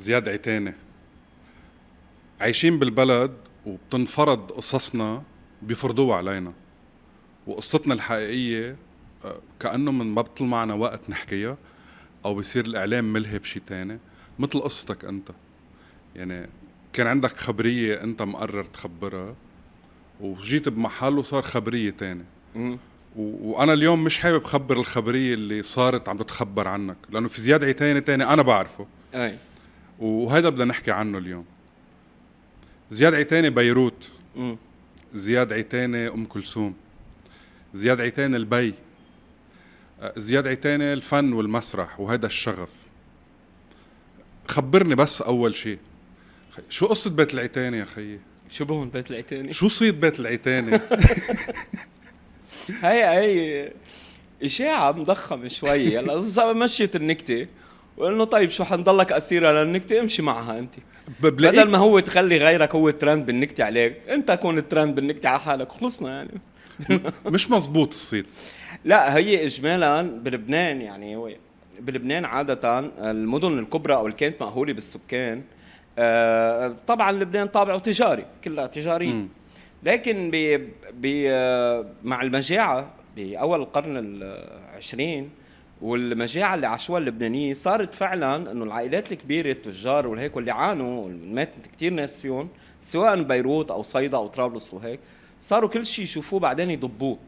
زياد 0.00 0.28
عتاني 0.28 0.74
عايشين 2.40 2.78
بالبلد 2.78 3.32
وبتنفرض 3.66 4.52
قصصنا 4.52 5.22
بيفرضوها 5.62 6.16
علينا. 6.16 6.52
وقصتنا 7.46 7.94
الحقيقية 7.94 8.76
آه، 9.24 9.38
كأنه 9.60 9.92
من 9.92 10.06
ما 10.06 10.22
بطل 10.22 10.44
معنا 10.44 10.74
وقت 10.74 11.10
نحكيها 11.10 11.56
أو 12.24 12.34
بيصير 12.34 12.64
الإعلام 12.64 13.12
ملهي 13.12 13.38
بشي 13.38 13.60
تاني. 13.60 13.98
مثل 14.38 14.60
قصتك 14.60 15.04
أنت. 15.04 15.30
يعني 16.16 16.48
كان 16.92 17.06
عندك 17.06 17.36
خبرية 17.36 18.02
أنت 18.02 18.22
مقرر 18.22 18.64
تخبرها 18.64 19.34
وجيت 20.20 20.68
بمحل 20.68 21.18
وصار 21.18 21.42
خبرية 21.42 21.90
تاني. 21.90 22.24
وأنا 23.16 23.72
اليوم 23.72 24.04
مش 24.04 24.18
حابب 24.18 24.44
خبر 24.44 24.76
الخبرية 24.80 25.34
اللي 25.34 25.62
صارت 25.62 26.08
عم 26.08 26.18
تتخبر 26.18 26.68
عنك 26.68 26.96
لأنه 27.10 27.28
في 27.28 27.40
زياد 27.40 27.64
عتاني 27.64 28.00
تاني 28.00 28.24
أنا 28.24 28.42
بعرفه. 28.42 28.86
أي. 29.14 29.38
وهذا 30.00 30.48
بدنا 30.48 30.64
نحكي 30.64 30.90
عنه 30.90 31.18
اليوم 31.18 31.44
زياد 32.90 33.14
عيتاني 33.14 33.50
بيروت. 33.50 34.10
زياد 35.14 35.52
عيتاني 35.52 36.08
أم 36.08 36.24
كلثوم 36.24 36.74
زياد 37.74 38.00
عيتاني 38.00 38.36
البي 38.36 38.74
آه، 40.00 40.12
زياد 40.16 40.46
عيتاني 40.46 40.92
الفن 40.92 41.32
والمسرح 41.32 42.00
وهذا 42.00 42.26
الشغف 42.26 42.70
خبرني 44.48 44.94
بس 44.94 45.22
أول 45.22 45.54
شيء 45.54 45.78
شو 46.68 46.86
قصة 46.86 47.10
بيت 47.10 47.34
العيتاني 47.34 47.78
يا 47.78 47.84
خيي؟ 47.84 48.20
شو 48.50 48.64
بهون 48.64 48.88
بيت 48.88 49.10
العيتاني؟ 49.10 49.52
شو 49.52 49.68
صيت 49.68 50.00
بيت 50.00 50.20
العيتاني؟ 50.20 50.80
هي 52.82 53.04
هي 53.04 53.72
إشاعة 54.42 54.92
مضخمة 54.92 55.48
شوي 55.48 55.98
هلا 55.98 56.52
مشيت 56.52 56.96
النكتة 56.96 57.46
وانه 58.00 58.24
طيب 58.24 58.50
شو 58.50 58.64
حنضلك 58.64 59.12
اسيره 59.12 59.52
للنكته 59.52 60.00
امشي 60.00 60.22
معها 60.22 60.58
أنت. 60.58 60.74
بدل 61.20 61.68
ما 61.68 61.78
هو 61.78 62.00
تخلي 62.00 62.36
غيرك 62.36 62.74
هو 62.74 62.88
الترند 62.88 63.26
بالنكتة 63.26 63.64
عليك 63.64 64.08
أنت 64.08 64.32
كون 64.32 64.58
الترند 64.58 64.94
بالنكتة 64.94 65.28
على 65.28 65.40
حالك 65.40 65.70
وخلصنا 65.74 66.10
يعني. 66.10 66.30
مش 67.26 67.50
مزبوط 67.50 67.88
الصيت. 67.88 68.26
لا 68.84 69.16
هي 69.16 69.46
اجمالا 69.46 70.02
بلبنان 70.02 70.80
يعني 70.80 71.16
هو 71.16 71.30
بلبنان 71.80 72.24
عادة 72.24 72.78
المدن 73.10 73.58
الكبرى 73.58 73.94
أو 73.94 74.06
اللي 74.06 74.16
كانت 74.16 74.42
مأهولة 74.42 74.72
بالسكان 74.72 75.42
آه، 75.98 76.74
طبعا 76.86 77.12
لبنان 77.12 77.46
طابعه 77.48 77.78
تجاري 77.78 78.24
كلها 78.44 78.66
تجاري 78.66 79.28
لكن 79.82 80.30
بي 80.30 80.56
بي 80.92 81.28
مع 82.04 82.22
المجاعة 82.22 82.90
بأول 83.16 83.60
القرن 83.60 83.96
العشرين 83.96 85.30
والمجاعة 85.82 86.54
اللي 86.54 86.66
عاشوها 86.66 86.98
اللبنانيين 86.98 87.54
صارت 87.54 87.94
فعلا 87.94 88.52
إنه 88.52 88.64
العائلات 88.64 89.12
الكبيرة 89.12 89.50
التجار 89.50 90.06
والهيك 90.06 90.36
واللي 90.36 90.50
عانوا 90.50 91.08
مات 91.08 91.56
كثير 91.76 91.92
ناس 91.92 92.20
فيهم 92.20 92.48
سواء 92.82 93.22
بيروت 93.22 93.70
أو 93.70 93.82
صيدا 93.82 94.16
أو 94.16 94.26
طرابلس 94.26 94.74
وهيك 94.74 95.00
صاروا 95.40 95.68
كل 95.68 95.86
شيء 95.86 96.04
يشوفوه 96.04 96.40
بعدين 96.40 96.70
يضبوه. 96.70 97.18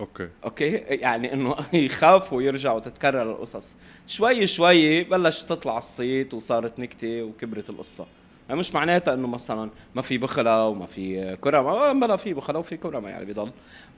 Okay. 0.00 0.28
Okay؟ 0.44 0.70
يعني 0.76 1.32
إنه 1.32 1.56
يخافوا 1.72 2.42
يرجعوا 2.42 2.80
تتكرر 2.80 3.22
القصص. 3.32 3.76
شوي 4.06 4.46
شوي 4.46 5.04
بلش 5.04 5.44
تطلع 5.44 5.78
الصيت 5.78 6.34
وصارت 6.34 6.78
نكتة 6.78 7.22
وكبرت 7.22 7.70
القصة. 7.70 8.06
يعني 8.48 8.60
مش 8.60 8.74
معناتها 8.74 9.14
إنه 9.14 9.28
مثلا 9.28 9.70
ما 9.94 10.02
في 10.02 10.18
بخلة 10.18 10.66
وما 10.66 10.86
في 10.86 11.36
كرم 11.40 11.66
آه، 11.66 11.92
بلا 11.92 12.16
في 12.16 12.34
بخلة 12.34 12.58
وفي 12.58 12.76
كرم 12.76 13.06
يعني 13.06 13.24
بضل 13.24 13.50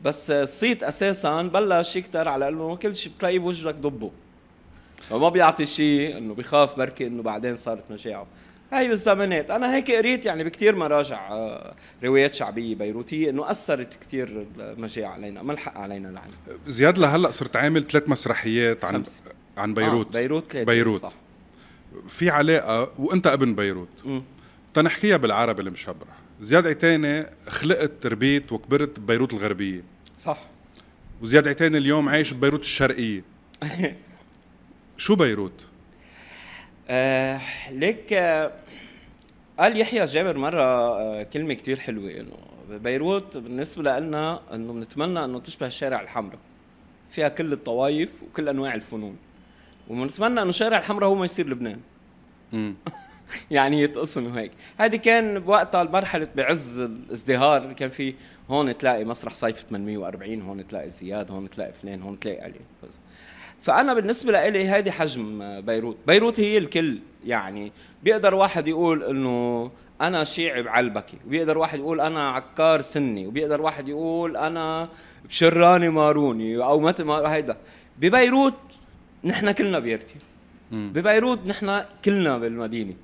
بس 0.04 0.30
الصيت 0.30 0.82
أساسا 0.82 1.42
بلش 1.42 1.96
يكتر 1.96 2.28
على 2.28 2.48
إنه 2.48 2.76
كل 2.76 2.96
شيء 2.96 3.12
بتلاقيه 3.12 3.38
بوجهك 3.38 3.74
ضبه. 3.74 4.10
فما 5.08 5.28
بيعطي 5.28 5.66
شيء 5.66 6.18
إنه 6.18 6.34
بخاف 6.34 6.76
بركي 6.78 7.06
إنه 7.06 7.22
بعدين 7.22 7.56
صارت 7.56 7.90
مجاعه 7.90 8.26
هاي 8.72 8.88
بالزمانات. 8.88 9.50
أنا 9.50 9.74
هيك 9.74 9.90
قريت 9.90 10.26
يعني 10.26 10.44
بكثير 10.44 10.76
مراجع 10.76 11.32
آه، 11.32 11.74
روايات 12.04 12.34
شعبية 12.34 12.74
بيروتية 12.74 13.30
إنه 13.30 13.50
أثرت 13.50 13.94
كثير 14.00 14.46
المجاعه 14.58 15.10
علينا 15.12 15.42
ملحق 15.42 15.78
علينا 15.78 16.10
العين 16.10 16.30
زياد 16.66 16.98
لهلأ 16.98 17.30
صرت 17.30 17.56
عامل 17.56 17.86
ثلاث 17.86 18.08
مسرحيات 18.08 18.84
عن 18.84 18.94
خمس. 18.94 19.20
عن 19.56 19.74
بيروت. 19.74 20.06
آه 20.06 20.20
بيروت 20.20 20.56
بيروت. 20.56 21.02
صح. 21.02 21.12
في 22.08 22.30
علاقة 22.30 22.90
وإنت 22.98 23.26
ابن 23.26 23.54
بيروت. 23.54 23.88
م. 24.04 24.20
تنحكيها 24.82 25.16
بالعربي 25.16 25.62
المشبرح 25.62 26.08
زياد 26.40 26.66
عتاني 26.66 27.26
خلقت 27.48 28.06
ربيت 28.06 28.52
وكبرت 28.52 29.00
ببيروت 29.00 29.32
الغربية. 29.32 29.82
صح. 30.18 30.42
وزياد 31.22 31.48
عتاني 31.48 31.78
اليوم 31.78 32.08
عايش 32.08 32.32
ببيروت 32.32 32.60
الشرقية. 32.60 33.22
شو 34.98 35.14
بيروت؟ 35.16 35.66
آه 36.88 37.40
ليك 37.70 38.12
آه 38.12 38.52
قال 39.58 39.80
يحيى 39.80 40.04
جابر 40.04 40.38
مرة 40.38 40.62
آه 40.62 41.22
كلمة 41.22 41.54
كتير 41.54 41.78
حلوة 41.80 42.10
إنه 42.10 42.78
بيروت 42.78 43.36
بالنسبة 43.36 43.98
لنا 43.98 44.40
إنه 44.54 44.72
بنتمنى 44.72 45.24
إنه 45.24 45.40
تشبه 45.40 45.66
الشارع 45.66 46.00
الحمراء. 46.00 46.38
فيها 47.10 47.28
كل 47.28 47.52
الطوائف 47.52 48.08
وكل 48.22 48.48
أنواع 48.48 48.74
الفنون. 48.74 49.16
وبنتمنى 49.88 50.42
إنه 50.42 50.50
الشارع 50.50 50.78
الحمراء 50.78 51.08
هو 51.08 51.14
ما 51.14 51.24
يصير 51.24 51.48
لبنان. 51.48 51.80
يعني 53.50 53.82
يتقسم 53.82 54.26
وهيك 54.26 54.52
هذه 54.78 54.96
كان 54.96 55.38
بوقتها 55.38 55.84
مرحلة 55.84 56.28
بعز 56.36 56.78
الازدهار 56.78 57.72
كان 57.72 57.88
في 57.88 58.14
هون 58.50 58.78
تلاقي 58.78 59.04
مسرح 59.04 59.34
صيف 59.34 59.60
840 59.60 60.42
هون 60.42 60.68
تلاقي 60.68 60.90
زياد 60.90 61.30
هون 61.30 61.50
تلاقي 61.50 61.72
فلان 61.82 62.02
هون 62.02 62.20
تلاقي 62.20 62.40
علي. 62.40 62.60
فأنا 63.62 63.94
بالنسبة 63.94 64.48
لي 64.48 64.68
هذه 64.68 64.90
حجم 64.90 65.60
بيروت. 65.60 65.96
بيروت 66.06 66.40
هي 66.40 66.58
الكل 66.58 66.98
يعني 67.26 67.72
بيقدر 68.02 68.34
واحد 68.34 68.66
يقول 68.66 69.04
إنه 69.04 69.70
أنا 70.00 70.24
شيعي 70.24 70.62
بعلبكي 70.62 71.16
وبيقدر 71.26 71.58
واحد 71.58 71.78
يقول 71.78 72.00
أنا 72.00 72.30
عكار 72.30 72.80
سني 72.80 73.26
وبيقدر 73.26 73.62
واحد 73.62 73.88
يقول 73.88 74.36
أنا 74.36 74.88
بشراني 75.28 75.88
ماروني 75.88 76.56
أو 76.56 76.80
مثل 76.80 77.04
ما 77.04 77.34
هيدا. 77.34 77.56
ببيروت 77.98 78.54
نحن 79.24 79.50
كلنا 79.52 79.78
بيرتي. 79.78 80.14
ببيروت 80.72 81.46
نحن 81.46 81.84
كلنا 82.04 82.38
بالمدينة. 82.38 82.94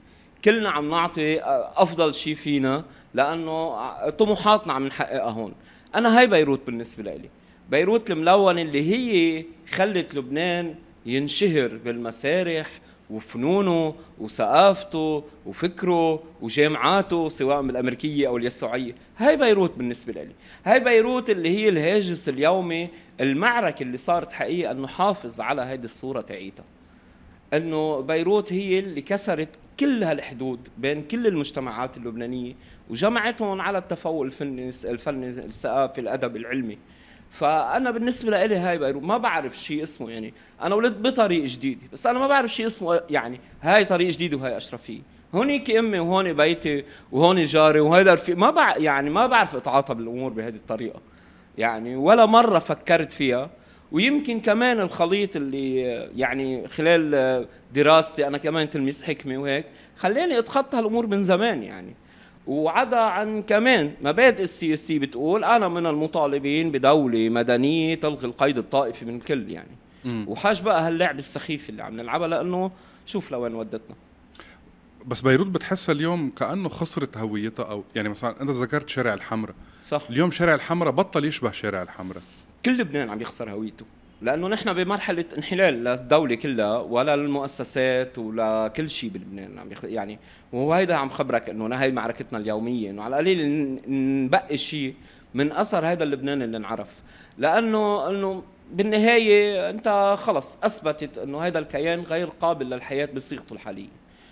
كلنا 0.45 0.71
عم 0.71 0.91
نعطي 0.91 1.41
أفضل 1.77 2.15
شيء 2.15 2.35
فينا 2.35 2.85
لأنه 3.15 3.77
طموحاتنا 4.11 4.73
عم 4.73 4.87
نحققها 4.87 5.31
هون. 5.31 5.53
أنا 5.95 6.19
هاي 6.19 6.27
بيروت 6.27 6.61
بالنسبة 6.67 7.03
لي 7.03 7.29
بيروت 7.71 8.11
الملونه 8.11 8.63
اللي 8.63 8.91
هي 8.95 9.45
خلت 9.71 10.15
لبنان 10.15 10.75
ينشهر 11.07 11.69
بالمسارح 11.85 12.71
وفنونه 13.11 13.95
وثقافته 14.19 15.25
وفكره 15.47 16.23
وجامعاته 16.41 17.29
سواء 17.29 17.63
بالأمريكية 17.63 18.29
أو 18.29 18.37
اليسوعية. 18.37 18.95
هاي 19.17 19.37
بيروت 19.37 19.73
بالنسبة 19.77 20.13
لي 20.13 20.33
هاي 20.65 20.81
بيروت 20.81 21.31
اللي 21.31 21.49
هي 21.49 21.69
الهاجس 21.69 22.29
اليومي 22.29 22.89
المعركة 23.21 23.83
اللي 23.83 23.97
صارت 23.97 24.33
حقيقة 24.33 24.71
إنه 24.73 24.87
حافظ 24.87 25.41
على 25.41 25.63
هيدي 25.63 25.85
الصورة 25.85 26.21
تاعيتها. 26.21 26.65
إنه 27.55 28.01
بيروت 28.01 28.53
هي 28.53 28.79
اللي 28.79 29.03
كسرت 29.03 29.49
كل 29.81 30.05
هالحدود 30.05 30.69
بين 30.79 31.03
كل 31.03 31.27
المجتمعات 31.27 31.97
اللبنانية 31.97 32.55
وجمعتهم 32.91 33.61
على 33.61 33.79
التفوق 33.79 34.23
الفني 34.23 34.69
الفني 34.69 35.29
الثقافي 35.29 36.01
الأدب 36.01 36.37
العلمي. 36.37 36.79
فأنا 37.31 37.91
بالنسبة 37.91 38.47
لي 38.47 38.57
هاي 38.57 38.79
بيروت 38.79 39.03
ما 39.03 39.17
بعرف 39.17 39.59
شيء 39.59 39.83
اسمه 39.83 40.11
يعني. 40.11 40.35
أنا 40.63 40.75
ولدت 40.75 40.99
بطريق 40.99 41.45
جديد 41.45 41.79
بس 41.93 42.07
أنا 42.07 42.19
ما 42.19 42.27
بعرف 42.27 42.51
شيء 42.51 42.67
اسمه 42.67 43.01
يعني. 43.11 43.41
هاي 43.63 43.85
طريق 43.85 44.11
جديد 44.11 44.35
وهاي 44.35 44.57
أشرفية. 44.57 45.01
هونيك 45.35 45.71
أمي 45.71 45.99
وهون 45.99 46.33
بيتي 46.33 46.85
وهون 47.13 47.45
جاري 47.45 47.81
وهيدا 47.81 48.15
رفيق 48.15 48.37
ما 48.37 48.51
بع 48.51 48.77
يعني 48.77 49.11
ما 49.11 49.27
بعرف 49.27 49.57
أتعاطى 49.57 49.95
بالأمور 49.95 50.33
بهذه 50.33 50.55
الطريقة. 50.55 51.01
يعني 51.59 51.97
ولا 51.97 52.27
مرة 52.27 52.59
فكرت 52.59 53.13
فيها. 53.13 53.51
ويمكن 53.95 54.41
كمان 54.41 54.81
الخليط 54.81 55.37
اللي 55.37 55.81
يعني 56.17 56.69
خلال 56.69 57.47
دراستي 57.75 58.27
أنا 58.27 58.39
كمان 58.39 58.71
تلميذ 58.71 59.05
حكمة 59.05 59.39
وهيك 59.39 59.65
خلاني 59.99 60.39
أتخطى 60.39 60.77
هالامور 60.79 61.07
من 61.07 61.23
زمان 61.23 61.63
يعني. 61.63 61.95
وعدا 62.47 62.97
عن 62.97 63.43
كمان 63.43 63.93
مبادئ 64.03 64.43
السياسية 64.43 64.99
بتقول 64.99 65.45
أنا 65.45 65.69
من 65.69 65.87
المطالبين 65.87 66.71
بدولة 66.71 67.29
مدنية 67.29 67.95
تلغي 67.95 68.27
القيد 68.27 68.59
الطائفي 68.59 69.05
من 69.05 69.17
الكل 69.17 69.51
يعني. 69.51 69.71
م. 70.05 70.25
وحاج 70.29 70.63
بقى 70.63 70.87
هاللعب 70.87 71.19
السخيف 71.19 71.71
اللي 71.71 71.83
عم 71.83 71.97
نلعبها 71.97 72.29
لأنه 72.29 72.71
شوف 73.07 73.33
لوين 73.33 73.55
ودتنا. 73.55 73.97
بس 75.07 75.21
بيروت 75.21 75.47
بتحسها 75.47 75.93
اليوم 75.93 76.31
كأنه 76.31 76.69
خسرت 76.69 77.17
هويتها 77.17 77.65
أو 77.65 77.85
يعني 77.95 78.09
مثلا 78.09 78.41
أنت 78.41 78.51
ذكرت 78.51 78.89
شارع 78.89 79.15
الحمراء. 79.15 79.55
صح. 79.87 80.03
اليوم 80.11 80.31
شارع 80.31 80.55
الحمراء 80.55 80.93
بطل 80.93 81.25
يشبه 81.25 81.53
شارع 81.53 81.83
الحمراء. 81.83 82.23
كل 82.65 82.79
لبنان 82.79 83.11
عم 83.11 83.21
يخسر 83.21 83.51
هويته. 83.51 83.87
لأنه 84.23 84.49
نحن 84.49 84.73
بمرحلة 84.73 85.25
انحلال 85.37 85.85
للدوله 85.85 86.35
كلها 86.35 86.79
ولا 86.79 87.17
للمؤسسات 87.17 88.19
ولا 88.19 88.69
كل 88.69 88.91
شيء 88.91 89.11
بلبنان 89.11 89.59
عم 89.59 89.73
يخ... 89.73 89.85
يعني 89.85 90.19
وهو 90.53 90.73
هيدا 90.73 90.95
عم 90.95 91.09
خبرك 91.09 91.51
إنه 91.51 91.77
هاي 91.77 91.93
معركتنا 91.93 92.39
اليومية 92.39 92.91
إنه 92.91 93.03
على 93.03 93.15
القليل 93.15 93.81
نبقي 94.25 94.57
شيء 94.57 94.95
من 95.35 95.53
أثر 95.53 95.87
هذا 95.87 96.05
اللبنان 96.05 96.43
اللي 96.43 96.57
انعرف. 96.57 97.03
لأنه 97.39 98.09
إنه 98.09 98.43
بالنهاية 98.73 99.71
أنت 99.71 100.17
خلص 100.19 100.59
أثبتت 100.63 101.19
إنه 101.19 101.41
هذا 101.41 101.59
الكيان 101.59 102.01
غير 102.01 102.27
قابل 102.27 102.71
للحياة 102.71 103.09
بصيغته 103.17 103.53
الحالية. 103.53 103.89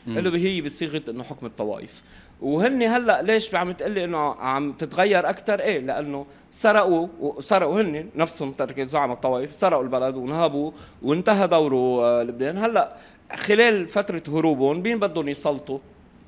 اللي 0.07 0.49
هي 0.49 0.61
بصيغة 0.61 1.03
إنه 1.09 1.23
حكم 1.25 1.47
الطوائف. 1.47 2.03
وهن 2.43 2.83
هلأ 2.83 3.23
ليش 3.23 3.55
عم 3.55 3.73
تقلي 3.73 4.05
إنه 4.05 4.19
عم 4.19 4.73
تتغير 4.73 5.29
أكثر 5.31 5.61
إيه 5.61 5.79
لأنه 5.79 6.27
سرقوا 6.51 7.09
سرقوا 7.41 7.81
هن 7.83 8.09
نفسهم 8.17 8.53
ترك 8.53 8.81
زعم 8.81 9.13
الطوائف 9.13 9.55
سرقوا 9.55 9.83
البلد 9.83 10.17
ونهبوا 10.17 10.71
وانتهى 11.03 11.49
دوره 11.49 12.05
آه، 12.05 12.23
لبنان. 12.23 12.59
هلأ 12.59 12.93
خلال 13.37 13.89
فترة 13.89 14.23
هروبهم 14.29 14.81
مين 14.83 14.99
بدهم 14.99 15.29
يسلطوا 15.29 15.79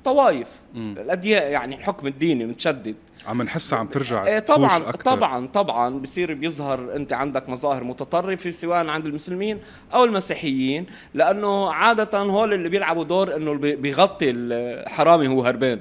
طوائف. 0.05 0.47
الاديان 0.75 1.51
يعني 1.51 1.75
الحكم 1.75 2.07
الديني 2.07 2.45
متشدد. 2.45 2.95
عم 3.27 3.41
نحسها 3.41 3.79
عم 3.79 3.87
ترجع 3.87 4.25
إيه 4.25 4.39
طبعا 4.39 4.77
أكتر. 4.77 5.11
طبعا 5.11 5.47
طبعا 5.47 5.99
بصير 5.99 6.33
بيظهر 6.33 6.95
أنت 6.95 7.13
عندك 7.13 7.49
مظاهر 7.49 7.83
متطرفة 7.83 8.49
سواء 8.49 8.87
عند 8.87 9.05
المسلمين 9.05 9.59
أو 9.93 10.03
المسيحيين 10.03 10.85
لأنه 11.13 11.71
عادة 11.71 12.19
هول 12.19 12.53
اللي 12.53 12.69
بيلعبوا 12.69 13.03
دور 13.03 13.35
إنه 13.35 13.53
بيغطي 13.53 14.29
الحرامي 14.29 15.27
هو 15.27 15.43
هربان. 15.43 15.79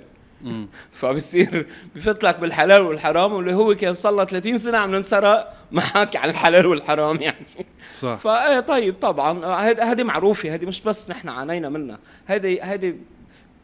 فبصير 0.93 1.67
بفت 1.97 2.25
لك 2.25 2.39
بالحلال 2.41 2.81
والحرام 2.81 3.33
واللي 3.33 3.55
هو 3.55 3.75
كان 3.75 3.95
صار 3.95 4.15
له 4.15 4.25
30 4.25 4.59
سنة 4.59 4.79
عم 4.79 4.91
ننسرق 4.95 5.55
ما 5.73 5.81
حاكي 5.81 6.19
عن 6.19 6.31
الحلال 6.31 6.67
والحرام 6.67 7.23
يعني. 7.23 7.47
صح. 7.95 8.15
فايه 8.15 8.61
طيب 8.61 8.95
طبعا. 9.01 9.47
هذه 9.63 10.03
معروفة 10.03 10.55
هذه 10.55 10.67
مش 10.67 10.83
بس 10.83 11.11
نحن 11.11 11.29
عانينا 11.29 11.69
منها. 11.69 11.99
هذه 12.27 12.63
هذه 12.63 12.95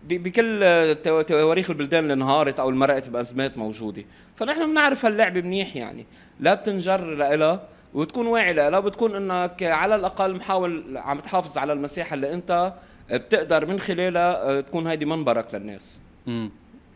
بكل 0.05 0.61
تواريخ 1.05 1.71
البلدان 1.71 2.03
اللي 2.03 2.15
انهارت 2.15 2.61
أو 2.61 2.71
المرقت 2.71 3.09
بأزمات 3.09 3.59
موجودة. 3.59 4.05
فنحن 4.37 4.71
بنعرف 4.71 5.05
هاللعبه 5.05 5.41
منيح 5.41 5.77
يعني. 5.77 6.07
لا 6.41 6.55
بتنجر 6.55 7.01
لها 7.15 7.63
وتكون 7.95 8.27
واعي 8.27 8.53
لها 8.53 8.81
بتكون 8.81 9.15
إنك 9.15 9.63
على 9.63 9.95
الأقل 9.95 10.35
محاول 10.37 10.97
عم 10.97 11.21
تحافظ 11.21 11.59
على 11.59 11.73
المساحة 11.73 12.15
اللي 12.15 12.35
أنت 12.35 12.73
بتقدر 13.11 13.67
من 13.67 13.81
خلالها 13.81 14.43
آه، 14.51 14.61
تكون 14.61 14.87
هيدي 14.87 15.05
منبرك 15.05 15.55
للناس. 15.55 15.99
امم 16.29 16.51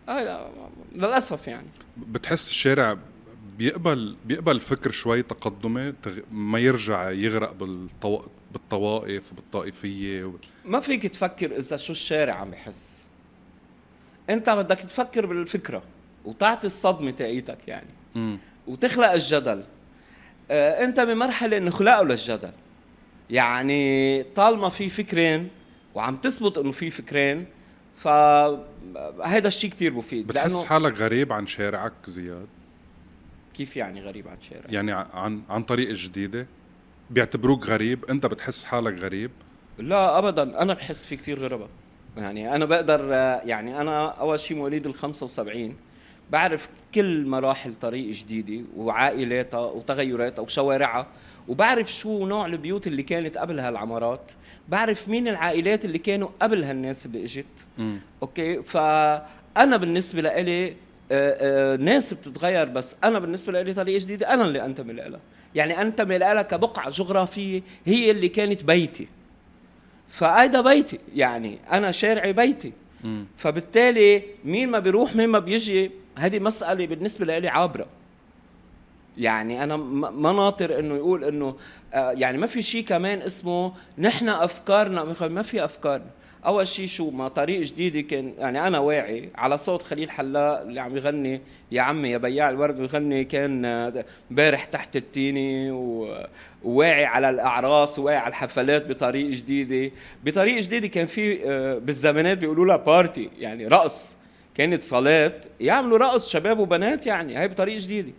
آه 0.08 0.50
للأسف 0.94 1.46
يعني. 1.46 1.66
بتحس 1.96 2.50
الشارع 2.50 2.96
بيقبل 3.58 4.16
بيقبل 4.24 4.60
فكر 4.60 4.90
شوي 4.90 5.22
تقدمي 5.22 5.94
ما 6.32 6.58
يرجع 6.58 7.10
يغرق 7.10 7.52
بالطو... 7.52 8.22
بالطوائف 8.52 9.32
وبالطائفية 9.32 10.24
وبال... 10.24 10.40
ما 10.64 10.80
فيك 10.80 11.06
تفكر 11.06 11.56
إذا 11.56 11.76
شو 11.76 11.92
الشارع 11.92 12.34
عم 12.34 12.50
بحس 12.50 13.04
أنت 14.30 14.50
بدك 14.50 14.78
تفكر 14.78 15.26
بالفكرة 15.26 15.82
وتعطي 16.24 16.66
الصدمة 16.66 17.10
تاعيتك 17.10 17.58
يعني. 17.68 17.90
م. 18.14 18.36
وتخلق 18.66 19.10
الجدل. 19.10 19.64
آه 20.50 20.84
أنت 20.84 21.00
بمرحلة 21.00 21.56
إنه 21.56 21.70
خلقوا 21.70 22.04
للجدل. 22.04 22.52
يعني 23.30 24.22
طالما 24.22 24.68
في 24.68 24.88
فكرين 24.88 25.48
وعم 25.94 26.16
تثبت 26.16 26.58
إنه 26.58 26.72
في 26.72 26.90
فكرين 26.90 27.46
فهذا 28.04 29.48
الشيء 29.48 29.70
كتير 29.70 29.92
مفيد 29.94 30.26
بتحس 30.26 30.52
لأنه 30.52 30.64
حالك 30.64 30.98
غريب 30.98 31.32
عن 31.32 31.46
شارعك 31.46 31.92
زياد؟ 32.06 32.46
كيف 33.54 33.76
يعني 33.76 34.00
غريب 34.00 34.28
عن 34.28 34.36
شارع 34.50 34.64
يعني 34.68 34.92
عن 34.92 35.42
عن 35.50 35.62
طريق 35.62 35.90
جديدة؟ 35.90 36.46
بيعتبروك 37.10 37.66
غريب؟ 37.66 38.04
أنت 38.04 38.26
بتحس 38.26 38.64
حالك 38.64 38.98
غريب؟ 38.98 39.30
لا 39.78 40.18
ابدا. 40.18 40.62
أنا 40.62 40.74
بحس 40.74 41.04
في 41.04 41.16
كتير 41.16 41.38
غربة. 41.38 41.68
يعني 42.16 42.54
أنا 42.56 42.64
بقدر 42.64 43.08
يعني 43.44 43.80
أنا 43.80 44.06
أول 44.08 44.40
شيء 44.40 44.56
مواليد 44.56 44.86
ال 44.86 44.94
75 44.94 45.76
بعرف 46.30 46.68
كل 46.94 47.26
مراحل 47.26 47.74
طريق 47.82 48.14
جديدة 48.14 48.64
وعائلاتها 48.76 49.60
وتغيراتها 49.60 50.42
وشوارعها 50.42 51.06
وبعرف 51.48 51.92
شو 51.92 52.26
نوع 52.26 52.46
البيوت 52.46 52.86
اللي 52.86 53.02
كانت 53.02 53.38
قبل 53.38 53.60
هالعمارات. 53.60 54.32
بعرف 54.68 55.08
مين 55.08 55.28
العائلات 55.28 55.84
اللي 55.84 55.98
كانوا 55.98 56.28
قبل 56.42 56.64
هالناس 56.64 57.06
اللي 57.06 57.24
اجت. 57.24 57.44
أوكي؟ 58.22 58.62
فأنا 58.62 59.76
بالنسبة 59.76 60.22
لإلي 60.22 60.66
آه، 60.66 60.74
آه، 61.12 61.76
ناس 61.76 62.14
بتتغير 62.14 62.64
بس 62.64 62.96
أنا 63.04 63.18
بالنسبة 63.18 63.62
لي 63.62 63.74
طريقة 63.74 63.98
جديدة 63.98 64.34
أنا 64.34 64.44
اللي 64.44 64.64
أنتمي 64.64 64.92
لها. 64.92 65.20
يعني 65.54 65.82
أنتمي 65.82 66.18
لها 66.18 66.42
كبقعة 66.42 66.90
جغرافية 66.90 67.62
هي 67.86 68.10
اللي 68.10 68.28
كانت 68.28 68.64
بيتي. 68.64 69.06
فهيدا 70.10 70.60
بيتي 70.60 70.98
يعني 71.14 71.58
أنا 71.72 71.90
شارعي 71.90 72.32
بيتي. 72.32 72.72
م. 73.04 73.24
فبالتالي 73.36 74.22
مين 74.44 74.68
ما 74.68 74.78
بيروح 74.78 75.16
مين 75.16 75.28
ما 75.28 75.38
بيجي 75.38 75.90
هذه 76.18 76.38
مسألة 76.38 76.86
بالنسبة 76.86 77.38
لي 77.38 77.48
عابرة. 77.48 77.86
يعني 79.18 79.64
أنا 79.64 79.76
ما 79.76 80.32
ناطر 80.32 80.78
إنه 80.78 80.96
يقول 80.96 81.24
إنه 81.24 81.56
آه، 81.94 82.10
يعني 82.10 82.38
ما 82.38 82.46
في 82.46 82.62
شيء 82.62 82.84
كمان 82.84 83.22
اسمه 83.22 83.72
نحن 83.98 84.28
أفكارنا 84.28 85.04
ما 85.28 85.42
في 85.42 85.64
افكارنا 85.64 86.10
أول 86.46 86.68
شيء 86.68 86.86
شو 86.86 87.10
ما 87.10 87.28
طريق 87.28 87.60
جديده 87.60 88.00
كان 88.00 88.34
يعني 88.38 88.66
أنا 88.66 88.78
واعي 88.78 89.28
على 89.34 89.58
صوت 89.58 89.82
خليل 89.82 90.10
حلاق 90.10 90.60
اللي 90.60 90.80
عم 90.80 90.96
يغني 90.96 91.40
يا 91.72 91.82
عمي 91.82 92.10
يا 92.10 92.18
بياع 92.18 92.50
الورد 92.50 92.76
بيغني 92.76 93.24
كان 93.24 93.64
امبارح 94.30 94.64
تحت 94.64 94.96
التيني 94.96 95.70
وواعي 95.70 97.04
على 97.04 97.30
الأعراس 97.30 97.98
وواعي 97.98 98.16
على 98.16 98.28
الحفلات 98.28 98.86
بطريق 98.86 99.26
جديدة. 99.26 99.94
بطريق 100.24 100.62
جديدة 100.62 100.88
كان 100.88 101.06
في 101.06 101.50
آه، 101.50 101.78
بالزمانات 101.78 102.38
بيقولوا 102.38 102.66
لها 102.66 102.76
بارتي 102.76 103.30
يعني 103.38 103.66
رقص. 103.66 104.16
كانت 104.54 104.82
صلاة 104.82 105.32
يعملوا 105.60 105.98
رقص 105.98 106.28
شباب 106.28 106.58
وبنات 106.58 107.06
يعني 107.06 107.38
هي 107.38 107.48
بطريق 107.48 107.78
جديدة. 107.78 108.12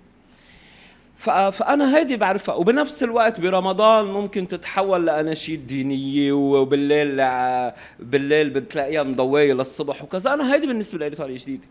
فأنا 1.17 1.97
هيدي 1.97 2.17
بعرفها. 2.17 2.55
وبنفس 2.55 3.03
الوقت 3.03 3.41
برمضان 3.41 4.05
ممكن 4.05 4.47
تتحول 4.47 5.05
لاناشيد 5.05 5.67
دينية 5.67 6.31
وبالليل 6.31 7.17
بالليل 7.99 8.49
بتلاقيها 8.49 9.03
مضوية 9.03 9.53
للصبح 9.53 10.03
وكذا. 10.03 10.33
أنا 10.33 10.53
هيدي 10.53 10.67
بالنسبة 10.67 11.09
لي 11.09 11.15
طريقه 11.15 11.43
جديده 11.43 11.63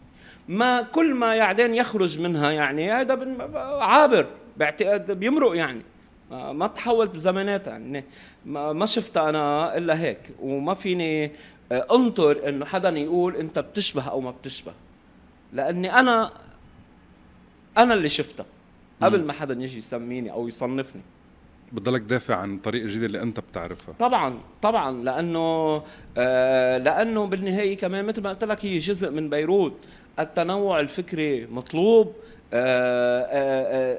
ما 0.49 0.83
كل 0.83 1.15
ما 1.15 1.35
يعدين 1.35 1.75
يخرج 1.75 2.21
منها 2.21 2.51
يعني 2.51 2.93
هذا 2.93 3.37
عابر 3.81 4.27
باعتقاد 4.57 5.11
بيمرق 5.13 5.57
يعني. 5.57 5.83
ما 6.31 6.67
تحولت 6.67 7.11
بزماناتها 7.11 7.71
يعني. 7.71 8.05
ما 8.47 8.87
شفتها 8.87 9.29
أنا 9.29 9.77
إلا 9.77 10.01
هيك. 10.01 10.21
وما 10.41 10.75
فيني 10.75 11.31
أنطر 11.73 12.49
إنه 12.49 12.65
حدا 12.65 12.89
يقول 12.89 13.37
أنت 13.37 13.59
بتشبه 13.59 14.09
أو 14.09 14.21
ما 14.21 14.31
بتشبه. 14.31 14.73
لأني 15.53 15.99
أنا 15.99 16.31
أنا 17.79 17.95
اللي 17.95 18.09
شفتها. 18.09 18.47
قبل 19.05 19.25
ما 19.25 19.33
حدا 19.33 19.55
يجي 19.65 19.79
يسميني 19.79 20.33
أو 20.33 20.49
يصنفني. 20.49 21.03
بتضلك 21.73 22.01
دافع 22.01 22.35
عن 22.37 22.59
طريق 22.59 22.83
الجديده 22.83 23.07
اللي 23.07 23.23
أنت 23.23 23.41
بتعرفها 23.41 23.95
طبعا 23.99 24.39
طبعا 24.63 25.03
لأنه 25.05 25.83
آه 26.19 26.79
لأنه 26.79 27.27
بالنهاية 27.27 27.77
كمان 27.77 28.05
مثل 28.05 28.23
ما 28.23 28.29
قلت 28.31 28.45
لك 28.45 28.65
هي 28.65 28.79
جزء 28.79 29.11
من 29.11 29.31
بيروت. 29.31 29.75
التنوع 30.19 30.81
الفكري 30.81 31.47
مطلوب 31.47 32.13
آه 32.53 33.23
آه, 33.23 33.25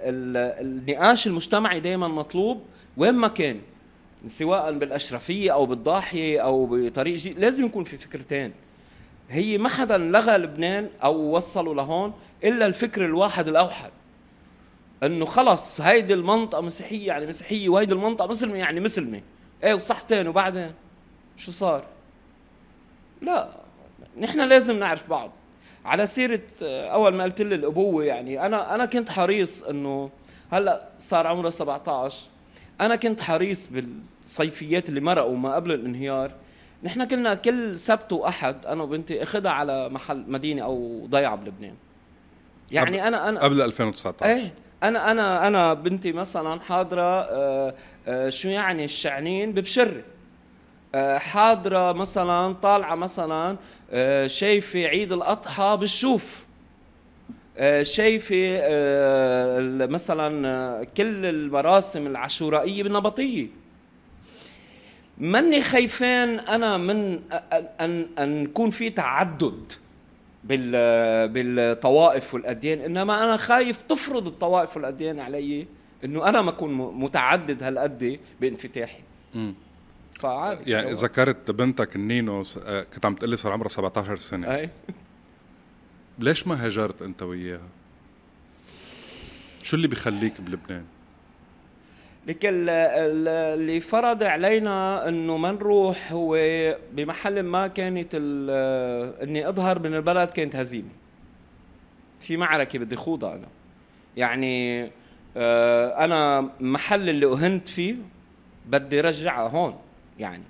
آه، 0.09 0.61
النقاش 0.61 1.27
المجتمعي 1.27 1.79
دائما 1.79 2.07
مطلوب. 2.07 2.61
وين 2.97 3.13
ما 3.13 3.27
كان 3.27 3.59
سواء 4.27 4.73
بالأشرفية 4.77 5.53
أو 5.53 5.65
بالضاحية 5.65 6.39
أو 6.39 6.65
بطريق 6.65 7.15
جديد 7.17 7.39
لازم 7.39 7.65
يكون 7.65 7.83
في 7.83 7.97
فكرتين. 7.97 8.51
هي 9.29 9.57
ما 9.57 9.69
حدا 9.69 9.97
لغى 9.97 10.37
لبنان 10.37 10.87
أو 11.03 11.35
وصلوا 11.35 11.75
لهون 11.75 12.13
إلا 12.43 12.65
الفكر 12.65 13.05
الواحد 13.05 13.47
الأوحد. 13.47 13.91
انه 15.03 15.25
خلص 15.25 15.81
هيدي 15.81 16.13
المنطقة 16.13 16.61
مسيحية 16.61 17.07
يعني 17.07 17.27
مسيحية 17.27 17.69
وهيدي 17.69 17.93
المنطقة 17.93 18.27
مسلمة 18.27 18.55
يعني 18.55 18.79
مسلمة. 18.79 19.21
إيه 19.63 19.73
وصحتين 19.73 20.27
وبعدين؟ 20.27 20.71
شو 21.37 21.51
صار؟ 21.51 21.85
لا 23.21 23.49
نحن 24.19 24.41
لازم 24.41 24.79
نعرف 24.79 25.09
بعض. 25.09 25.31
على 25.85 26.07
سيرة 26.07 26.41
أول 26.61 27.15
ما 27.15 27.23
قلت 27.23 27.41
لي 27.41 27.55
الأبوة 27.55 28.03
يعني 28.03 28.45
أنا 28.45 28.75
أنا 28.75 28.85
كنت 28.85 29.09
حريص 29.09 29.63
إنه 29.63 30.09
هلأ 30.51 30.89
صار 30.99 31.27
عمره 31.27 31.49
17 31.49 32.19
أنا 32.81 32.95
كنت 32.95 33.21
حريص 33.21 33.69
بالصيفيات 33.71 34.89
اللي 34.89 34.99
مرقوا 34.99 35.37
ما 35.37 35.55
قبل 35.55 35.71
الانهيار. 35.71 36.31
نحن 36.83 37.03
كنا 37.07 37.33
كل 37.33 37.79
سبت 37.79 38.13
وأحد 38.13 38.65
أنا 38.65 38.83
وبنتي 38.83 39.23
أخذها 39.23 39.51
على 39.51 39.89
محل 39.89 40.23
مدينة 40.27 40.63
أو 40.63 41.05
ضيعة 41.09 41.35
بلبنان. 41.35 41.75
يعني 42.71 43.07
أنا 43.07 43.29
أنا 43.29 43.39
قبل 43.39 43.61
2019 43.61 44.25
إيه 44.25 44.53
أنا 44.87 45.11
أنا 45.11 45.47
أنا 45.47 45.73
بنتي 45.73 46.11
مثلا 46.11 46.59
حاضرة 46.59 47.01
آه، 47.01 47.73
آه، 48.07 48.29
شو 48.29 48.47
يعني 48.47 48.85
الشعنين؟ 48.85 49.51
ببشره 49.51 50.01
آه، 50.95 51.17
حاضرة 51.17 51.91
مثلا 51.91 52.53
طالعة 52.53 52.95
مثلا 52.95 53.57
شايفة 54.27 54.79
عيد 54.79 55.11
الأضحى 55.11 55.77
بالشوف. 55.79 56.45
شايفة 57.81 58.35
مثلا 59.87 60.83
كل 60.97 61.25
المراسم 61.25 62.07
العاشورائية 62.07 62.83
بالنبطية. 62.83 63.47
ماني 65.17 65.61
خايفان 65.61 66.39
أنا 66.39 66.77
من 66.77 67.19
أن 67.81 68.07
أن 68.19 68.43
يكون 68.43 68.69
في 68.69 68.89
تعدد. 68.89 69.73
بالطوائف 70.47 72.33
والأديان. 72.33 72.79
إنما 72.79 73.23
أنا 73.23 73.37
خايف 73.37 73.81
تفرض 73.81 74.27
الطوائف 74.27 74.77
والأديان 74.77 75.19
علي 75.19 75.67
إنه 76.03 76.29
أنا 76.29 76.41
ما 76.41 76.49
أكون 76.49 76.73
متعدد 76.99 77.63
هالقد 77.63 78.19
بانفتاحي. 78.41 78.99
فعادي. 80.19 80.71
يعني 80.71 80.91
ذكرت 80.91 81.51
بنتك 81.51 81.95
النينو 81.95 82.43
آه، 82.65 82.83
كنت 82.83 83.05
عم 83.05 83.15
تقلي 83.15 83.37
صار 83.37 83.51
عمرها 83.51 83.69
17 83.69 84.17
سنة. 84.17 84.55
أي. 84.55 84.69
ليش 86.19 86.47
ما 86.47 86.65
هاجرت 86.65 87.01
أنت 87.01 87.23
وياها؟ 87.23 87.67
شو 89.63 89.75
اللي 89.75 89.87
بيخليك 89.87 90.41
بلبنان؟ 90.41 90.85
لك 92.27 92.45
ال- 92.45 92.69
ال- 92.69 93.27
اللي 93.59 93.79
فرض 93.79 94.23
علينا 94.23 95.07
إنه 95.09 95.37
ما 95.37 95.51
نروح 95.51 96.11
هو 96.11 96.37
بمحل 96.93 97.39
ما 97.43 97.67
كانت 97.67 98.15
إني 99.23 99.49
أظهر 99.49 99.79
من 99.79 99.95
البلد 99.95 100.29
كانت 100.29 100.55
هزيمة. 100.55 100.89
في 102.19 102.37
معركة 102.37 102.79
بدي 102.79 102.95
خوضها 102.95 103.35
أنا. 103.35 103.47
يعني 104.17 104.89
آه، 105.37 106.05
أنا 106.05 106.49
محل 106.59 107.09
اللي 107.09 107.25
أهنت 107.25 107.67
فيه 107.67 107.95
بدي 108.65 109.01
رجعها 109.01 109.47
هون. 109.49 109.75
يعني 110.19 110.43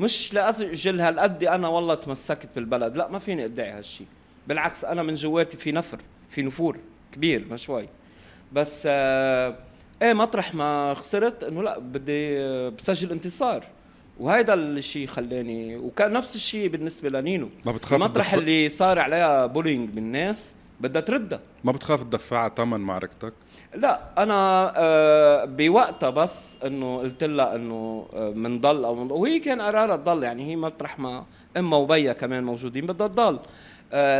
مش 0.00 0.34
لاجل 0.34 1.00
هالقد 1.00 1.44
أنا 1.44 1.68
والله 1.68 1.94
تمسكت 1.94 2.48
بالبلد. 2.56 2.96
لا 2.96 3.08
ما 3.08 3.18
فيني 3.18 3.44
أدعي 3.44 3.70
هالشيء 3.70 4.06
بالعكس 4.48 4.84
أنا 4.84 5.02
من 5.02 5.14
جواتي 5.14 5.56
في 5.56 5.72
نفر 5.72 5.98
في 6.30 6.42
نفور 6.42 6.76
كبير 7.12 7.44
ما 7.50 7.56
شوي. 7.56 7.88
بس 8.52 8.84
آه 8.90 9.54
إيه 10.02 10.12
مطرح 10.12 10.54
ما 10.54 10.94
خسرت 10.94 11.44
إنه 11.44 11.62
لا 11.62 11.78
بدي 11.78 12.38
آه، 12.38 12.68
بسجل 12.68 13.10
انتصار. 13.12 13.64
وهيدا 14.20 14.54
الشيء 14.54 15.06
خلاني 15.06 15.76
وكان 15.76 16.12
نفس 16.12 16.36
الشيء 16.36 16.68
بالنسبة 16.68 17.08
لنينو. 17.08 17.48
ما 17.66 17.72
بتخاف 17.72 18.02
المطرح 18.02 18.26
تدفع... 18.26 18.38
اللي 18.38 18.68
صار 18.68 18.98
عليها 18.98 19.46
بولينج 19.46 19.90
بالناس 19.90 20.54
بدها 20.80 21.02
تردها. 21.02 21.40
ما 21.64 21.72
بتخاف 21.72 22.02
تدفعها 22.02 22.48
ثمن 22.48 22.80
معركتك؟ 22.80 23.32
لا 23.74 24.00
أنا 24.18 24.72
آه، 24.76 25.44
بوقتها 25.44 26.10
بس 26.10 26.58
إنه 26.64 26.98
قلت 26.98 27.24
لها 27.24 27.56
إنه 27.56 28.06
آه، 28.14 28.30
منضل 28.30 28.84
أو 28.84 28.94
منضل 28.94 29.14
وهي 29.14 29.38
كان 29.38 29.60
قرارها 29.60 29.96
تضل 29.96 30.22
يعني 30.22 30.50
هي 30.50 30.56
مطرح 30.56 30.98
ما 30.98 31.24
امها 31.56 31.78
وبيها 31.78 32.12
كمان 32.12 32.44
موجودين 32.44 32.86
بدها 32.86 33.06
تضل. 33.06 33.34
آه، 33.34 33.40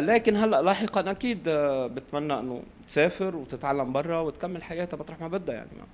لكن 0.01 0.37
هلا 0.37 0.63
لاحقا 0.63 1.11
أكيد 1.11 1.49
آه، 1.49 1.87
بتمنى 1.87 2.39
إنه 2.39 2.63
تسافر 2.89 3.37
وتتعلم 3.37 3.93
برا 3.93 4.21
وتكمل 4.21 4.63
حياتها 4.63 4.97
مطرح 4.97 5.21
ما 5.21 5.29
بدها 5.29 5.55
يعني. 5.55 5.69
ما, 5.79 5.85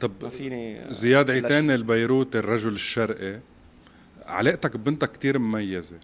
طب 0.00 0.12
ما 0.22 0.28
فيني 0.28 0.80
آه، 0.80 0.92
زياد 0.92 1.30
عيتاني 1.30 1.70
البيروتي 1.70 2.36
الرجل 2.36 2.72
الشرقي 2.72 3.40
علاقتك 4.26 4.76
ببنتك 4.76 5.12
كتير 5.12 5.38
مميزة. 5.38 5.96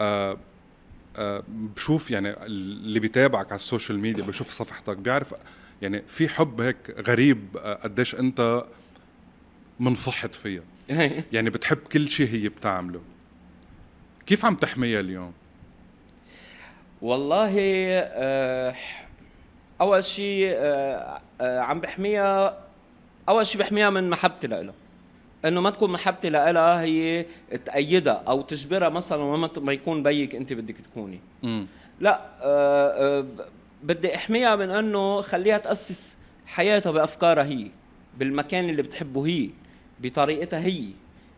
آه 0.00 0.36
آه 1.16 1.42
بشوف 1.48 2.10
يعني 2.10 2.46
اللي 2.46 3.00
بيتابعك 3.00 3.46
على 3.46 3.56
ال 3.56 3.62
social 3.62 3.98
media 3.98 4.24
بشوف 4.24 4.50
صفحتك 4.50 4.96
بيعرف 4.96 5.34
يعني 5.82 6.02
في 6.08 6.28
حب 6.28 6.60
هيك 6.60 7.08
غريب 7.08 7.56
آه 7.56 7.74
قديش 7.74 8.14
أنت 8.14 8.64
منفخت 9.80 10.34
فيها. 10.34 10.62
يعني 11.32 11.50
بتحب 11.50 11.76
كل 11.76 12.10
شيء 12.10 12.28
هي 12.28 12.48
بتعمله. 12.48 13.00
كيف 14.26 14.44
عم 14.44 14.54
تحميها 14.54 15.00
اليوم؟ 15.00 15.32
والله 17.02 17.54
آه، 17.58 18.74
أول 19.80 20.04
شيء 20.04 20.50
آه، 20.54 21.20
آه، 21.40 21.60
عم 21.60 21.80
بحميها 21.80 22.58
أول 23.28 23.46
شيء 23.46 23.60
بحميها 23.60 23.90
من 23.90 24.10
محبتي 24.10 24.46
لها 24.46 24.72
إنه 25.44 25.60
ما 25.60 25.70
تكون 25.70 25.92
محبتي 25.92 26.30
لها 26.30 26.82
هي 26.82 27.26
تأيدها 27.64 28.22
أو 28.28 28.42
تجبرها 28.42 28.88
مثلا 28.88 29.36
ما 29.36 29.50
ما 29.56 29.72
يكون 29.72 30.02
بيك 30.02 30.34
أنت 30.34 30.52
بدك 30.52 30.76
تكوني. 30.76 31.20
امم 31.44 31.66
لا 32.00 32.20
بدي 33.82 34.14
أحميها 34.14 34.56
من 34.56 34.70
إنه 34.70 35.20
خليها 35.20 35.58
تأسس 35.58 36.16
حياتها 36.46 36.92
بأفكارها 36.92 37.44
هي 37.44 37.66
بالمكان 38.18 38.70
اللي 38.70 38.82
بتحبه 38.82 39.26
هي 39.26 39.50
بطريقتها 40.00 40.58
هي. 40.60 40.84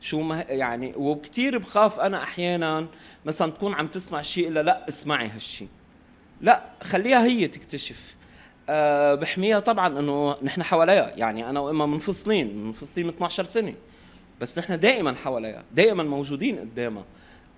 شو 0.02 0.20
ما 0.20 0.44
يعني 0.48 0.92
وكثير 0.96 1.58
بخاف 1.58 2.00
أنا 2.00 2.22
أحيانا 2.22 2.86
مثلا 3.24 3.50
تكون 3.52 3.74
عم 3.74 3.86
تسمع 3.86 4.22
شيء 4.22 4.48
إلا 4.48 4.62
لا 4.62 4.88
اسمعي 4.88 5.28
هالشيء 5.28 5.68
لا 6.40 6.62
خليها 6.82 7.24
هي 7.24 7.48
تكتشف. 7.48 8.14
أه 8.68 9.14
بحميها 9.14 9.60
طبعا 9.60 9.98
إنه 9.98 10.36
نحن 10.42 10.62
حواليها. 10.62 11.12
يعني 11.16 11.50
أنا 11.50 11.60
وامها 11.60 11.86
منفصلين 11.86 12.56
منفصلين 12.66 13.06
من 13.06 13.12
12 13.12 13.44
سنة. 13.44 13.74
بس 14.40 14.58
نحن 14.58 14.80
دائما 14.80 15.14
حواليها 15.14 15.62
دائما 15.74 16.02
موجودين 16.02 16.58
قدامها. 16.58 17.04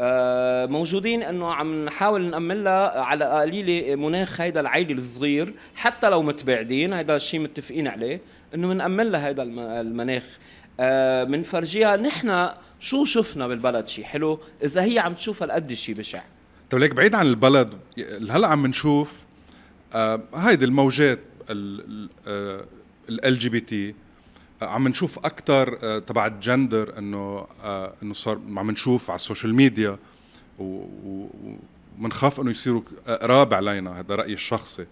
آه، 0.01 0.67
موجودين 0.67 1.23
إنه 1.23 1.53
عم 1.55 1.85
نحاول 1.85 2.31
نأمن 2.31 2.65
لها 2.65 3.01
على 3.01 3.25
قليلة 3.41 3.95
مناخ 3.97 4.41
هيدا 4.41 4.61
العيلة 4.61 4.93
الصغير. 4.93 5.55
حتى 5.75 6.09
لو 6.11 6.23
متباعدين 6.23 6.93
هيدا 6.93 7.17
الشيء 7.17 7.41
متفقين 7.41 7.89
عليه 7.89 8.21
إنه 8.55 8.69
بنأمن 8.69 9.11
لها 9.11 9.27
هيدا 9.29 9.43
الم- 9.43 9.59
المناخ. 9.59 10.39
بنفرجيها 11.25 11.97
نحن 11.97 12.51
شو 12.81 13.05
شفنا 13.05 13.49
بالبلد 13.49 13.89
شيء 13.89 14.05
حلو؟ 14.05 14.41
إذا 14.65 14.83
هي 14.83 14.99
عم 14.99 15.15
تشوفها 15.15 15.55
قد 15.55 15.73
شيء 15.73 15.95
بشع. 15.95 16.23
طيب 16.71 16.81
ليك 16.81 16.95
بعيد 16.95 17.15
عن 17.15 17.27
البلد 17.27 17.75
هلا 18.31 18.49
عم 18.49 18.67
نشوف 18.67 19.25
آه 19.95 20.21
هيدي 20.35 20.65
الموجات 20.65 21.19
LGBT 21.51 23.95
عم 24.63 24.89
نشوف 24.89 25.19
أكثر 25.19 25.79
آه 25.83 25.99
تبع 25.99 26.27
الجندر 26.27 26.99
إنه 26.99 27.47
آه 27.65 27.93
إنه 28.03 28.13
صار 28.13 28.41
عم 28.57 28.71
نشوف 28.71 29.11
على 29.11 29.17
ال 29.17 29.22
social 29.22 29.55
media 29.55 29.99
ومنخاف 30.59 32.41
إنه 32.41 32.51
يصيروا 32.51 32.83
قراب 33.07 33.55
علينا 33.55 34.01
هذا 34.01 34.15
رأيي 34.15 34.35
الشخصي. 34.35 34.87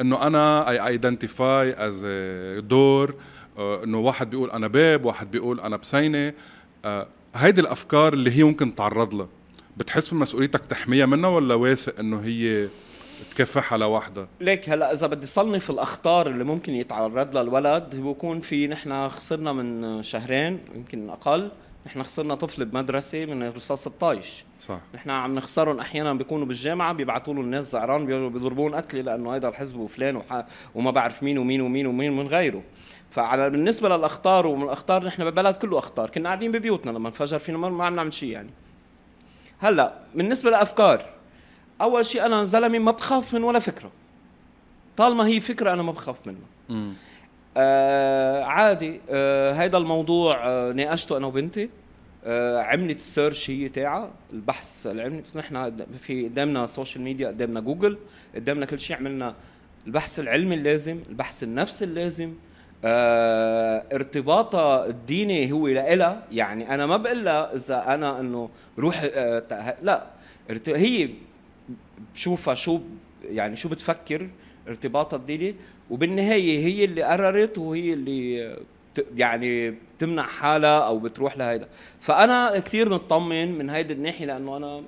إنه 0.00 0.26
أنا 0.26 0.70
I 0.70 0.86
identify 0.86 1.74
as 1.88 2.06
door 2.68 3.10
آه 3.10 3.14
إنه 3.58 3.98
واحد 3.98 4.30
بيقول 4.30 4.50
أنا 4.50 4.66
باب 4.66 5.04
واحد 5.04 5.30
بيقول 5.30 5.60
أنا 5.60 5.76
بسينة. 5.76 6.32
آه 6.84 7.06
هيدي 7.34 7.60
الأفكار 7.60 8.12
اللي 8.12 8.30
هي 8.30 8.44
ممكن 8.44 8.74
تعرض 8.74 9.14
لها. 9.14 9.28
بتحس 9.76 10.14
بمسؤوليتك 10.14 10.64
تحميها 10.64 11.06
منها 11.06 11.30
ولا 11.30 11.54
واثق 11.54 11.98
إنه 11.98 12.20
هي 12.20 12.68
تكافحها 13.30 13.78
لوحدها 13.78 14.28
ليك 14.40 14.68
هلا 14.70 14.92
إذا 14.92 15.06
بدي 15.06 15.26
صنف 15.26 15.70
الأخطار 15.70 16.26
اللي 16.26 16.44
ممكن 16.44 16.74
يتعرض 16.74 17.34
لها 17.34 17.42
الولد 17.42 17.96
بكون 17.96 18.40
في 18.40 18.66
نحن 18.66 19.08
خسرنا 19.08 19.52
من 19.52 20.02
شهرين 20.02 20.58
يمكن 20.74 21.10
أقل. 21.10 21.50
نحن 21.86 22.02
خسرنا 22.02 22.34
طفل 22.34 22.64
بمدرسة 22.64 23.24
من 23.24 23.48
رصاص 23.48 23.86
الطايش. 23.86 24.44
صح. 24.58 24.80
نحن 24.94 25.10
عم 25.10 25.34
نخسرهم 25.34 25.80
أحيانا 25.80 26.14
بيكونوا 26.14 26.46
بالجامعة 26.46 26.92
بيبعثوا 26.92 27.34
له 27.34 27.40
الناس 27.40 27.72
زعران 27.72 28.06
بيضربون 28.06 28.74
قتلي 28.74 29.02
لأنه 29.02 29.30
هيدا 29.30 29.48
الحزب 29.48 29.76
وفلان 29.76 30.16
وح... 30.16 30.44
وما 30.74 30.90
بعرف 30.90 31.22
مين 31.22 31.38
ومين 31.38 31.60
ومين 31.60 31.86
ومين 31.86 32.16
من 32.16 32.26
غيره. 32.26 32.62
فعلى 33.10 33.50
بالنسبة 33.50 33.88
للأخطار 33.88 34.46
ومن 34.46 34.62
الأخطار 34.62 35.04
نحن 35.04 35.24
ببلد 35.24 35.56
كله 35.56 35.78
أخطار. 35.78 36.10
كنا 36.10 36.28
قاعدين 36.28 36.52
ببيوتنا 36.52 36.90
لما 36.90 37.08
انفجر 37.08 37.38
فينا 37.38 37.58
ما 37.58 37.84
عم 37.84 37.94
نعمل 37.94 38.14
شيء 38.14 38.28
يعني. 38.28 38.50
هلأ 39.58 39.92
بالنسبة 40.14 40.50
لأفكار 40.50 41.06
أول 41.80 42.06
شيء 42.06 42.26
أنا 42.26 42.44
زلمة 42.44 42.78
ما 42.78 42.90
بخاف 42.90 43.34
من 43.34 43.44
ولا 43.44 43.58
فكرة. 43.58 43.90
طالما 44.96 45.26
هي 45.26 45.40
فكرة 45.40 45.72
أنا 45.72 45.82
ما 45.82 45.92
بخاف 45.92 46.16
منها. 46.26 46.94
آه 47.56 48.44
عادي. 48.44 49.00
آه 49.10 49.52
هيدا 49.52 49.78
الموضوع 49.78 50.46
آه 50.46 50.72
ناقشته 50.72 51.16
أنا 51.16 51.26
وبنتي. 51.26 51.70
آه 52.24 52.62
عملت 52.62 52.96
ال 52.96 53.04
search 53.04 53.50
هي 53.50 53.68
تاعها 53.68 54.10
البحث 54.32 54.86
العلمي. 54.86 55.20
بس 55.20 55.36
نحن 55.36 55.84
في 55.98 56.24
قدامنا 56.28 56.66
social 56.66 57.04
media 57.04 57.28
قدامنا 57.28 57.60
جوجل 57.60 57.98
قدامنا 58.34 58.66
كل 58.66 58.80
شيء 58.80 58.96
عملنا 58.96 59.34
البحث 59.86 60.20
العلمي 60.20 60.54
اللازم 60.54 61.00
البحث 61.08 61.42
النفسي 61.42 61.84
اللازم. 61.84 62.34
آه 62.84 63.84
ارتباطها 63.92 64.86
الديني 64.86 65.52
هو 65.52 65.68
لإلها 65.68 66.22
يعني 66.32 66.74
أنا 66.74 66.86
ما 66.86 66.96
بقول 66.96 67.24
لها 67.24 67.54
إذا 67.54 67.94
أنا 67.94 68.20
إنه 68.20 68.50
روح 68.78 69.00
آه 69.14 69.76
لا. 69.82 70.06
هي 70.66 71.08
بشوفها 72.14 72.54
شو 72.54 72.80
يعني 73.30 73.56
شو 73.56 73.68
بتفكر 73.68 74.28
ارتباطها 74.68 75.16
الديني. 75.16 75.54
وبالنهاية 75.90 76.58
هي 76.66 76.84
اللي 76.84 77.02
قررت 77.02 77.58
وهي 77.58 77.92
اللي 77.92 78.56
يعني 79.16 79.70
بتمنع 79.70 80.22
حالها 80.22 80.78
أو 80.78 80.98
بتروح 80.98 81.38
لهيدا. 81.38 81.68
فأنا 82.00 82.58
كثير 82.58 82.88
مطمن 82.88 83.58
من 83.58 83.70
هيدي 83.70 83.92
الناحية 83.92 84.26
لأنه 84.26 84.56
أنا 84.56 84.82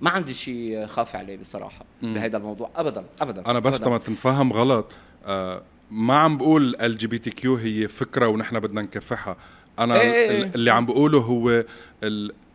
ما 0.00 0.10
عندي 0.10 0.34
شيء 0.34 0.86
خاف 0.86 1.16
عليه 1.16 1.36
بصراحة. 1.36 1.84
بهيدا 2.02 2.38
الموضوع. 2.38 2.70
ابدا 2.76 3.04
ابدا 3.20 3.50
أنا 3.50 3.58
بس. 3.58 3.80
تما 3.80 3.98
تنفهم 3.98 4.52
غلط. 4.52 4.92
آه 5.26 5.62
ما 5.92 6.14
عم 6.14 6.36
بقول 6.38 6.76
ال 6.80 6.98
جي 6.98 7.06
بي 7.06 7.18
تي 7.18 7.30
كيو 7.30 7.54
هي 7.56 7.88
فكرة 7.88 8.28
ونحن 8.28 8.60
بدنا 8.60 8.82
نكافحها 8.82 9.36
أنا 9.78 10.00
إيه 10.00 10.12
إيه 10.12 10.30
إيه. 10.30 10.42
ال- 10.42 10.54
اللي 10.54 10.70
عم 10.70 10.86
بقوله 10.86 11.18
هو 11.18 11.50
ال- 11.50 11.64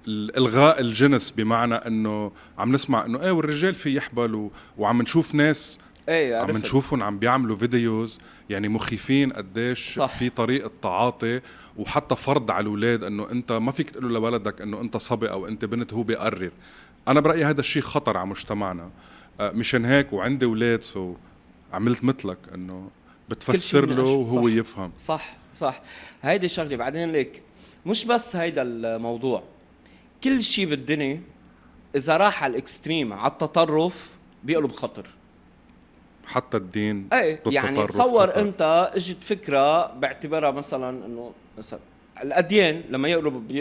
ال- 0.08 0.38
إلغاء 0.38 0.82
الجنس 0.82 1.32
بمعنى 1.32 1.76
إنه 1.76 2.32
عم 2.58 2.72
نسمع 2.72 3.06
إنه 3.06 3.22
إيه 3.24 3.32
والرجال 3.32 3.76
في 3.76 3.96
يحبل 3.96 4.36
و... 4.36 4.52
وعم 4.78 5.02
نشوف 5.02 5.36
ناس 5.36 5.78
إيه 6.10 6.36
عم. 6.38 6.58
نشوفهم 6.58 7.04
عم 7.04 7.20
بيعملوا 7.20 7.56
videos 7.56 8.20
يعني 8.50 8.68
مخيفين 8.68 9.34
قديش 9.34 9.94
صح. 9.96 10.18
في 10.18 10.30
طريقة 10.30 10.72
تعاطي 10.82 11.42
وحتى 11.78 12.16
فرض 12.16 12.52
على 12.52 12.62
الأولاد 12.62 13.04
إنه 13.04 13.32
أنت 13.32 13.52
ما 13.52 13.72
فيك 13.72 13.90
تقول 13.90 14.14
لولدك 14.14 14.62
إنه 14.62 14.82
أنت 14.82 14.98
صبي 14.98 15.30
أو 15.32 15.48
أنت 15.48 15.66
بنت 15.66 15.94
هو 15.94 16.04
بيقرر 16.04 16.52
أنا 17.08 17.20
برأيي 17.20 17.46
هذا 17.46 17.60
الشيء 17.60 17.82
خطر 17.82 18.18
على 18.18 18.28
مجتمعنا 18.28 18.90
آه، 19.40 19.52
مشان 19.52 19.86
هيك 19.86 20.14
وعندي 20.14 20.46
أولاد 20.46 20.84
so 20.84 21.14
عملت 21.74 22.04
مثلك 22.04 22.38
إنه 22.56 22.90
بتفسر 23.30 23.86
له 23.86 24.04
وهو 24.04 24.50
صح. 24.50 24.56
يفهم. 24.56 24.92
صح 24.98 25.36
صح. 25.60 25.82
هيدي 26.22 26.48
شغلة. 26.48 26.76
بعدين 26.76 27.12
ليك 27.12 27.42
مش 27.86 28.06
بس 28.06 28.36
هيدا 28.36 28.62
الموضوع. 28.62 29.44
كل 30.24 30.44
شيء 30.44 30.66
بالدنيا 30.66 31.22
إذا 31.96 32.18
راح 32.18 32.44
على 32.44 32.52
ال 32.52 32.59
extreme 32.59 33.14
على 33.14 33.32
التطرف 33.32 34.10
بيقلب 34.44 34.72
خطر. 34.72 35.08
حتى 36.26 36.58
الدين 36.58 37.08
إيه 37.14 37.40
يعني 37.46 37.88
تصور 37.88 38.28
خطر. 38.28 38.42
أنت 38.42 38.92
إجت 38.96 39.24
فكرة 39.24 39.92
باعتبارها 39.94 40.52
مثلا 40.52 41.06
إنه 41.06 41.32
مثلا 41.58 41.80
الأديان 42.24 42.82
لما 42.90 43.08
يقلب 43.08 43.52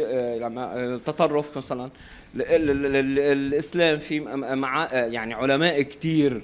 لما 0.41 0.85
التطرف 0.85 1.59
مثلا 1.59 1.91
الإسلام 2.37 3.99
في 3.99 4.21
مع 4.21 4.89
يعني 4.93 5.35
علماء 5.35 5.83
كثير 5.83 6.43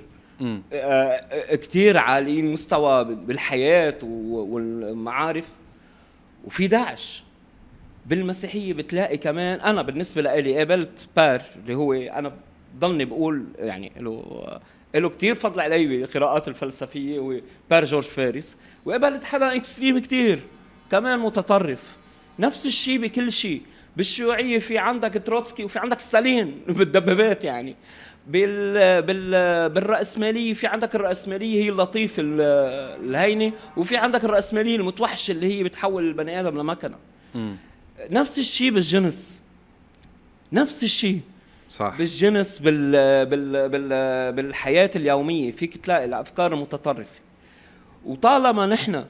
آه، 0.72 1.54
كثير 1.56 1.98
عاليين 1.98 2.52
مستوى 2.52 3.04
بالحياة 3.04 3.98
والمعارف. 4.02 5.44
وفي 6.44 6.66
داعش 6.66 7.24
بالمسيحية 8.06 8.72
بتلاقي 8.72 9.16
كمان 9.16 9.60
أنا 9.60 9.82
بالنسبة 9.82 10.22
لي 10.22 10.56
قابلت 10.56 11.08
بار 11.16 11.42
اللي 11.56 11.74
هو 11.74 11.92
أنا 11.92 12.32
ضلني 12.78 13.04
بقول 13.04 13.44
يعني 13.58 13.92
له 13.96 14.42
له 14.94 15.08
كثير 15.08 15.34
فضل 15.34 15.60
علي 15.60 15.86
بالقراءات 15.86 16.48
الفلسفية 16.48 17.18
وبار 17.18 17.84
جورج 17.84 18.04
فارس. 18.04 18.56
وقابلت 18.84 19.24
حدا 19.24 19.56
extreme 19.56 19.98
كثير 19.98 20.40
كمان 20.90 21.18
متطرف. 21.18 21.96
نفس 22.38 22.66
الشيء 22.66 22.98
بكل 22.98 23.32
شيء 23.32 23.62
بالشيوعية 23.96 24.58
في 24.58 24.78
عندك 24.78 25.22
تروتسكي 25.26 25.64
وفي 25.64 25.78
عندك 25.78 25.98
ستالين 25.98 26.60
بالدبابات 26.68 27.44
يعني. 27.44 27.76
بال 28.26 29.02
بال 29.02 29.68
بالرأسمالية. 29.70 30.54
في 30.54 30.66
عندك 30.66 30.94
الرأسمالية 30.94 31.64
هي 31.64 31.68
اللطيفة 31.68 32.22
الهينة 32.22 33.52
وفي 33.76 33.96
عندك 33.96 34.24
الرأسمالية 34.24 34.76
المتوحشة 34.76 35.32
اللي 35.32 35.58
هي 35.58 35.64
بتحول 35.64 36.08
البني 36.08 36.40
آدم 36.40 36.58
لمكنة. 36.58 36.96
نفس 38.10 38.38
الشيء 38.38 38.70
بالجنس. 38.70 39.42
نفس 40.52 40.84
الشيء 40.84 41.20
صح. 41.70 41.94
بالجنس 41.98 42.58
بال 42.58 42.92
بال 43.26 43.68
بال 43.68 44.32
بالحياة 44.32 44.90
اليومية. 44.96 45.52
فيك 45.52 45.76
تلاقي 45.76 46.04
الأفكار 46.04 46.52
المتطرفة. 46.52 47.20
وطالما 48.06 48.66
نحن 48.66 49.04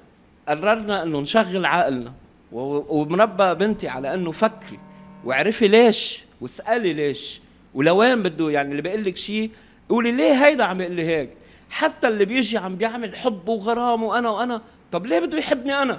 قررنا 0.49 1.02
إنه 1.02 1.21
نشغل 1.21 1.66
عقلنا 1.66 2.12
ومربى 2.52 3.54
بنتي 3.54 3.88
على 3.88 4.14
إنه 4.14 4.31
فكري 4.31 4.78
واعرفي 5.25 5.69
ليش 5.69 6.25
واسألي 6.40 6.92
ليش 6.92 7.40
ولوين 7.75 8.23
بده 8.23 8.50
يعني 8.50 8.71
اللي 8.71 8.83
بيقول 8.83 9.05
لك 9.05 9.17
شيء 9.17 9.50
قولي 9.88 10.12
ليه 10.12 10.47
هيدا 10.47 10.64
عم 10.64 10.81
يقول 10.81 10.93
لي 10.95 11.05
هيك؟ 11.05 11.31
حتى 11.71 12.09
اللي 12.09 12.25
بيجي 12.25 12.59
عم 12.59 12.76
بيعمل 12.76 13.17
حب 13.17 13.49
وغرام 13.49 14.02
وأنا 14.02 14.31
وأنا 14.31 14.62
طب 14.93 15.07
ليه 15.07 15.19
بده 15.19 15.38
يحبني 15.38 15.83
أنا؟ 15.83 15.99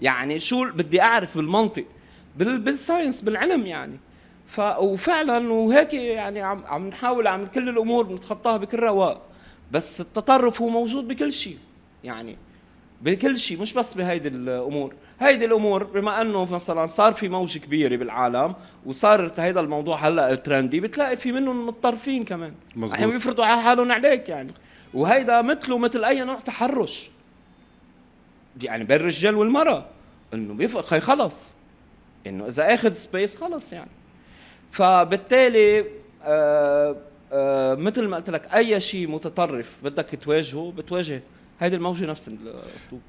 يعني 0.00 0.40
شو 0.40 0.64
بدي 0.70 1.02
أعرف 1.02 1.36
بالمنطق 1.36 1.84
بالساينس 2.36 3.20
بالعلم 3.20 3.66
يعني. 3.66 3.98
ف 4.46 4.60
وفعلا 4.60 5.52
وهيك 5.52 5.94
يعني 5.94 6.42
عم 6.42 6.64
عم 6.66 6.88
نحاول 6.88 7.26
عم 7.26 7.46
كل 7.46 7.68
الأمور 7.68 8.04
بنتخطاها 8.04 8.56
بكل 8.56 8.78
رواق 8.78 9.22
بس 9.72 10.00
التطرف 10.00 10.62
هو 10.62 10.68
موجود 10.68 11.08
بكل 11.08 11.32
شيء 11.32 11.58
يعني. 12.04 12.36
بكل 13.02 13.38
شيء 13.38 13.60
مش 13.60 13.74
بس 13.74 13.94
بهيدي 13.94 14.28
الأمور. 14.28 14.94
هيدي 15.20 15.44
الأمور 15.44 15.84
بما 15.84 16.20
أنه 16.20 16.52
مثلا 16.52 16.86
صار 16.86 17.12
في 17.12 17.28
موجة 17.28 17.58
كبيرة 17.58 17.96
بالعالم 17.96 18.54
وصار 18.86 19.32
هيدا 19.38 19.60
الموضوع 19.60 20.08
هلأ 20.08 20.34
ترندي 20.34 20.80
بتلاقي 20.80 21.16
في 21.16 21.32
منهم 21.32 21.66
متطرفين 21.66 22.24
كمان. 22.24 22.52
مزبوط. 22.76 22.94
أحيانا 22.94 23.12
بيفرضوا 23.12 23.44
على 23.44 23.62
حالهم 23.62 23.92
عليك 23.92 24.28
يعني. 24.28 24.52
وهيدا 24.94 25.42
مثله 25.42 25.78
مثل 25.78 26.04
أي 26.04 26.24
نوع 26.24 26.40
تحرش. 26.40 27.10
يعني 28.62 28.84
بين 28.84 28.96
الرجال 28.96 29.34
والمرأة 29.34 29.86
إنه 30.34 30.54
بيفق 30.54 30.98
خلص. 30.98 31.54
إنه 32.26 32.46
إذا 32.46 32.74
أخذ 32.74 32.92
سبيس 32.92 33.36
خلص 33.36 33.72
يعني. 33.72 33.90
فبالتالي 34.72 35.84
آه 36.24 36.96
آه 37.32 37.74
مثل 37.74 38.08
ما 38.08 38.16
قلت 38.16 38.30
لك 38.30 38.54
أي 38.54 38.80
شيء 38.80 39.08
متطرف 39.08 39.76
بدك 39.82 40.18
تواجهه 40.24 40.72
بتواجه 40.76 41.22
هيدي 41.62 41.76
الموجة 41.76 42.06
نفس 42.06 42.28
الأسلوب. 42.28 43.00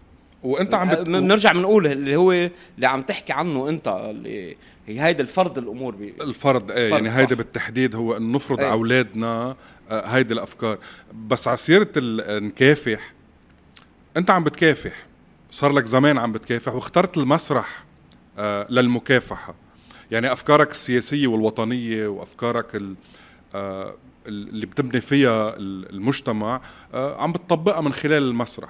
وأنت 0.44 0.74
عم 0.74 0.90
بت... 0.90 1.10
بنرجع 1.10 1.52
بنقول 1.52 1.88
اللي 1.88 2.16
هو 2.16 2.32
اللي 2.32 2.88
عم 2.88 3.02
تحكي 3.02 3.34
عنه 3.34 3.70
أنت 3.70 3.88
اللي 3.88 4.56
هي 4.88 5.02
هيدا 5.02 5.24
الفرض 5.24 5.58
الأمور 5.58 5.96
بي... 5.96 6.14
الفرض 6.22 6.72
إيه 6.72 6.90
يعني 6.92 7.10
هيدا 7.10 7.36
بالتحديد 7.36 7.96
هو 7.96 8.18
انه 8.18 8.36
نفرض 8.36 8.60
إيه. 8.60 8.72
أولادنا 8.72 9.56
آه، 9.92 10.06
هيدي 10.06 10.34
الأفكار. 10.34 10.78
بس 11.28 11.48
على 11.48 11.58
سيرة 11.58 11.90
نكافح 12.40 13.14
أنت 14.18 14.30
عم 14.30 14.44
بتكافح. 14.44 15.06
صار 15.52 15.72
لك 15.72 15.86
زمان 15.86 16.18
عم 16.18 16.32
بتكافح 16.32 16.74
واخترت 16.74 17.18
المسرح 17.18 17.84
آه، 18.38 18.68
للمكافحة. 18.70 19.56
يعني 20.12 20.32
أفكارك 20.32 20.72
السياسية 20.72 21.28
والوطنية 21.28 22.08
وأفكارك 22.08 22.82
آه، 23.56 23.96
اللي 24.28 24.66
بتبني 24.66 25.02
فيها 25.02 25.56
المجتمع 25.58 26.62
عم 26.94 27.32
بتطبقها 27.32 27.82
من 27.82 27.94
خلال 27.94 28.24
المسرح. 28.24 28.70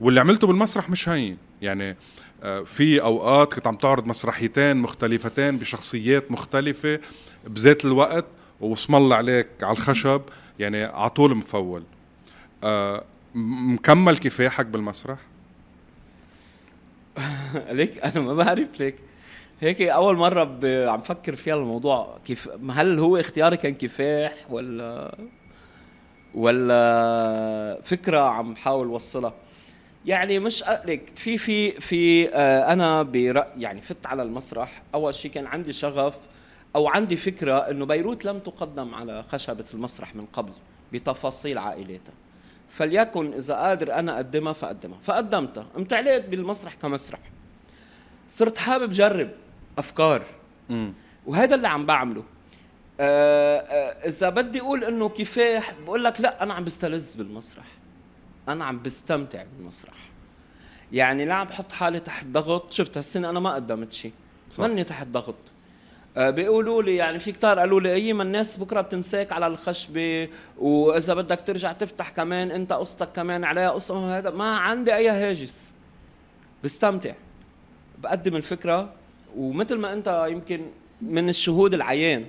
واللي 0.00 0.20
عملته 0.20 0.46
بالمسرح 0.46 0.90
مش 0.90 1.08
هين. 1.08 1.36
يعني 1.62 1.96
آه، 2.42 2.60
في 2.60 3.02
أوقات 3.02 3.54
كنت 3.54 3.66
عم 3.66 3.74
تعرض 3.74 4.06
مسرحيتين 4.06 4.76
مختلفتين 4.76 5.58
بشخصيات 5.58 6.30
مختلفة 6.30 7.00
بذات 7.46 7.84
الوقت 7.84 8.24
واسم 8.60 8.94
الله 8.94 9.16
عليك 9.16 9.48
على 9.62 9.72
الخشب 9.72 10.22
يعني 10.58 10.84
على 10.84 11.10
طول 11.10 11.34
مفول. 11.34 11.82
آه، 12.64 13.04
مكمل 13.34 14.18
كفاحك 14.18 14.66
بالمسرح؟ 14.66 15.18
ليك؟ 17.70 18.04
أنا 18.04 18.20
ما 18.20 18.34
بعرف 18.34 18.68
ليك. 18.80 18.94
هيك 19.60 19.82
أول 19.82 20.16
مرة 20.16 20.44
ب... 20.44 20.64
عم 20.64 21.00
فكر 21.00 21.36
فيها 21.36 21.54
الموضوع. 21.54 22.18
كيف 22.24 22.48
هل 22.70 22.98
هو 22.98 23.16
اختياري 23.16 23.56
كان 23.56 23.74
كفاح 23.74 24.34
ولا 24.50 25.14
ولا 26.34 27.80
فكرة 27.84 28.20
عم 28.20 28.56
حاول 28.56 28.86
وصلها؟ 28.86 29.34
يعني 30.06 30.38
مش 30.38 30.64
لك 30.84 31.12
في 31.16 31.38
في 31.38 31.70
في 31.80 32.28
آه 32.34 32.72
أنا 32.72 33.02
برأي 33.02 33.46
يعني 33.56 33.80
فت 33.80 34.06
على 34.06 34.22
المسرح. 34.22 34.82
أول 34.94 35.14
شيء 35.14 35.30
كان 35.30 35.46
عندي 35.46 35.72
شغف 35.72 36.14
أو 36.76 36.88
عندي 36.88 37.16
فكرة 37.16 37.58
إنه 37.58 37.86
بيروت 37.86 38.24
لم 38.24 38.38
تقدم 38.38 38.94
على 38.94 39.24
خشبة 39.28 39.64
المسرح 39.74 40.16
من 40.16 40.26
قبل 40.32 40.52
بتفاصيل 40.92 41.58
عائلاتها. 41.58 42.14
فليكن 42.70 43.32
إذا 43.32 43.54
قادر 43.54 43.94
أنا 43.94 44.16
أقدمها 44.16 44.52
فأقدمها. 44.52 44.98
فقدمتها. 45.04 45.66
امتعلقت 45.76 46.28
بالمسرح 46.28 46.74
كمسرح. 46.74 47.18
صرت 48.28 48.58
حابب 48.58 48.90
جرب. 48.90 49.30
أفكار. 49.78 50.22
وهذا 51.26 51.54
اللي 51.54 51.68
عم 51.68 51.86
بعمله. 51.86 52.24
آه 53.00 53.58
آه 53.58 54.08
إذا 54.08 54.28
بدي 54.28 54.60
أقول 54.60 54.84
إنه 54.84 55.08
كفاح 55.08 55.74
بقول 55.84 56.04
لك 56.04 56.20
لا 56.20 56.42
أنا 56.42 56.54
عم 56.54 56.64
بستلذ 56.64 57.16
بالمسرح. 57.16 57.64
أنا 58.48 58.64
عم 58.64 58.82
بستمتع 58.82 59.44
بالمسرح. 59.56 59.94
يعني 60.92 61.24
لا 61.24 61.34
عم 61.34 61.46
بحط 61.46 61.72
حالي 61.72 62.00
تحت 62.00 62.26
ضغط. 62.26 62.72
شفت 62.72 62.96
هالسنة 62.96 63.30
أنا 63.30 63.40
ما 63.40 63.54
قدمت 63.54 63.92
شيء 63.92 64.12
ماني 64.58 64.84
تحت 64.84 65.06
ضغط. 65.06 65.34
آه 66.16 66.30
بيقولوا 66.30 66.82
لي 66.82 66.96
يعني 66.96 67.18
في 67.18 67.32
كتار 67.32 67.58
قالوا 67.58 67.80
لي 67.80 67.92
اي 67.94 68.12
ما 68.12 68.22
الناس 68.22 68.56
بكرة 68.56 68.80
بتنساك 68.80 69.32
على 69.32 69.46
الخشبة. 69.46 70.28
وإذا 70.58 71.14
بدك 71.14 71.40
ترجع 71.46 71.72
تفتح 71.72 72.10
كمان 72.10 72.50
أنت 72.50 72.72
قصتك 72.72 73.08
كمان 73.12 73.44
عليها 73.44 73.70
قصة. 73.70 74.18
هذا 74.18 74.30
ما 74.30 74.56
عندي 74.56 74.94
أي 74.94 75.08
هاجس. 75.08 75.74
بستمتع. 76.64 77.14
بقدم 77.98 78.36
الفكرة. 78.36 78.92
ومثل 79.36 79.78
ما 79.78 79.92
انت 79.92 80.26
يمكن 80.30 80.60
من 81.02 81.28
الشهود 81.28 81.74
العيان 81.74 82.24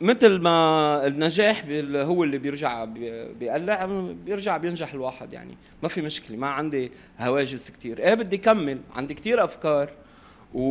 مثل 0.00 0.38
ما 0.40 1.06
النجاح 1.06 1.64
هو 1.94 2.24
اللي 2.24 2.38
بيرجع 2.38 2.84
بيقلع 3.40 3.86
بيرجع 4.24 4.56
بينجح 4.56 4.94
الواحد 4.94 5.32
يعني. 5.32 5.54
ما 5.82 5.88
في 5.88 6.02
مشكلة 6.02 6.36
ما 6.36 6.46
عندي 6.46 6.90
هواجس 7.18 7.70
كتير. 7.70 7.98
إيه 7.98 8.14
بدي 8.14 8.38
كمل. 8.38 8.78
عندي 8.94 9.14
كتير 9.14 9.44
أفكار 9.44 9.90
و... 10.54 10.62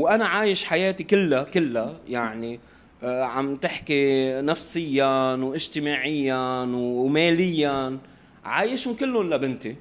وأنا 0.00 0.24
عايش 0.26 0.64
حياتي 0.64 1.04
كلها 1.04 1.42
كلها 1.42 1.96
يعني 2.08 2.60
آه 3.02 3.22
عم 3.24 3.56
تحكي 3.56 4.32
نفسيا 4.40 5.34
واجتماعيا 5.34 6.62
وماليا. 6.74 7.98
عايشهم 8.44 8.94
كلهم 8.94 9.34
لبنتي. 9.34 9.76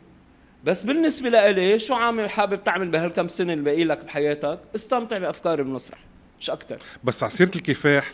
بس 0.65 0.83
بالنسبة 0.83 1.29
لإلي 1.29 1.79
شو 1.79 1.93
عامل 1.93 2.29
حابب 2.29 2.63
تعمل 2.63 2.87
بهالكم 2.87 3.27
سنة 3.27 3.53
اللي 3.53 3.63
باقي 3.63 3.83
لك 3.83 4.05
بحياتك؟ 4.05 4.59
استمتع 4.75 5.17
بأفكاري 5.17 5.63
بالمسرح 5.63 5.99
مش 6.39 6.49
أكثر 6.49 6.77
بس 7.03 7.23
على 7.23 7.31
سيرة 7.31 7.51
الكفاح 7.55 8.11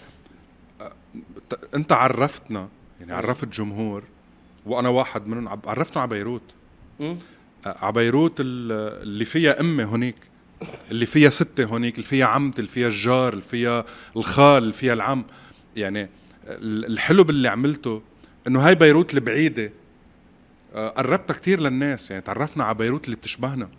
أنت 1.75 1.91
عرفتنا 1.91 2.69
يعني 2.99 3.13
عرفت 3.13 3.47
جمهور 3.47 4.03
وأنا 4.65 4.89
واحد 4.89 5.27
منهم 5.27 5.59
عرفتنا 5.65 6.01
على 6.01 6.09
بيروت. 6.09 6.41
على 7.65 7.91
بيروت 7.93 8.33
اللي 8.39 9.25
فيها 9.25 9.59
أمي 9.59 9.83
هونيك 9.83 10.15
اللي 10.91 11.05
فيها 11.05 11.29
ستة 11.29 11.63
هونيك 11.65 11.95
اللي 11.95 12.07
فيها 12.07 12.25
عمتي 12.25 12.59
اللي 12.59 12.71
فيها 12.71 12.87
الجار 12.87 13.33
اللي 13.33 13.43
فيها 13.43 13.85
الخال 14.15 14.63
اللي 14.63 14.73
فيها 14.73 14.93
العم. 14.93 15.23
يعني 15.75 16.09
الحلو 16.47 17.23
باللي 17.23 17.49
عملته 17.49 18.01
إنه 18.47 18.67
هاي 18.67 18.75
بيروت 18.75 19.13
البعيدة 19.13 19.71
قربتها 20.73 21.33
كتير 21.33 21.59
للناس. 21.61 22.11
يعني 22.11 22.21
تعرفنا 22.23 22.63
على 22.63 22.77
بيروت 22.77 23.05
اللي 23.05 23.15
بتشبهنا. 23.15 23.69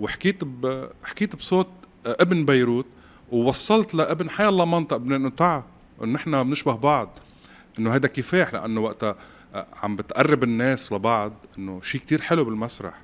وحكيت 0.00 0.44
ب... 0.44 0.88
حكيت 1.04 1.36
بصوت 1.36 1.68
ابن 2.06 2.44
بيروت 2.44 2.86
ووصلت 3.32 3.94
لابن 3.94 4.30
حي 4.30 4.48
الله 4.48 4.64
منطق. 4.64 4.94
ابن 4.94 5.12
إنه 5.12 5.30
تعا 5.30 5.64
إنه 6.02 6.12
نحن 6.12 6.42
بنشبه 6.42 6.76
بعض. 6.76 7.18
إنه 7.78 7.94
هذا 7.94 8.06
كفاح 8.08 8.54
لأنه 8.54 8.80
وقتها 8.80 9.16
آه، 9.54 9.66
عم 9.82 9.96
بتقرب 9.96 10.42
الناس 10.44 10.92
لبعض. 10.92 11.32
إنه 11.58 11.80
شيء 11.82 12.00
كتير 12.00 12.20
حلو 12.22 12.44
بالمسرح. 12.44 12.94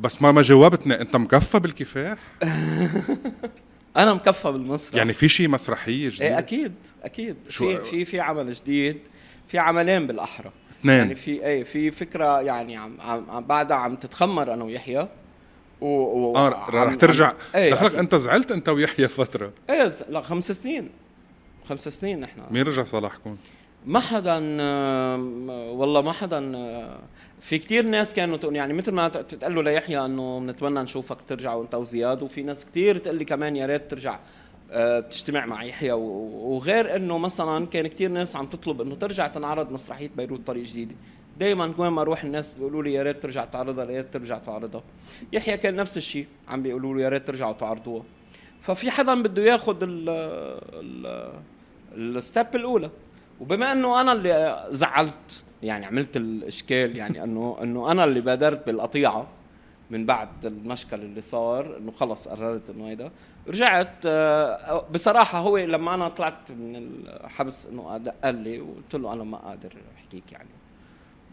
بس 0.00 0.22
ما 0.22 0.32
ما 0.32 0.42
جاوبتني 0.42 1.00
أنت 1.00 1.16
مكفى 1.16 1.58
بالكفاح؟ 1.58 2.18
أنا 3.96 4.14
مكفى 4.14 4.52
بالمسرح. 4.52 4.94
يعني 4.94 5.12
في 5.12 5.28
شيء 5.28 5.48
مسرحية 5.48 6.08
جديدة؟ 6.08 6.24
إيه 6.26 6.38
أكيد 6.38 6.72
أكيد. 7.02 7.36
شو- 7.48 7.78
في 7.78 7.84
في 7.90 8.04
في 8.04 8.20
عمل 8.20 8.52
جديد. 8.52 8.98
في 9.48 9.58
عملين 9.58 10.06
بالأحرى. 10.06 10.50
اثنين. 10.84 10.98
يعني 10.98 11.14
في 11.14 11.46
إيه 11.46 11.64
في 11.64 11.90
فكرة 11.90 12.40
يعني 12.40 12.76
عم, 12.76 13.00
عم 13.00 13.44
بعدها 13.44 13.76
عم 13.76 13.96
تتخمر 13.96 14.54
أنا 14.54 14.64
ويحيى. 14.64 15.08
و, 15.80 15.86
و 15.86 16.36
آه 16.36 16.48
رح 16.70 16.94
ترجع. 16.94 17.32
إيه 17.54 17.70
دخلك. 17.70 17.94
أنت 17.94 18.14
زعلت 18.14 18.50
أنت 18.52 18.68
ويحيى 18.68 19.08
فترة؟ 19.08 19.52
إيه 19.70 19.90
لا 20.08 20.20
خمس 20.20 20.52
سنين. 20.52 20.90
خمس 21.68 21.88
سنين 21.88 22.20
نحن. 22.20 22.40
مين 22.50 22.62
رجع 22.62 22.84
صالحكم؟ 22.84 23.36
ما 23.86 24.00
حدا 24.00 24.38
آم، 24.38 25.48
والله 25.50 26.00
ما 26.00 26.12
حدا 26.12 26.56
آه، 26.56 26.98
في 27.40 27.58
كتير 27.58 27.86
ناس 27.86 28.14
كانوا 28.14 28.36
تقول 28.36 28.56
يعني 28.56 28.72
مثل 28.72 28.92
ما 28.92 29.08
تقول 29.08 29.54
له 29.54 29.62
ليحيى 29.62 30.04
إنه 30.04 30.40
بنتمنى 30.40 30.80
نشوفك 30.80 31.16
ترجع 31.28 31.54
وأنت 31.54 31.74
وزياد 31.74 32.22
وفي 32.22 32.42
ناس 32.42 32.64
كتير 32.64 32.98
تقول 32.98 33.16
لي 33.16 33.24
كمان 33.24 33.56
يا 33.56 33.66
ريت 33.66 33.90
ترجع. 33.90 34.18
آه، 34.70 35.00
تجتمع 35.00 35.46
مع 35.46 35.64
يحيى 35.64 35.92
وغير 35.92 36.96
إنه 36.96 37.18
مثلا 37.18 37.66
كان 37.66 37.86
كتير 37.86 38.10
ناس 38.10 38.36
عم 38.36 38.46
تطلب 38.46 38.80
إنه 38.80 38.94
ترجع 38.94 39.26
تنعرض 39.26 39.72
مسرحية 39.72 40.10
بيروت 40.16 40.46
طريق 40.46 40.64
جديده 40.64 40.94
دائما 41.38 41.74
وين 41.78 41.90
ما 41.90 42.00
أروح 42.02 42.24
الناس 42.24 42.52
بيقولوا 42.52 42.82
لي 42.82 42.92
يا 42.92 43.02
ريت 43.02 43.22
ترجع 43.22 43.44
تعرضها 43.44 43.84
يا 43.84 43.96
ريت 43.96 44.12
ترجع 44.12 44.38
تعرضها. 44.38 44.82
يحيى 45.32 45.56
كان 45.56 45.76
نفس 45.76 45.96
الشيء 45.96 46.26
عم 46.48 46.62
بيقولوا 46.62 46.94
له 46.94 47.02
يا 47.02 47.08
ريت 47.08 47.26
ترجعوا 47.26 47.52
تعرضوها 47.52 48.02
ففي 48.62 48.90
حدا 48.90 49.22
بده 49.22 49.42
ياخذ 49.42 49.76
ال 49.82 50.08
ال 50.72 52.16
الستيب 52.16 52.46
الأولى. 52.54 52.90
وبما 53.40 53.72
إنه 53.72 54.00
أنا 54.00 54.12
اللي 54.12 54.66
زعلت 54.70 55.44
يعني 55.62 55.86
عملت 55.86 56.16
الإشكال 56.16 56.96
يعني 56.96 57.24
انه 57.24 57.56
إنه 57.62 57.90
أنا 57.90 58.04
اللي 58.04 58.20
بادرت 58.20 58.66
بالقطيعة 58.66 59.26
من 59.94 60.06
بعد 60.06 60.46
المشكل 60.46 61.00
اللي 61.00 61.20
صار 61.20 61.76
إنه 61.76 61.92
خلص 61.92 62.28
قررت 62.28 62.70
إنه 62.70 62.88
هيدا. 62.88 63.10
رجعت 63.48 63.94
آه، 64.06 64.84
بصراحة 64.94 65.38
هو 65.38 65.58
لما 65.58 65.94
أنا 65.94 66.08
طلعت 66.08 66.50
من 66.50 66.76
الحبس 67.06 67.66
إنه 67.66 68.00
قال 68.24 68.34
لي 68.34 68.60
وقلت 68.60 68.94
له 68.94 69.12
أنا 69.12 69.24
ما 69.24 69.38
قادر 69.38 69.72
أحكيك 69.96 70.32
يعني. 70.32 70.48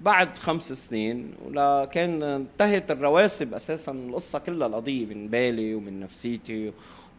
بعد 0.02 0.38
خمس 0.38 0.74
سنين 0.74 1.34
ولا 1.46 1.86
كان 1.86 2.24
انتهت 2.24 2.92
الرواسب 2.92 3.54
أساسا 3.54 3.92
القصة 3.92 4.40
كلها 4.40 4.68
القضية 4.68 5.06
من 5.06 5.28
بالي 5.28 5.76
ومن 5.76 6.00
نفسيتي 6.00 6.74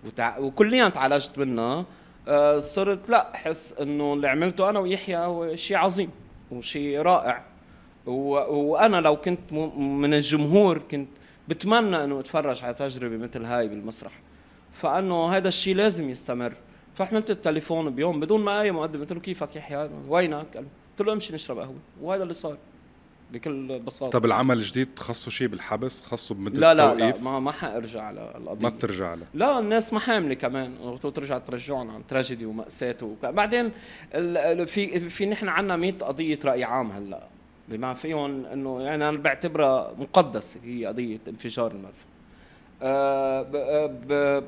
وتع... 0.07 0.38
وكليا 0.38 0.88
تعالجت 0.88 1.38
منها. 1.38 1.85
آه، 2.28 2.59
صرت 2.59 3.09
لا 3.09 3.35
احس 3.35 3.74
إنه 3.81 4.12
اللي 4.12 4.28
عملته 4.28 4.70
أنا 4.70 4.78
ويحيى 4.78 5.16
هو 5.16 5.57
شيء 5.57 5.76
عظيم 5.76 6.11
وشيء 6.50 6.98
رائع. 6.98 7.42
و... 8.07 8.12
وأنا 8.55 8.96
لو 8.96 9.16
كنت. 9.16 9.52
من 9.76 10.14
الجمهور 10.14 10.78
كنت 10.78 11.09
بتمنى 11.48 12.05
إنه 12.05 12.20
أتفرج 12.20 12.64
على 12.64 12.74
تجربة 12.74 13.16
مثل 13.16 13.44
هاي 13.44 13.68
بالمسرح. 13.68 14.12
فإنه 14.72 15.37
هذا 15.37 15.48
الشيء 15.48 15.76
لازم 15.76 16.11
يستمر. 16.11 16.52
فحملت 16.94 17.31
التليفون 17.31 17.90
بيوم 17.90 18.20
بدون 18.20 18.44
ما 18.44 18.61
أي 18.61 18.72
مقدمه 18.72 19.00
قلت 19.00 19.12
له 19.12 19.20
كيفك 19.20 19.57
يحيى؟ 19.57 19.90
وينك؟ 20.09 20.57
قلت 20.57 21.07
له 21.09 21.12
امشي 21.12 21.35
نشرب 21.35 21.59
قهوة. 21.59 21.78
وهذا 22.00 22.22
اللي 22.22 22.35
صار 22.35 22.57
بكل 23.33 23.78
بساطة. 23.78 24.18
طب 24.18 24.24
العمل 24.24 24.59
الجديد 24.59 24.88
خصه 24.98 25.31
شيء 25.31 25.48
بالحبس؟ 25.48 26.02
خصه 26.02 26.35
بمدة 26.35 26.61
لا 26.61 26.74
لا 26.74 26.74
لا 26.74 26.92
التوقيف 26.92 27.22
ما 27.22 27.40
ما 27.40 27.52
حأرجع 27.52 28.02
على 28.02 28.33
القضية. 28.37 28.62
ما 28.62 28.68
بترجع 28.68 29.14
له 29.14 29.26
لا 29.35 29.59
الناس 29.59 29.92
ما 29.92 29.98
حاملة 30.00 30.35
كمان. 30.35 30.98
ترجع 31.14 31.38
ترجعهم 31.38 31.90
عن 31.90 32.07
تراجيدي 32.07 32.46
ومأساة 32.46 32.96
وك... 33.02 33.26
بعدين 33.26 33.72
ال... 34.14 34.66
في 34.66 35.11
في 35.11 35.26
نحن 35.26 35.48
عندنا 35.48 35.76
100 35.76 35.92
قضية 35.92 36.38
رأي 36.44 36.64
عام 36.64 36.90
هلأ. 36.90 37.28
بما 37.68 37.94
فيهم 37.94 38.46
إنه 38.46 38.83
يعني 38.83 39.09
أنا 39.09 39.18
بعتبرها 39.18 39.92
مقدسة 39.98 40.61
هي 40.64 40.87
قضية 40.87 41.18
انفجار 41.29 41.70
المرفأ. 41.70 42.07
أه 42.83 43.42
ب... 43.42 43.57
آه، 43.57 43.87
ب... 43.87 44.44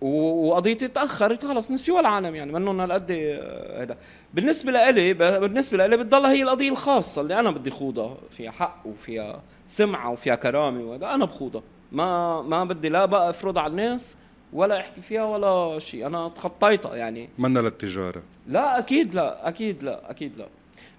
وقضيتي 0.00 0.88
تأخرت 0.88 1.44
خلص 1.44 1.70
نسيوها 1.70 2.00
العالم 2.00 2.34
يعني 2.34 2.52
منهم 2.52 2.80
هالقد 2.80 3.10
آه، 3.10 3.82
هذا 3.82 3.96
بالنسبة 4.34 4.72
لإلي 4.72 5.12
بالنسبة 5.14 5.78
لإلي 5.78 5.96
بتضلها 5.96 6.32
هي 6.32 6.42
القضية 6.42 6.68
الخاصة 6.70 7.22
اللي 7.22 7.40
أنا 7.40 7.50
بدي 7.50 7.70
خوضها 7.70 8.16
فيها 8.30 8.50
حق 8.50 8.82
وفيها 8.86 9.42
سمعة 9.68 10.10
وفيها 10.10 10.34
كرامة 10.34 10.84
وهذا 10.84 11.14
أنا 11.14 11.24
بخوضها. 11.24 11.62
ما 11.92 12.42
ما 12.42 12.64
بدي 12.64 12.88
لا 12.88 13.06
بقى 13.06 13.30
أفرض 13.30 13.58
على 13.58 13.70
الناس 13.70 14.16
ولا 14.52 14.80
أحكي 14.80 15.00
فيها 15.00 15.24
ولا 15.24 15.78
شيء 15.78 16.06
أنا 16.06 16.28
تخطيتها 16.28 16.96
يعني. 16.96 17.28
منا 17.38 17.58
للتجارة. 17.60 18.22
لا 18.48 18.78
أكيد 18.78 19.14
لا 19.14 19.48
أكيد 19.48 19.82
لا 19.82 20.10
أكيد 20.10 20.36
لا. 20.38 20.46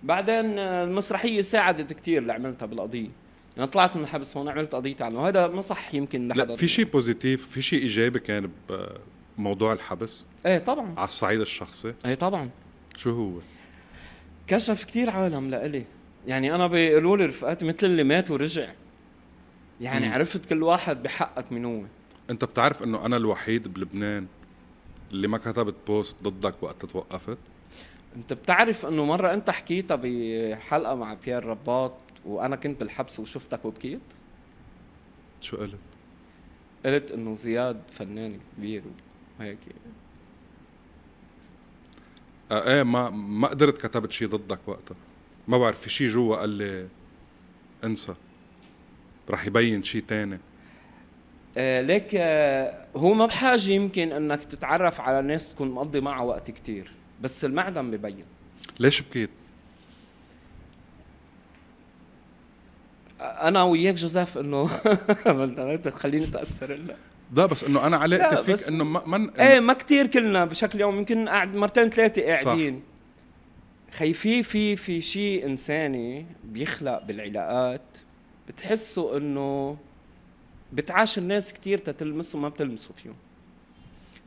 بعدين 0.05 0.59
آه، 0.59 0.83
المسرحية 0.83 1.41
ساعدت 1.41 1.93
كتير 1.93 2.21
اللي 2.21 2.33
عملتها 2.33 2.65
بالقضية. 2.65 3.09
يعني 3.57 3.69
طلعت 3.69 3.95
من 3.95 4.03
الحبس 4.03 4.37
هون 4.37 4.49
عملت 4.49 4.75
قضيتي 4.75 5.03
عنه 5.03 5.21
وهذا 5.21 5.47
ما 5.47 5.61
صح 5.61 5.93
يمكن 5.95 6.27
لحدا 6.27 6.45
لا 6.45 6.55
في 6.55 6.67
شيء 6.67 6.85
بوزيتيف 6.85 7.47
في 7.47 7.61
شيء 7.61 7.81
إيجابي 7.81 8.19
كان 8.19 8.49
بموضوع 9.37 9.73
الحبس؟ 9.73 10.25
إيه 10.45 10.57
طبعا. 10.57 10.93
على 10.97 11.07
الصعيد 11.07 11.41
الشخصي؟ 11.41 11.93
إيه 12.05 12.15
طبعا. 12.15 12.49
شو 12.95 13.11
هو؟ 13.11 13.39
كشف 14.47 14.83
كتير 14.83 15.09
عالم 15.09 15.49
لإلي. 15.49 15.85
يعني 16.27 16.55
أنا 16.55 16.67
بيقولوا 16.67 17.17
لي 17.17 17.25
رفقاتي 17.25 17.65
مثل 17.65 17.77
اللي 17.83 18.03
مات 18.03 18.31
ورجع. 18.31 18.71
يعني 19.81 20.07
مم. 20.07 20.13
عرفت 20.13 20.45
كل 20.45 20.63
واحد 20.63 21.03
بحقك 21.03 21.51
من 21.51 21.65
هو. 21.65 21.81
أنت 22.29 22.45
بتعرف 22.45 22.83
إنه 22.83 23.05
أنا 23.05 23.17
الوحيد 23.17 23.73
بلبنان 23.73 24.27
اللي 25.11 25.27
ما 25.27 25.37
كتبت 25.37 25.75
بوست 25.87 26.23
ضدك 26.23 26.63
وقت 26.63 26.85
توقفت؟ 26.85 27.37
انت 28.15 28.33
بتعرف 28.33 28.85
انه 28.85 29.05
مرة 29.05 29.33
انت 29.33 29.49
حكيتها 29.49 29.99
بحلقة 30.03 30.95
مع 30.95 31.13
بيير 31.13 31.45
رباط 31.45 31.93
وأنا 32.25 32.55
كنت 32.55 32.79
بالحبس 32.79 33.19
وشفتك 33.19 33.65
وبكيت؟ 33.65 34.01
شو 35.41 35.57
قلت؟ 35.57 35.79
قلت 36.85 37.11
انه 37.11 37.35
زياد 37.35 37.81
فنان 37.91 38.39
كبير 38.57 38.83
وهيك. 39.39 39.57
آه 42.51 42.73
إيه 42.73 42.83
ما 42.83 43.09
ما 43.09 43.47
قدرت 43.47 43.81
كتبت 43.85 44.11
شيء 44.11 44.27
ضدك 44.27 44.59
وقتها. 44.67 44.97
ما 45.47 45.57
بعرف 45.57 45.81
في 45.81 45.89
شيء 45.89 46.07
جوا 46.07 46.35
قال 46.35 46.49
لي 46.49 46.87
انسى. 47.83 48.13
رح 49.29 49.45
يبين 49.45 49.83
شيء 49.83 50.03
تاني. 50.07 50.39
آه 51.57 51.81
ليك 51.81 52.15
آه 52.15 52.87
هو 52.95 53.13
ما 53.13 53.25
بحاجة 53.25 53.71
يمكن 53.71 54.11
انك 54.11 54.43
تتعرف 54.43 55.01
على 55.01 55.27
ناس 55.27 55.53
تكون 55.53 55.71
مقضي 55.71 56.01
معها 56.01 56.23
وقت 56.23 56.51
كتير. 56.51 56.91
بس 57.21 57.45
المعدن 57.45 57.91
ببين 57.91 58.25
ليش 58.79 59.01
بكيت؟ 59.01 59.29
أنا 63.21 63.63
وياك 63.63 63.95
جوزيف 63.95 64.37
إنه 64.37 64.69
انت 65.73 65.87
تخليني 65.87 66.25
اتاثر 66.25 66.75
لا 66.75 66.95
لا 67.33 67.45
بس 67.45 67.63
إنه 67.63 67.87
أنا 67.87 67.97
علاقتي 67.97 68.35
لا، 68.35 68.41
فيك 68.41 68.67
إنه 68.67 68.83
ما 68.83 69.03
من 69.17 69.29
إيه 69.29 69.59
ما 69.59 69.73
كتير 69.73 70.07
كلنا 70.07 70.45
بشكل 70.45 70.81
يومي 70.81 70.97
يمكن 70.97 71.29
قاعد 71.29 71.55
مرتين 71.55 71.89
ثلاثة 71.89 72.21
قاعدين. 72.21 72.81
خي 73.91 74.13
في 74.13 74.43
في 74.43 74.75
في 74.75 75.01
شيء 75.01 75.45
إنساني 75.45 76.25
بيخلق 76.43 77.03
بالعلاقات 77.03 77.81
بتحسوا 78.47 79.17
إنه 79.17 79.77
بتعاش 80.73 81.17
الناس 81.17 81.53
كتير 81.53 81.77
تتلمسوا 81.77 82.39
ما 82.39 82.49
بتلمسوا 82.49 82.95
فيهم. 82.95 83.15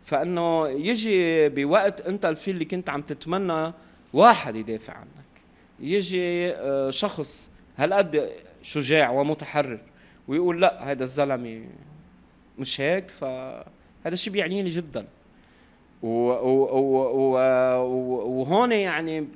فإنه 0.08 0.68
يجي 0.68 1.48
بوقت 1.48 2.00
أنت 2.00 2.24
الفيل 2.24 2.54
اللي 2.54 2.64
كنت 2.64 2.90
عم 2.90 3.02
تتمنى 3.02 3.72
واحد 4.12 4.56
يدافع 4.56 4.92
عنك. 4.92 5.08
يجي 5.80 6.52
آه، 6.52 6.90
شخص 6.90 7.50
هالقد 7.76 8.30
شجاع 8.62 9.10
ومتحرر 9.10 9.78
ويقول 10.28 10.60
لا 10.60 10.90
هذا 10.90 11.04
الزلمة 11.04 11.64
مش 12.58 12.80
هيك 12.80 13.08
فهذا 13.10 13.64
الشيء 14.06 14.32
بيعني 14.32 14.62
لي 14.62 14.70
جدا. 14.70 15.06
وهون 18.28 18.72
يعني 18.72 19.28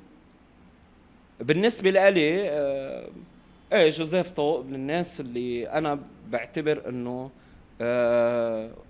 بالنسبة 1.39 1.89
لإلي 1.89 2.49
آه، 2.49 3.09
إيه 3.73 3.89
جوزيف 3.89 4.29
طوق 4.29 4.65
من 4.65 4.75
الناس 4.75 5.19
اللي 5.19 5.67
أنا 5.67 5.99
بعتبر 6.29 6.89
إنه 6.89 7.29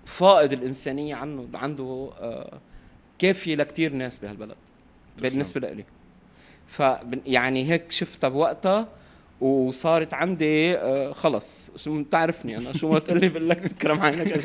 فائض 0.06 0.52
الإنسانية 0.52 1.14
عنه 1.14 1.48
عنده 1.54 2.10
آه، 2.20 2.58
كافية 3.18 3.54
لكتير 3.54 3.92
ناس 3.92 4.18
بهالبلد. 4.18 4.56
بالنسبة 5.18 5.60
لإلي 5.60 5.84
ف 6.66 6.82
يعني 7.26 7.70
هيك 7.70 7.92
شفتها 7.92 8.28
بوقتها 8.28 8.88
وصارت 9.40 10.14
عندي 10.14 10.74
آه، 10.76 11.12
خلص 11.12 11.70
شو 11.76 12.02
بتعرفني 12.02 12.56
أنا 12.56 12.72
شو 12.72 12.92
ما 12.92 12.98
تقول 12.98 13.20
لي 13.20 13.28
بقول 13.28 13.48
لك 13.48 13.60
تكرم 13.60 14.00
عينك 14.00 14.38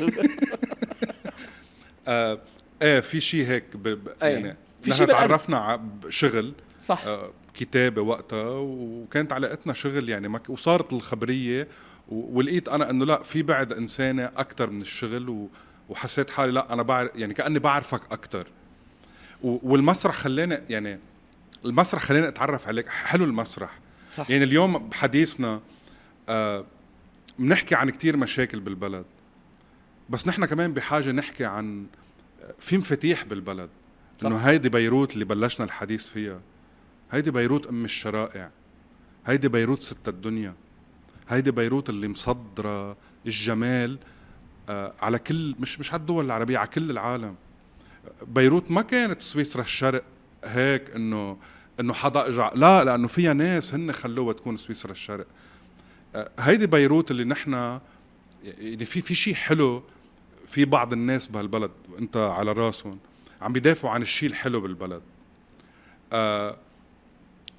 آه 2.08 2.38
إيه 2.82 3.00
في 3.00 3.20
شيء 3.20 3.46
هيك. 3.46 3.64
أيه. 3.86 3.98
يعني 4.22 4.56
نحن. 4.86 5.06
تعرفنا 5.06 5.58
على 5.58 5.80
شغل 6.08 6.52
صح 6.84 7.04
آه 7.06 7.30
كتابة 7.54 8.02
وقتها 8.02 8.50
وكانت 8.58 9.32
علاقتنا 9.32 9.72
شغل 9.72 10.08
يعني 10.08 10.28
ما. 10.28 10.40
وصارت 10.48 10.92
الخبرية. 10.92 11.68
ولقيت 12.10 12.68
أنا 12.68 12.90
إنه 12.90 13.04
لا 13.04 13.22
في 13.22 13.42
بعد 13.42 13.72
انساني 13.72 14.24
أكثر 14.24 14.70
من 14.70 14.80
الشغل. 14.80 15.48
وحسيت 15.88 16.30
حالي 16.30 16.52
لا 16.52 16.72
أنا 16.72 16.82
بعرف 16.82 17.10
يعني 17.14 17.34
كأني 17.34 17.58
بعرفك 17.58 18.00
أكثر 18.12 18.46
والمسرح 19.42 20.14
خلاني 20.14 20.58
يعني 20.68 20.98
المسرح 21.64 22.02
خلاني 22.02 22.28
أتعرف 22.28 22.68
عليك 22.68 22.88
حلو 22.88 23.24
المسرح. 23.24 23.78
صح. 24.12 24.30
يعني 24.30 24.44
اليوم 24.44 24.88
بحديثنا 24.88 25.60
آه 26.28 26.64
بنحكي 27.38 27.74
عن 27.74 27.90
كتير 27.90 28.16
مشاكل 28.16 28.60
بالبلد. 28.60 29.04
بس 30.10 30.28
نحن 30.28 30.44
كمان 30.44 30.72
بحاجة 30.72 31.12
نحكي 31.12 31.44
عن 31.44 31.86
في 32.58 32.78
مفاتيح 32.78 33.24
بالبلد. 33.24 33.70
إنه 34.24 34.36
هيدي 34.36 34.68
بيروت 34.68 35.14
اللي 35.14 35.24
بلشنا 35.24 35.66
الحديث 35.66 36.08
فيها. 36.08 36.40
هيدي 37.12 37.30
بيروت 37.30 37.66
أم 37.66 37.84
الشرائع. 37.84 38.50
هيدي 39.26 39.48
بيروت 39.48 39.80
ست 39.80 40.08
الدنيا. 40.08 40.54
هيدي 41.30 41.50
بيروت 41.50 41.90
اللي 41.90 42.08
مصدرة 42.08 42.96
الجمال 43.26 43.98
آه 44.68 44.92
على 45.00 45.18
كل 45.18 45.54
مش 45.60 45.80
مش 45.80 45.92
على 45.92 46.00
الدول 46.00 46.24
العربية 46.24 46.58
على 46.58 46.68
كل 46.68 46.90
العالم. 46.90 47.34
بيروت 48.26 48.70
ما 48.70 48.82
كانت 48.82 49.22
سويسرا 49.22 49.62
الشرق 49.62 50.04
هيك 50.44 50.90
إنه 50.96 51.36
إنه 51.80 51.92
حدا 51.94 52.28
اجى 52.28 52.50
لا 52.58 52.84
لأنه 52.84 53.08
فيها 53.08 53.32
ناس 53.32 53.74
هن 53.74 53.92
خلوها 53.92 54.32
تكون 54.32 54.56
سويسرا 54.56 54.92
الشرق 54.92 55.26
آه 56.14 56.30
هيدي 56.38 56.66
بيروت 56.66 57.10
اللي 57.10 57.24
نحن 57.24 57.78
يعني 58.44 58.84
في 58.84 59.00
في 59.00 59.14
شيء 59.14 59.34
حلو 59.34 59.82
في 60.46 60.64
بعض 60.64 60.92
الناس 60.92 61.26
بهالبلد 61.26 61.70
وإنت 61.92 62.16
على 62.16 62.52
راسهم 62.52 62.98
عم 63.42 63.52
بيدافعوا 63.52 63.94
عن 63.94 64.02
الشيء 64.02 64.28
الحلو 64.28 64.60
بالبلد. 64.60 65.02
آه 66.12 66.56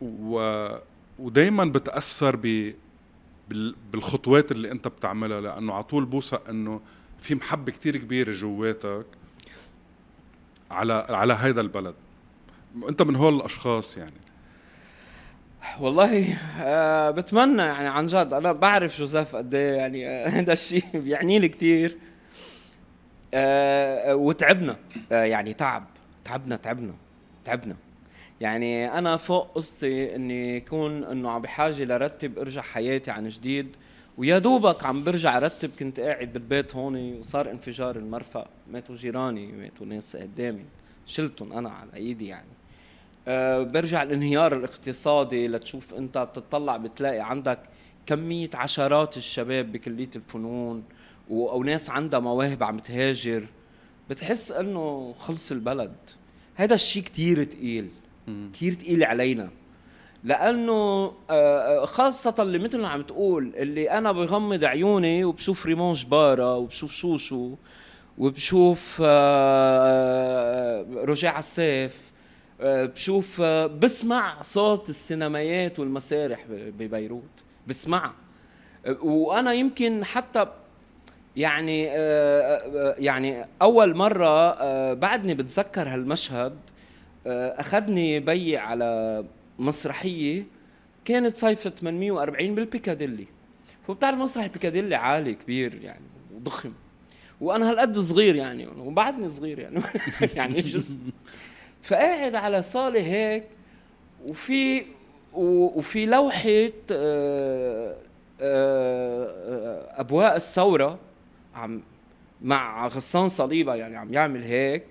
و 0.02 0.68
ودائما 1.20 1.66
بتأثر 1.66 2.36
ب 2.36 2.74
بالخطوات 3.92 4.52
اللي 4.52 4.72
انت 4.72 4.88
بتعملها 4.88 5.42
لأنه 5.42 5.74
على 5.74 5.84
طول 5.84 6.06
بوثق 6.06 6.50
إنه 6.50 6.82
في 7.20 7.36
محبة 7.36 7.72
كتير 7.72 7.98
كبيرة 7.98 8.32
جواتك 8.32 9.06
على 10.72 10.94
على 11.10 11.34
هذا 11.34 11.62
البلد. 11.62 11.96
انت 12.90 13.02
من 13.02 13.16
هول 13.16 13.36
الأشخاص 13.36 13.98
يعني. 13.98 14.14
والله 15.80 16.38
آه 16.62 17.12
بتمنى 17.12 17.62
يعني 17.62 17.88
عن 17.88 18.06
جد 18.06 18.34
أنا 18.34 18.52
بعرف 18.52 19.00
جوزيف 19.00 19.36
قد 19.36 19.54
إيه 19.54 19.76
يعني 19.76 20.08
آه، 20.08 20.28
هذا 20.40 20.54
الشيء 20.54 20.86
بيعني 20.94 21.40
لي 21.40 21.50
كثير 21.50 21.98
آه 23.34 24.16
وتعبنا 24.16 24.78
يعني 25.12 25.54
تعب 25.54 25.86
تعبنا 26.26 26.56
تعبنا 26.56 26.94
تعبنا. 27.46 27.76
يعني 28.42 28.98
أنا 28.98 29.18
فوق 29.18 29.52
قصتي 29.56 30.16
إني 30.16 30.58
يكون 30.58 31.04
إنه 31.04 31.30
عم 31.30 31.42
بحاجة 31.42 31.84
لرتب 31.84 32.40
أرجع 32.40 32.62
حياتي 32.62 33.12
عن 33.12 33.30
جديد 33.30 33.76
ويا 34.18 34.40
دوبك 34.40 34.86
عم 34.86 35.04
برجع 35.04 35.40
رتب 35.40 35.72
كنت 35.80 36.00
قاعد 36.00 36.34
بالبيت 36.34 36.76
هون 36.76 37.20
وصار 37.20 37.52
انفجار 37.52 37.96
المرفأ 37.96 38.48
ماتوا 38.72 38.96
جيراني 38.96 39.52
ماتوا 39.52 39.86
ناس 39.86 40.16
قدامي 40.16 40.66
شلتهم 41.06 41.54
أنا 41.54 41.70
على 41.70 41.90
إيدي 41.96 42.28
يعني. 42.28 42.48
أه 43.28 43.64
برجع 43.64 44.04
الانهيار 44.04 44.58
الاقتصادي 44.58 45.48
لتشوف 45.48 45.94
أنت 45.94 46.18
بتطلع 46.18 46.78
بتلاقي 46.78 47.20
عندك 47.20 47.60
كمية 48.06 48.50
عشرات 48.54 49.18
الشباب 49.18 49.72
بكلية 49.72 50.10
الفنون 50.16 50.84
أو 51.32 51.64
ناس 51.64 51.90
عندها 51.90 52.20
مواهب 52.20 52.64
عم 52.64 52.80
تهاجر 52.80 53.46
بتحس 54.10 54.52
إنه 54.52 55.16
خلص 55.20 55.52
البلد. 55.52 55.96
هذا 56.56 56.76
الشيء 56.76 57.04
كتير 57.04 57.44
تقيل. 57.44 57.90
كثير 58.54 58.74
ثقيل 58.74 59.04
علينا. 59.04 59.50
لأنه 60.24 60.74
آه، 60.74 61.14
آه، 61.30 61.86
خاصة 61.86 62.36
اللي 62.40 62.60
مثل 62.60 62.82
ما 62.82 62.88
عم 62.88 63.02
تقول 63.02 63.54
اللي 63.56 63.92
أنا 63.92 64.12
بغمض 64.12 64.64
عيوني 64.64 65.24
وبشوف 65.24 65.66
ريمون 65.66 65.94
جبارة 65.94 66.58
وبشوف 66.58 66.92
شوشو 66.92 67.56
وبشوف 68.18 69.02
آه، 69.06 70.86
رجاع 70.96 71.40
السيف 71.40 72.12
بشوف 72.64 73.42
بسمع 73.42 74.42
صوت 74.42 74.90
السينمايات 74.90 75.80
والمسارح 75.80 76.46
ببيروت. 76.50 77.24
بسمعها 77.68 78.14
وأنا 79.02 79.54
يمكن 79.54 80.06
حتى 80.06 80.48
يعني 81.36 81.84
يعني 83.06 83.46
أول 83.62 83.96
مرة 83.96 84.54
بعدني 84.94 85.34
بتذكر 85.34 85.90
هالمشهد 85.90 86.54
أخذني 87.28 88.20
بي 88.20 88.58
على 88.58 89.24
مسرحية 89.60 90.44
كانت 91.06 91.38
صيفة 91.38 91.70
840 91.70 92.56
بالبيكاديلي. 92.56 93.28
فبتعرف 93.88 94.18
مسرح 94.18 94.44
البيكاديلي 94.44 94.96
عالي 94.96 95.34
كبير 95.34 95.80
يعني 95.84 96.06
وضخم. 96.36 96.74
وأنا 97.42 97.70
هالقد 97.70 98.00
صغير 98.00 98.36
يعني 98.36 98.68
وبعدني 98.68 99.30
صغير 99.30 99.60
يعني. 99.60 99.82
يعني 100.38 100.62
جزء. 100.62 100.96
فقاعد 101.84 102.36
على 102.36 102.62
صالة 102.62 103.02
هيك 103.02 103.44
وفي 104.26 104.86
وفي 105.34 106.06
لوحة 106.06 106.70
آه، 106.92 107.96
آه، 108.42 110.02
ابواء 110.02 110.36
الثورة 110.36 111.00
عم 111.56 111.82
مع 112.42 112.88
غسان 112.88 113.30
صليبة 113.30 113.76
يعني 113.76 113.98
عم 113.98 114.14
يعمل 114.14 114.44
هيك. 114.44 114.84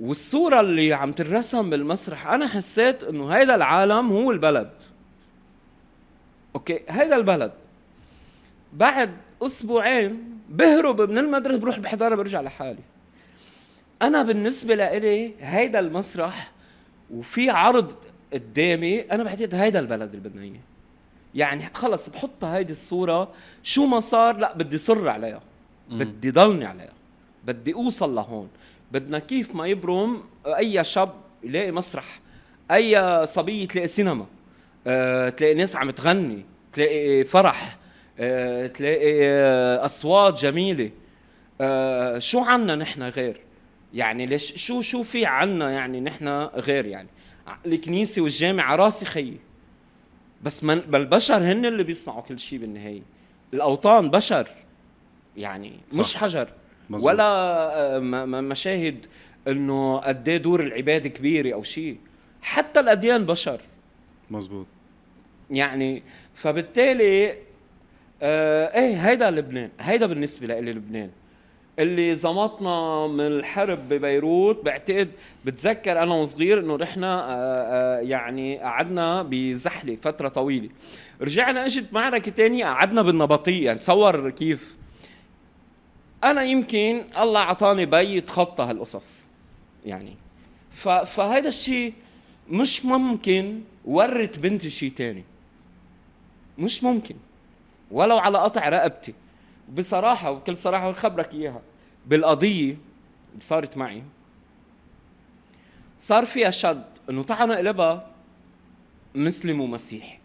والصورة 0.00 0.60
اللي 0.60 0.92
عم 0.92 1.12
ترسم 1.12 1.70
بالمسرح 1.70 2.26
أنا 2.26 2.46
حسيت 2.46 3.04
إنه 3.04 3.28
هيدا 3.28 3.54
العالم 3.54 4.12
هو 4.12 4.30
البلد. 4.30 4.70
أوكي 6.54 6.80
هيدا 6.88 7.16
البلد. 7.16 7.52
بعد 8.72 9.10
أسبوعين 9.42 10.38
بهرب 10.48 11.00
من 11.00 11.18
المدرسة 11.18 11.58
بروح 11.58 11.78
بحضارة 11.78 12.14
برجع 12.14 12.40
لحالي. 12.40 12.82
أنا 14.02 14.22
بالنسبة 14.22 14.74
لإلي 14.74 15.34
هيدا 15.40 15.78
المسرح 15.78 16.52
وفي 17.10 17.50
عرض 17.50 17.94
قدامي 18.32 19.00
أنا 19.00 19.24
بعتقد 19.24 19.54
هيدا 19.54 19.78
البلد 19.78 20.14
اللي 20.14 20.28
بدنا 20.28 20.42
إياه. 20.42 20.60
يعني 21.34 21.70
خلص 21.74 22.08
بحط 22.08 22.44
هيدي 22.44 22.72
الصورة 22.72 23.28
شو 23.62 23.86
ما 23.86 24.00
صار 24.00 24.36
لا 24.36 24.56
بدي 24.56 24.78
صر 24.78 25.08
عليها. 25.08 25.40
بدي 25.90 26.30
ضلني 26.30 26.64
عليها. 26.64 26.92
بدي 27.44 27.74
أوصل 27.74 28.14
لهون. 28.14 28.48
بدنا 28.92 29.18
كيف 29.18 29.54
ما 29.54 29.66
يبرم 29.66 30.22
أي 30.46 30.84
شاب 30.84 31.12
يلاقي 31.42 31.70
مسرح 31.72 32.20
أي 32.70 33.26
صبية 33.26 33.68
تلاقي 33.68 33.88
سينما 33.88 34.26
أه 34.86 35.28
تلاقي 35.28 35.54
ناس 35.54 35.76
عم 35.76 35.90
تغني 35.90 36.44
تلاقي 36.72 37.24
فرح 37.24 37.78
أه 38.18 38.66
تلاقي 38.66 39.24
أه 39.24 39.84
أصوات 39.84 40.40
جميلة. 40.40 40.90
أه 41.60 42.18
شو 42.18 42.40
عنا 42.40 42.74
نحن 42.76 43.02
غير؟ 43.02 43.40
يعني 43.94 44.26
ليش؟ 44.26 44.52
شو 44.66 44.80
شو 44.82 45.02
في 45.02 45.26
عنا 45.26 45.70
يعني 45.70 46.00
نحن 46.00 46.28
غير 46.54 46.86
يعني؟ 46.86 47.08
الكنيسة 47.66 48.22
والجامعة 48.22 48.76
راسي 48.76 49.04
خيي. 49.04 49.36
بس 50.42 50.64
من 50.64 50.94
البشر 50.94 51.36
هن 51.36 51.66
اللي 51.66 51.82
بيصنعوا 51.82 52.20
كل 52.20 52.38
شيء 52.38 52.58
بالنهاية. 52.58 53.02
الأوطان 53.54 54.10
بشر. 54.10 54.48
يعني 55.36 55.72
صح. 55.90 55.98
مش 55.98 56.16
حجر. 56.16 56.48
مزبوط. 56.90 57.06
ولا 57.12 57.24
آه، 57.96 57.98
مشاهد 58.24 59.06
إنه 59.48 59.96
قد 59.98 60.28
إيه 60.28 60.36
دور 60.36 60.60
العباده 60.60 61.08
كبيرة 61.08 61.54
أو 61.54 61.62
شيء. 61.62 61.96
حتى 62.42 62.80
الأديان 62.80 63.26
بشر. 63.26 63.60
مزبوط 64.30 64.66
يعني 65.50 66.02
فبالتالي 66.34 67.34
آه 68.22 68.78
إيه 68.78 69.08
هيدا 69.08 69.30
لبنان 69.30 69.70
هيدا 69.80 70.06
بالنسبة 70.06 70.46
لإلي 70.46 70.70
لبنان. 70.70 71.10
اللي 71.78 72.14
زمطنا 72.14 73.06
من 73.06 73.26
الحرب 73.26 73.88
ببيروت 73.88 74.64
بعتقد 74.64 75.08
بتذكر 75.44 76.02
أنا 76.02 76.14
وصغير 76.14 76.60
إنه 76.60 76.76
رحنا 76.76 77.20
آه 77.20 77.26
آه 77.32 78.00
يعني 78.00 78.58
قعدنا 78.58 79.22
بزحلة 79.22 79.96
فترة 80.02 80.28
طويلة. 80.28 80.68
رجعنا 81.20 81.66
إجت 81.66 81.92
معركة 81.92 82.30
تانية 82.30 82.64
قعدنا 82.64 83.02
بالنبطية. 83.02 83.66
يعني 83.66 83.78
تصور 83.78 84.30
كيف؟ 84.30 84.74
أنا 86.24 86.42
يمكن 86.42 87.04
الله 87.18 87.40
أعطاني 87.40 87.86
بي 87.86 88.16
يتخطى 88.16 88.64
هالقصص 88.64 89.24
يعني. 89.86 90.16
فهذا 91.06 91.48
الشيء 91.48 91.94
مش 92.48 92.84
ممكن 92.84 93.60
ورت 93.84 94.38
بنتي 94.38 94.70
شيء 94.70 94.90
تاني. 94.90 95.24
مش 96.58 96.84
ممكن 96.84 97.16
ولو 97.90 98.18
على 98.18 98.38
قطع 98.38 98.68
رقبتي. 98.68 99.14
بصراحة 99.74 100.30
وبكل 100.30 100.56
صراحة 100.56 100.92
خبرك 100.92 101.34
إياها 101.34 101.62
بالقضية 102.06 102.76
اللي 103.32 103.40
صارت 103.40 103.76
معي. 103.76 104.02
صار 106.00 106.26
فيها 106.26 106.50
شد 106.50 106.84
إنه 107.10 107.22
تعال 107.22 107.48
نقلبها 107.48 108.10
مسلم 109.14 109.60
ومسيحي. 109.60 110.18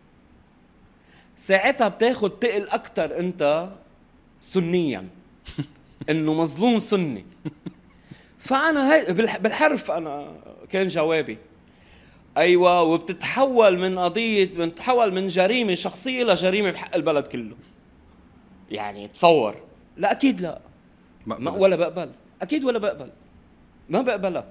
ساعتها 1.37 1.87
بتاخد 1.87 2.39
تقل 2.39 2.69
أكتر 2.69 3.19
أنت 3.19 3.69
سنيا. 4.41 5.07
إنه 6.09 6.33
مظلوم 6.33 6.79
سني. 6.79 7.25
فأنا 8.39 8.95
هي 8.95 9.13
بالحرف 9.13 9.91
أنا 9.91 10.27
كان 10.69 10.87
جوابي. 10.87 11.37
أيوه 12.37 12.81
وبتتحول 12.81 13.79
من 13.79 13.99
قضية 13.99 14.45
بتتحول 14.45 15.13
من 15.13 15.27
جريمة 15.27 15.75
شخصية 15.75 16.23
لجريمه 16.23 16.71
بحق 16.71 16.95
البلد 16.95 17.27
كله. 17.27 17.55
يعني 18.71 19.07
تصور. 19.07 19.55
لا 19.97 20.11
أكيد 20.11 20.41
لا. 20.41 20.61
ما 21.25 21.51
ولا 21.51 21.75
بقبل. 21.75 22.09
أكيد 22.41 22.63
ولا 22.63 22.79
بقبل. 22.79 23.09
ما 23.89 24.01
بقبلها. 24.01 24.45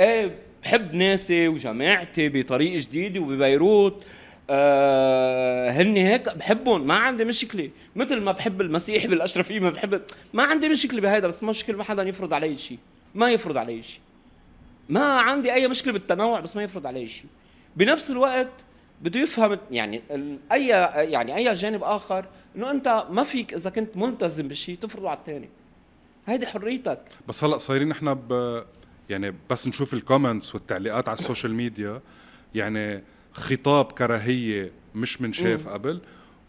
إيه 0.00 0.38
بحب 0.62 0.94
ناسي 0.94 1.48
وجماعتي 1.48 2.28
بطريق 2.28 2.80
جديد 2.80 3.18
وببيروت 3.18 4.04
آه 4.52 5.70
هن 5.70 5.96
هيك 5.96 6.28
بحبهم. 6.36 6.86
ما 6.86 6.94
عندي 6.94 7.24
مشكلة. 7.24 7.70
مثل 7.96 8.20
ما 8.20 8.32
بحب 8.32 8.60
المسيح 8.60 9.06
بالأشرفية 9.06 9.60
ما 9.60 9.70
بحب 9.70 10.02
ما 10.32 10.42
عندي 10.42 10.68
مشكلة 10.68 11.00
بهذا 11.00 11.28
بس 11.28 11.42
مشكلة 11.42 11.76
ما 11.76 11.84
حدا 11.84 12.02
يفرض 12.02 12.32
علي 12.34 12.58
شيء 12.58 12.78
ما 13.14 13.30
يفرض 13.30 13.56
علي 13.56 13.82
شيء 13.82 14.00
ما 14.88 15.04
عندي 15.04 15.52
أي 15.54 15.68
مشكلة 15.68 15.92
بالتنوع 15.92 16.40
بس 16.40 16.56
ما 16.56 16.62
يفرض 16.62 16.86
علي 16.86 17.08
شيء 17.08 17.26
بنفس 17.76 18.10
الوقت 18.10 18.48
بده 19.02 19.20
يفهم 19.20 19.58
يعني 19.70 20.02
اي 20.52 20.66
يعني 21.10 21.36
أي 21.36 21.52
جانب 21.52 21.82
آخر 21.82 22.24
إنه 22.56 22.70
أنت 22.70 23.06
ما 23.10 23.24
فيك 23.24 23.54
إذا 23.54 23.70
كنت 23.70 23.96
ملتزم 23.96 24.48
بشيء 24.48 24.76
تفرضه 24.76 25.10
على 25.10 25.18
الثاني 25.18 25.48
هيدي 26.26 26.46
حريتك. 26.46 27.00
بس 27.28 27.44
هلأ 27.44 27.58
صايرين 27.58 27.88
نحن 27.88 28.14
ب 28.14 28.62
يعني 29.10 29.34
بس 29.50 29.68
نشوف 29.68 29.94
ال 29.94 30.01
comments 30.01 30.54
والتعليقات 30.54 31.08
على 31.08 31.18
ال 31.18 31.23
social 31.23 31.54
media 31.54 32.00
يعني 32.54 33.02
خطاب 33.32 33.92
كراهية 33.92 34.72
مش 34.94 35.20
من 35.22 35.32
شاف 35.32 35.68
قبل 35.68 36.00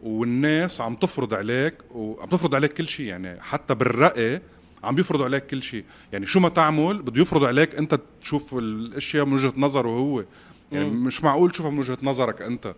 والناس 0.04 0.82
عم 0.82 0.96
تفرض 0.96 1.34
عليك 1.34 1.74
وعم 1.92 2.28
تفرض 2.30 2.56
عليك 2.56 2.74
كل 2.74 2.88
شيء. 2.88 3.06
يعني 3.06 3.42
حتى 3.42 3.76
بالرأي 3.76 4.42
عم 4.84 4.96
بيفرضوا 4.96 5.26
عليك 5.26 5.46
كل 5.46 5.64
شيء. 5.64 5.84
يعني 6.14 6.26
شو 6.26 6.40
ما 6.40 6.50
تعمل 6.50 7.02
بده 7.02 7.22
يفرض 7.22 7.44
عليك 7.44 7.76
أنت 7.76 8.00
تشوف 8.22 8.54
الأشياء 8.54 9.26
من 9.26 9.34
وجهة 9.34 9.54
نظره 9.58 9.90
هو. 9.90 10.24
يعني 10.72 10.90
مم. 10.90 11.06
مش 11.06 11.24
معقول 11.24 11.52
تشوفها 11.52 11.72
من 11.72 11.80
وجهة 11.80 11.98
نظرك 12.04 12.42
أنت. 12.42 12.76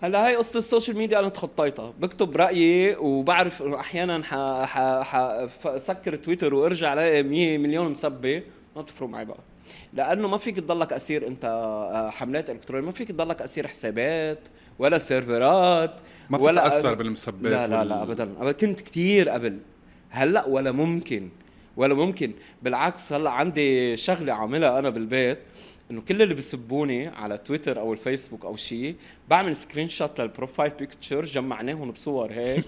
هلا 0.00 0.26
هاي 0.26 0.36
قصة 0.36 0.58
ال 0.58 0.63
social 0.63 0.96
media 0.96 1.18
أنا 1.18 1.28
تخطيتها. 1.28 1.92
بكتب 2.00 2.36
رأيي 2.36 2.96
وبعرف 2.96 3.62
انه 3.62 3.80
أحيانا 3.80 4.22
حسكر 5.64 6.16
تويتر 6.16 6.54
وإرجع 6.54 6.92
ألاقي 6.92 7.22
100 7.22 7.58
مليون 7.58 7.90
مسبة. 7.90 8.42
ما 8.76 8.82
بتفرق 8.82 9.08
معي 9.08 9.24
بقى. 9.24 9.38
لأنه 9.94 10.28
ما 10.28 10.38
فيك 10.38 10.56
تضلك 10.56 10.92
أسير 10.92 11.26
أنت 11.26 11.44
آه، 11.44 12.10
حملات 12.10 12.50
إلكترونية 12.50 12.86
ما 12.86 12.92
فيك 12.92 13.08
تضلك 13.08 13.42
أسير 13.42 13.68
حسابات 13.68 14.38
ولا 14.78 14.98
سيرفرات 14.98 16.00
ما 16.30 16.38
ولا 16.38 16.66
بتتأثر 16.66 16.94
بالمسبات 16.94 17.52
لا 17.52 17.66
لا 17.68 17.84
لا 17.84 18.02
ابدا. 18.02 18.52
كنت 18.52 18.80
كثير 18.80 19.28
قبل. 19.28 19.58
هلأ 20.10 20.46
ولا 20.46 20.72
ممكن 20.72 21.28
ولا 21.76 21.94
ممكن. 21.94 22.32
بالعكس 22.62 23.12
هلأ 23.12 23.30
عندي 23.30 23.96
شغلة 23.96 24.32
عاملها 24.32 24.78
أنا 24.78 24.90
بالبيت 24.90 25.38
إنه 25.90 26.00
كل 26.00 26.22
اللي 26.22 26.34
بسبوني 26.34 27.08
على 27.08 27.38
تويتر 27.38 27.80
أو 27.80 27.92
الفيسبوك 27.92 28.44
أو 28.44 28.56
شيء 28.56 28.96
بعمل 29.28 29.56
screenshot 29.56 29.88
لل 29.88 30.20
profile 30.20 30.70
picture 30.70 31.24
جمعناهم 31.24 31.90
بصور 31.90 32.32
هيك. 32.32 32.64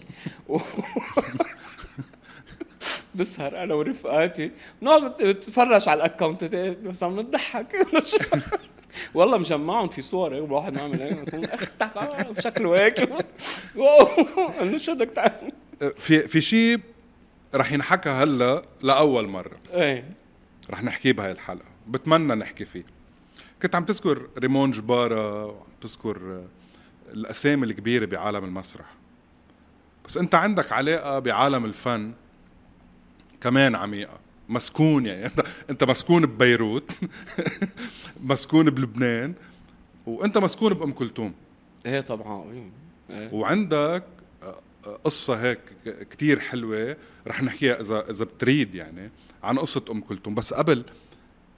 و... 0.49 0.59
بسهر 3.15 3.63
أنا 3.63 3.75
ورفقاتي. 3.75 4.51
بنقعد 4.83 5.23
نتفرج 5.23 5.89
على 5.89 5.99
ال 5.99 6.04
account. 6.04 6.45
بس 6.85 7.03
عم 7.03 7.21
نضحك. 7.21 7.87
والله 9.15 9.39
مجمعهم 9.39 9.89
في 9.89 10.03
صور 10.03 10.35
هيك 10.35 10.45
الواحد 10.45 10.79
عامل 10.79 11.03
هيك 11.03 11.35
أختك 11.35 12.31
بشكله 12.31 12.85
هيك. 12.85 13.11
انه 14.61 14.79
شو 14.79 14.95
بدك 14.95 15.11
تعمل؟ 15.11 15.53
في 15.97 16.29
في 16.29 16.41
شيء 16.41 16.81
رح 17.55 17.73
ينحكى 17.73 18.09
هلا 18.11 18.63
لأول 18.83 19.27
مرة. 19.29 19.57
إيه. 19.73 20.05
رح 20.71 20.83
نحكيه 20.83 21.13
بهاي 21.13 21.33
الحلقة. 21.33 21.65
بتمنى 21.89 22.35
نحكي 22.35 22.65
فيه. 22.65 22.85
كنت 23.63 23.75
عم 23.75 23.85
تذكر 23.85 24.29
ريمون 24.39 24.71
جبارة 24.71 25.45
وعم 25.47 25.57
تذكر 25.81 26.45
الأسامي 27.13 27.67
الكبيرة 27.67 28.07
بعالم 28.07 28.45
المسرح. 28.45 28.87
بس 30.07 30.17
أنت 30.17 30.35
عندك 30.35 30.73
علاقة 30.73 31.19
بعالم 31.19 31.65
الفن. 31.65 32.13
كمان 33.45 33.75
عميقة. 33.75 34.19
مسكون 34.49 35.07
يعني. 35.07 35.27
انت 35.27 35.43
انت 35.71 35.85
مسكون 35.85 36.27
ببيروت 36.27 36.91
مسكون 38.31 38.71
بلبنان 38.71 39.35
وانت 40.07 40.39
مسكون 40.39 40.75
بأم 40.75 40.93
كلثوم. 40.93 41.35
إيه 41.87 42.01
طبعا. 42.01 42.71
إيه. 43.11 43.35
وعندك 43.35 44.05
قصة 45.05 45.35
هيك 45.35 45.59
كتير 46.11 46.41
حلوة 46.41 46.97
رح 47.27 47.43
نحكيها 47.43 47.81
إذا 47.81 48.11
إذا 48.11 48.25
بتريد 48.25 48.75
يعني 48.75 49.11
عن 49.43 49.59
قصة 49.59 49.85
أم 49.91 50.01
كلثوم. 50.01 50.35
بس 50.35 50.55
قبل 50.55 50.85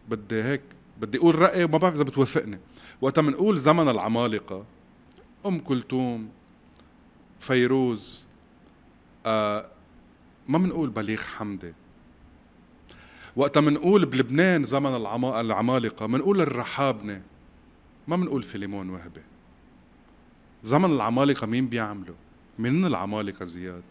بدي 0.08 0.42
هيك 0.42 0.62
بدي 1.00 1.18
أقول 1.18 1.34
رايي 1.34 1.64
وما 1.64 1.78
بعرف 1.78 1.94
إذا 1.94 2.04
بتوافقني. 2.04 2.58
وقتها 3.00 3.22
بنقول 3.22 3.58
زمن 3.58 3.88
العمالقة 3.88 4.64
أم 5.46 5.58
كلثوم 5.58 6.28
فيروز 7.40 8.24
آه 9.26 9.75
ما 10.48 10.58
بنقول 10.58 10.90
بليغ 10.90 11.20
حمدي 11.20 11.72
وقتها 13.36 13.60
بنقول 13.60 14.06
بلبنان 14.06 14.64
زمن 14.64 14.94
العمالقة 15.40 16.06
بنقول 16.06 16.40
الرحابنة 16.40 17.22
ما 18.08 18.16
بنقول 18.16 18.42
فيليمون 18.42 18.90
وهبة. 18.90 19.22
زمن 20.64 20.92
العمالقة 20.92 21.46
مين 21.46 21.66
بيعمله 21.68 22.14
مين 22.58 22.84
العمالقة 22.84 23.44
زياد؟ 23.44 23.82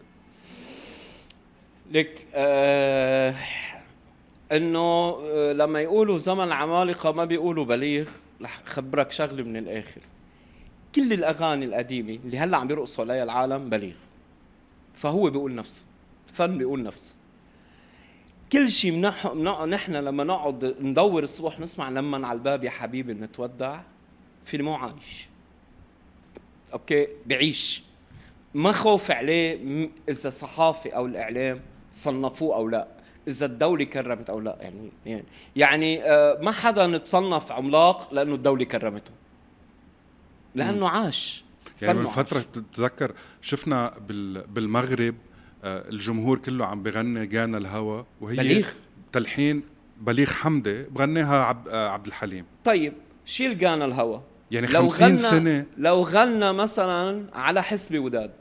لك 1.92 2.26
آه 2.34 3.36
إنه 4.52 5.18
آه، 5.24 5.54
لما 5.54 5.82
يقولوا 5.82 6.18
زمن 6.18 6.44
العمالقة 6.44 7.12
ما 7.12 7.26
بيقولوا 7.26 7.66
بليغ 7.66 8.08
رح 8.42 8.62
خبرك 8.66 9.12
شغلة 9.12 9.44
من 9.44 9.58
الآخر. 9.58 10.02
كل 10.96 11.14
الأغاني 11.14 11.66
القديمة 11.66 12.20
اللي 12.26 12.38
هلأ 12.38 12.58
عم 12.58 12.68
بيرقصوا 12.68 13.04
عليها 13.04 13.24
العالم 13.24 13.70
بليغ. 13.70 13.96
فهو 14.96 15.30
بيقول 15.30 15.56
نفسه. 15.56 15.82
الفن 16.36 16.58
بيقول 16.58 16.84
نفسه. 16.84 17.14
كل 18.52 18.72
شيء 18.72 18.92
منح... 18.92 19.28
نحن 19.66 19.96
لما 19.96 20.24
نقعد 20.24 20.76
ندور 20.82 21.24
الصبح 21.24 21.60
نسمع 21.60 21.90
لما 21.90 22.28
على 22.28 22.38
الباب 22.38 22.64
يا 22.64 22.70
حبيبي 22.70 23.14
نتودع 23.14 23.82
في 24.46 24.58
مو 24.58 24.76
عايش. 24.76 25.28
أوكي؟ 26.74 27.08
بعيش. 27.26 27.84
ما 28.54 28.72
خوف 28.72 29.12
عليه 29.12 29.90
إذا 30.10 30.30
صحافي 30.30 30.90
أو 30.90 31.06
الإعلام 31.06 31.60
صنفوه 31.92 32.56
أو 32.56 32.68
لا. 32.68 32.88
إذا 33.28 33.46
الدولة 33.46 33.86
كرمت 33.86 34.30
أو 34.30 34.40
لا. 34.40 34.58
يعني 34.62 34.90
يعني 35.06 35.24
يعني 35.56 36.04
آه، 36.04 36.38
ما 36.42 36.52
حدا 36.52 36.98
تصنف 36.98 37.52
عملاق 37.52 38.14
لأنه 38.14 38.36
الدولة 38.36 38.66
كرمته. 38.66 39.12
لأنه 40.56 40.90
عاش. 40.90 41.44
يعني 41.82 42.00
من 42.00 42.08
فترة 42.08 42.40
بتتذكر 42.40 43.14
شفنا 43.42 43.94
بالمغرب 44.48 45.16
الجمهور 45.66 46.38
كله 46.40 46.66
عم 46.66 46.84
بغني 46.84 47.26
جانا 47.26 47.58
الهوى 47.58 48.06
وهي 48.22 48.36
بليغ؟ 48.36 48.68
تلحين 49.12 49.64
بليغ 50.02 50.28
حمدي 50.28 50.84
بغنيها 50.84 51.44
عب 51.44 51.68
آه، 51.68 51.90
عبد 51.90 52.08
الحليم. 52.08 52.46
طيب 52.66 52.94
شيل 53.26 53.58
جانا 53.58 53.86
الهوى 53.86 54.22
يعني 54.52 54.68
لو 54.68 54.82
50 54.90 55.08
غنى 55.08 55.18
سنة 55.18 55.66
لو 55.78 56.04
غنى 56.04 56.54
مثلا 56.54 57.26
على 57.34 57.64
حسبي 57.64 58.00
وداد 58.00 58.32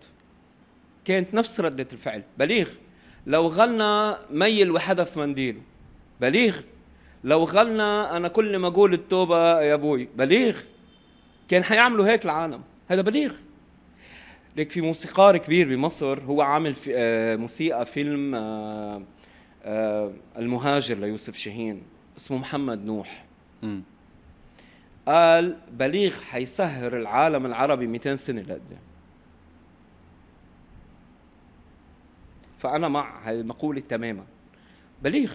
كانت 1.04 1.34
نفس 1.34 1.60
ردة 1.60 1.88
الفعل 1.92 2.22
بليغ. 2.38 2.68
لو 3.26 3.46
غنى 3.48 4.16
ميل 4.30 4.70
وحدف 4.70 5.16
منديله 5.16 5.60
بليغ. 6.20 6.60
لو 7.24 7.44
غنى 7.44 7.82
أنا 7.82 8.28
كل 8.28 8.56
ما 8.58 8.68
أقول 8.68 8.92
التوبة 8.92 9.60
يا 9.60 9.74
أبوي 9.74 10.08
بليغ. 10.16 10.60
كان 11.48 11.64
حيعملوا 11.64 12.06
هيك 12.06 12.24
العالم 12.24 12.60
هذا 12.88 13.02
بليغ. 13.02 13.32
ليك 14.56 14.70
في 14.70 14.80
موسيقار 14.80 15.36
كبير 15.36 15.68
بمصر 15.68 16.20
هو 16.20 16.42
عامل 16.42 16.74
في 16.74 16.92
آه، 16.96 17.36
موسيقى 17.36 17.86
فيلم 17.86 18.34
آه، 18.34 19.02
آه، 19.64 20.12
المهاجر 20.38 20.94
ليوسف 20.94 21.36
شاهين 21.36 21.82
اسمه 22.16 22.38
محمد 22.38 22.84
نوح. 22.84 23.24
م. 23.62 23.80
قال 25.06 25.56
بليغ 25.72 26.20
حيسهر 26.20 26.96
العالم 26.96 27.46
العربي 27.46 27.86
200 27.86 28.16
سنة 28.16 28.40
لقدام 28.40 28.78
فأنا 32.56 32.88
مع 32.88 33.20
هذه 33.24 33.40
المقولة 33.40 33.80
تماما. 33.80 34.24
بليغ 35.02 35.32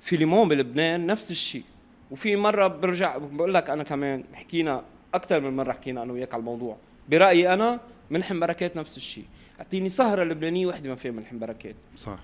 في 0.00 0.16
ليمون 0.16 0.48
بلبنان 0.48 1.06
نفس 1.06 1.30
الشيء. 1.30 1.64
وفي 2.10 2.36
مرة 2.36 2.66
برجع 2.66 3.16
بقول 3.18 3.54
لك 3.54 3.70
أنا 3.70 3.82
كمان 3.82 4.24
حكينا 4.32 4.84
أكثر 5.14 5.40
من 5.40 5.56
مرة 5.56 5.72
حكينا 5.72 6.02
أنا 6.02 6.12
وياك 6.12 6.34
على 6.34 6.40
الموضوع. 6.40 6.76
برأيي 7.08 7.54
أنا 7.54 7.80
ملحم 8.10 8.40
بركات 8.40 8.76
نفس 8.76 8.96
الشيء. 8.96 9.24
أعطيني 9.60 9.88
سهرة 9.88 10.24
لبنانية 10.24 10.66
وحدة 10.66 10.88
ما 10.88 10.94
فيها 10.94 11.12
ملحم 11.12 11.38
بركات. 11.38 11.74
صح. 11.96 12.18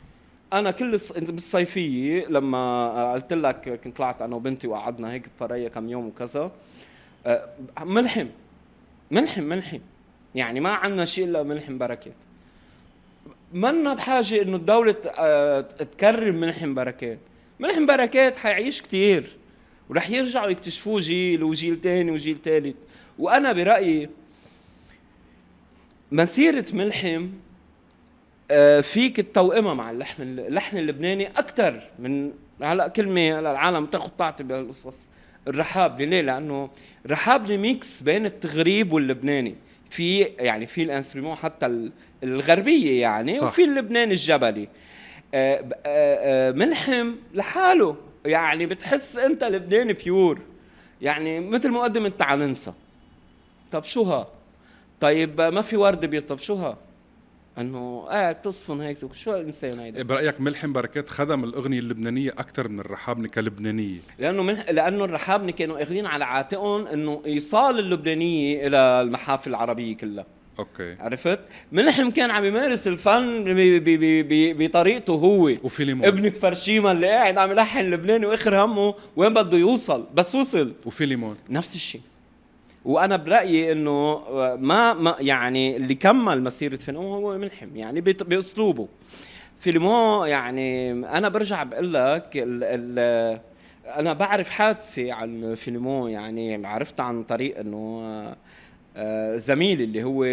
أنا 0.53 0.71
كل 0.71 0.99
بالصيفية 1.17 2.27
لما 2.27 3.13
قلت 3.13 3.33
لك 3.33 3.81
كنت 3.85 3.97
طلعت 3.97 4.23
أنا 4.23 4.37
وبنتي 4.37 4.67
وقعدنا 4.67 5.13
هيك 5.13 5.27
بفريا 5.37 5.69
كم 5.69 5.89
يوم 5.89 6.07
وكذا 6.07 6.53
أه، 7.27 7.49
ملحم 7.81 8.27
ملحم 9.11 9.43
ملحم. 9.43 9.79
يعني 10.35 10.61
ما 10.61 10.71
عندنا 10.71 11.05
شيء 11.05 11.25
إلا 11.25 11.43
ملحم 11.43 11.79
بركات. 11.79 12.15
منا 13.53 13.95
بحاجة 13.95 14.43
إنه 14.43 14.57
الدولة 14.57 14.97
آه، 15.19 15.61
تكرم 15.61 16.35
ملحم 16.35 16.75
بركات. 16.75 17.19
ملحم 17.61 17.87
بركات 17.87 18.37
حيعيش 18.37 18.83
كتير 18.83 19.37
ورح 19.89 20.11
يرجعوا 20.11 20.49
يكتشفوه 20.49 21.01
جيل 21.01 21.43
وجيل 21.43 21.81
تاني 21.81 22.11
وجيل 22.11 22.39
تالت. 22.39 22.77
وأنا 23.19 23.53
برأيي 23.53 24.09
مسيرة 26.13 26.65
ملحم 26.73 27.29
آه، 28.51 28.81
فيك 28.81 29.19
التوأمة 29.19 29.75
مع 29.75 29.91
اللحن 29.91 30.23
اللحن 30.23 30.77
اللبناني 30.77 31.27
أكثر 31.27 31.83
من 31.99 32.33
هلأ 32.63 32.89
كلمة 32.89 33.39
العالم 33.39 33.87
تاخذ 33.87 34.11
تعطي 34.19 34.45
بهالقصص 34.45 35.07
الرحابنة 35.49 36.01
ليه؟ 36.01 36.21
لأنه 36.21 36.71
الرحابنة 37.07 37.51
mix 37.51 38.01
بين 38.01 38.27
التغريب 38.27 38.93
واللبناني. 38.93 39.55
في 39.91 40.19
يعني 40.21 40.67
في 40.67 40.83
ال 40.83 40.87
instruments 40.87 41.35
حتى 41.35 41.91
الغربية 42.23 43.01
يعني 43.01 43.37
صح. 43.37 43.47
وفي 43.47 43.65
اللبناني 43.65 44.13
الجبلي. 44.13 44.69
آه، 45.35 45.65
آه، 45.87 46.53
ملحم 46.53 47.13
لحاله. 47.35 47.97
يعني 48.25 48.67
بتحس 48.67 49.17
أنت 49.19 49.45
لبناني 49.45 49.93
بيور 49.93 50.41
يعني 51.03 51.41
مثل 51.41 51.71
مقدمة 51.71 52.13
تعال 52.19 52.39
ننسى. 52.39 52.73
طب 53.73 53.85
شو 53.85 54.03
ها 54.03 54.29
طيب 55.01 55.41
ما 55.41 55.63
في 55.63 55.77
ورد 55.77 56.07
بيض؟ 56.07 56.23
طب 56.23 56.39
شو 56.39 56.55
ها؟ 56.55 56.79
أنه 57.59 58.01
قاعد 58.01 58.37
آه 58.37 58.41
تصفن 58.43 58.81
هيك. 58.81 59.13
شو 59.13 59.35
الإنسان 59.35 59.79
هيدا؟ 59.79 59.97
إيه، 59.97 60.03
برأيك 60.03 60.41
ملحم 60.41 60.73
بركات 60.73 61.09
خدم 61.09 61.45
الأغنية 61.45 61.79
اللبنانية 61.79 62.31
أكثر 62.31 62.69
من 62.69 62.81
الرحابنه 62.81 63.29
كلبنانيه 63.29 63.99
لأنه 64.19 64.43
من 64.43 64.55
لأنه 64.55 65.05
الرحابنه 65.05 65.53
كانوا 65.53 65.83
اخذين 65.83 66.07
على 66.07 66.25
عاتقهم 66.25 66.87
إنه 66.87 67.23
إيصال 67.27 67.79
اللبنانية 67.79 68.67
إلى 68.67 68.77
المحافل 68.77 69.51
العربية 69.51 69.97
كلها. 69.97 70.27
okay. 70.59 70.97
عرفت؟ 71.01 71.41
ملحم 71.73 72.11
كان 72.11 72.31
عم 72.31 72.45
يمارس 72.45 72.87
الفن 72.87 73.45
بطريقته 74.59 75.13
هو. 75.13 75.53
وفيليمون 75.63 76.07
ابن 76.07 76.29
كفرشيما 76.29 76.93
اللي 76.93 77.07
قاعد 77.07 77.39
عم 77.39 77.51
يلحن 77.51 77.91
لبناني 77.91 78.27
وآخر 78.27 78.65
همه 78.65 78.95
وين 79.17 79.35
بده 79.35 79.59
يوصل؟ 79.59 80.07
بس 80.15 80.35
وصل. 80.35 80.73
وفيليمون 80.87 81.37
نفس 81.51 81.75
الشيء. 81.75 82.01
وأنا 82.85 83.17
برأيي 83.17 83.73
إنه 83.73 84.23
ما, 84.57 84.95
ما 84.95 85.17
يعني 85.19 85.77
اللي 85.77 85.95
كمل 85.95 86.43
مسيرة 86.43 86.77
فيلمون 86.77 87.05
هو 87.25 87.39
ملحم 87.39 87.77
يعني 87.77 88.01
بأسلوبه. 88.01 88.89
فيلمون 89.61 90.29
يعني 90.29 90.93
أنا 90.93 91.29
برجع 91.29 91.63
بقول 91.63 91.95
لك 91.95 92.31
ال 92.35 92.65
ال 92.65 93.41
أنا 93.87 94.13
بعرف 94.13 94.51
حادثة 94.51 95.13
عن 95.13 95.55
فيلمون 95.55 96.11
يعني 96.11 96.67
عرفتها 96.67 97.05
عن 97.05 97.23
طريق 97.25 97.59
إنه 97.59 98.03
آه، 98.97 99.37
زميلي 99.37 99.85
اللي 99.85 100.03
هو 100.03 100.25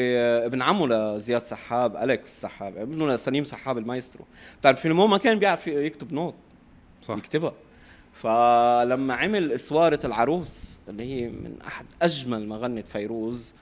ابن 0.45 0.61
عمه 0.61 0.87
لزياد 0.87 1.41
سحاب 1.41 1.95
أليكس 1.97 2.41
سحاب 2.41 2.77
ابنه 2.77 3.07
لسليم 3.13 3.43
سحاب 3.43 3.77
المايسترو. 3.77 4.25
بتعرف 4.59 4.79
فيلمون 4.79 5.09
ما 5.09 5.17
كان 5.17 5.39
بيعرف 5.39 5.67
يكتب 5.67 6.13
نوت 6.13 6.33
صح. 7.01 7.17
يكتبها. 7.17 7.53
فلما 8.21 9.13
عمل 9.13 9.51
إسوارة 9.51 9.99
العروس 10.05 10.79
اللي 10.89 11.03
هي 11.03 11.29
من 11.29 11.61
أحد 11.67 11.85
أجمل 12.01 12.47
ما 12.47 12.55
غنت 12.57 12.85
فيروز 12.87 13.53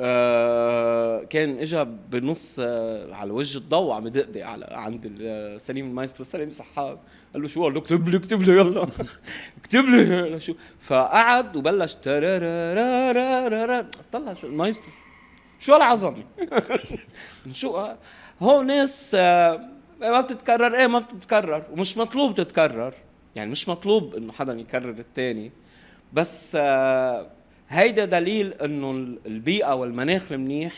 آه 0.00 1.22
كان 1.24 1.58
اجى 1.58 1.84
بنص 1.84 2.56
آه 2.60 3.14
على 3.14 3.30
وجه 3.30 3.58
الضوء 3.58 3.92
عم 3.92 4.06
يدقدق 4.06 4.46
على 4.46 4.66
عند 4.70 5.06
سليم 5.58 5.86
المايسترو. 5.86 6.24
سليم 6.24 6.50
سحاب 6.50 6.98
قال 7.32 7.42
له 7.42 7.48
شو؟ 7.48 7.64
قال 7.64 7.74
له 7.74 7.80
اكتب 7.80 8.08
لي 8.08 8.16
اكتب 8.16 8.42
لي 8.42 8.56
يلا. 8.56 8.88
اكتب 9.60 9.84
لي. 9.84 10.40
شو؟ 10.40 10.54
فقعد 10.80 11.56
وبلش 11.56 11.94
طلع 14.12 14.34
شو؟ 14.34 14.46
المايسترو. 14.46 14.92
شو 15.58 15.74
هالعظمه 15.74 16.24
شو؟ 17.52 17.76
آه، 17.76 17.98
هو 18.42 18.62
ناس 18.62 19.16
آه 19.18 19.68
ما 20.00 20.20
بتتكرر. 20.20 20.74
إيه 20.78 20.86
ما 20.86 20.98
بتتكرر. 20.98 21.62
ومش 21.72 21.96
مطلوب 21.98 22.34
تتكرر. 22.34 22.94
يعني 23.36 23.50
مش 23.50 23.68
مطلوب 23.68 24.14
إنه 24.14 24.32
حدا 24.32 24.52
يكرر 24.52 24.90
الثاني 24.98 25.50
بس 26.12 26.56
آه 26.60 27.30
هيدا 27.68 28.04
دليل 28.04 28.52
إنه 28.52 28.90
البيئة 29.26 29.74
والمناخ 29.74 30.32
المنيح 30.32 30.74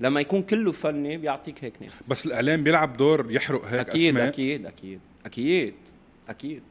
لما 0.00 0.20
يكون 0.20 0.42
كله 0.42 0.72
فني 0.72 1.16
بيعطيك 1.16 1.64
هيك 1.64 1.82
ناس. 1.82 2.08
بس 2.08 2.26
الإعلام 2.26 2.64
بيلعب 2.64 2.96
دور 2.96 3.26
يحرق 3.30 3.64
هيك 3.64 3.88
أكيد 3.88 4.08
أسماء. 4.08 4.28
أكيد 4.28 4.66
أكيد 4.66 5.00
أكيد 5.26 5.74
أكيد. 6.28 6.62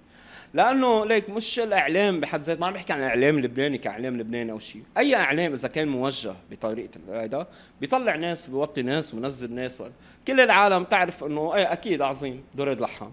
لأنه 0.54 1.06
ليك 1.06 1.30
مش 1.30 1.60
الإعلام 1.60 2.20
بحد 2.20 2.42
ذاته 2.42 2.60
ما 2.62 2.68
عم 2.68 2.74
بحكي 2.74 2.94
عن 2.94 3.00
الاعلام 3.00 3.38
اللبناني 3.38 3.78
كإعلام 3.78 4.18
لبناني 4.18 4.52
أو 4.52 4.60
شيء 4.60 4.84
أي 4.98 5.16
إعلام 5.16 5.54
إذا 5.54 5.68
كان 5.68 5.88
موجه 5.88 6.34
بطريقة 6.52 7.00
هذا 7.10 7.48
بيطلع 7.82 8.16
ناس 8.16 8.48
بيوطي 8.48 8.82
ناس 8.82 9.14
وبنزل 9.14 9.54
ناس. 9.54 9.84
كل 10.28 10.40
العالم 10.40 10.84
تعرف 10.84 11.24
إنه 11.24 11.56
إيه 11.56 11.74
أكيد 11.74 12.02
عظيم 12.02 12.44
دريد 12.56 12.82
لحام 12.82 13.12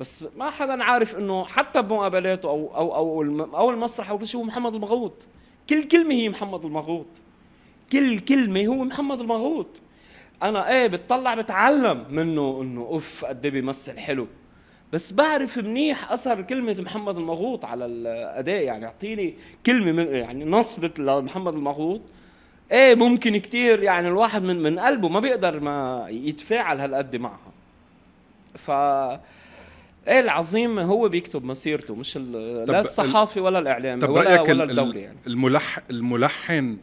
بس 0.00 0.24
ما 0.36 0.50
حدا 0.50 0.84
عارف 0.84 1.16
إنه 1.16 1.44
حتى 1.44 1.82
بمقابلاته 1.82 2.48
أو 2.48 2.76
أو 2.76 2.94
أو 2.94 3.22
أو 3.56 3.70
المسرح 3.70 4.10
أو 4.10 4.18
كل 4.18 4.26
شيء 4.26 4.40
هو 4.40 4.44
محمد 4.44 4.74
المغوط. 4.74 5.26
كل 5.70 5.84
كلمة 5.84 6.14
هي 6.14 6.28
محمد 6.28 6.64
المغوط. 6.64 7.06
كل 7.92 8.18
كلمة 8.18 8.66
هو 8.66 8.84
محمد 8.84 9.20
المغوط. 9.20 9.66
أنا 10.42 10.70
إيه 10.70 10.86
بتطلع 10.86 11.34
بتعلم 11.34 12.04
منه 12.10 12.58
إنه 12.62 12.80
أوف 12.80 13.24
قد 13.24 13.44
إيه 13.44 13.52
بيمثل 13.52 13.98
حلو. 13.98 14.26
بس 14.92 15.12
بعرف 15.12 15.58
منيح 15.58 16.12
أثر 16.12 16.42
كلمة 16.42 16.76
محمد 16.78 17.16
المغوط 17.16 17.64
على 17.64 17.86
الاداء 17.86 18.62
يعني 18.62 18.84
أعطيني 18.86 19.34
كلمة 19.66 19.92
من 19.92 20.06
يعني 20.06 20.44
نصبت 20.44 20.98
لمحمد 20.98 21.54
المغوط. 21.54 22.00
إيه 22.72 22.94
ممكن 22.94 23.36
كتير 23.36 23.82
يعني 23.82 24.08
الواحد 24.08 24.42
من 24.42 24.62
من 24.62 24.78
قلبه 24.78 25.08
ما 25.08 25.20
بيقدر 25.20 25.60
ما 25.60 26.06
يتفاعل 26.10 26.80
هالقد 26.80 27.16
معها. 27.16 27.52
ف 28.54 28.70
إيه 30.08 30.20
العظيم 30.20 30.78
هو 30.78 31.08
بيكتب 31.08 31.44
مسيرته 31.44 31.94
مش 31.94 32.16
لا 32.16 32.80
الصحافي 32.80 33.40
ولا 33.40 33.58
الاعلام 33.58 33.98
طب 33.98 34.10
ولا 34.10 34.40
ولا 34.40 34.64
الدولة 34.64 35.00
يعني. 35.00 35.16
الملح 35.26 35.78
الملحن 35.90 36.76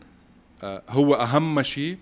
آه، 0.63 0.81
هو 0.89 1.15
أهم 1.15 1.61
شيء 1.63 1.97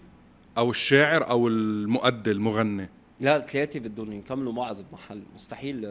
أو 0.57 0.69
الشاعر 0.71 1.29
أو 1.29 1.47
المؤدي 1.47 2.31
المغني؟ 2.31 2.89
لا 3.19 3.37
الثلاثه 3.37 3.79
بدهم 3.79 4.13
يكملوا 4.13 4.53
بعض 4.53 4.77
بمحل 4.91 5.21
مستحيل 5.35 5.85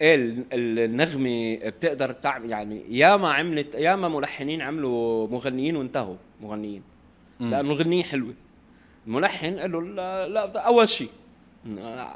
إيه 0.00 0.36
النغمة 0.52 1.58
بتقدر 1.68 2.12
تعمل 2.12 2.50
يعني 2.50 2.82
ياما 2.90 3.32
عملت 3.32 3.74
ياما 3.74 4.08
ملحنين 4.08 4.62
عملوا 4.62 5.28
مغنيين 5.28 5.76
وانتهوا 5.76 6.16
مغنيين. 6.42 6.82
لأنه 7.40 7.72
الغنيه 7.72 8.02
حلوة. 8.02 8.34
الملحن 9.06 9.58
قال 9.58 9.72
له 9.72 9.80
لا, 9.82 10.28
لا 10.28 10.58
أول 10.60 10.88
شيء 10.88 11.08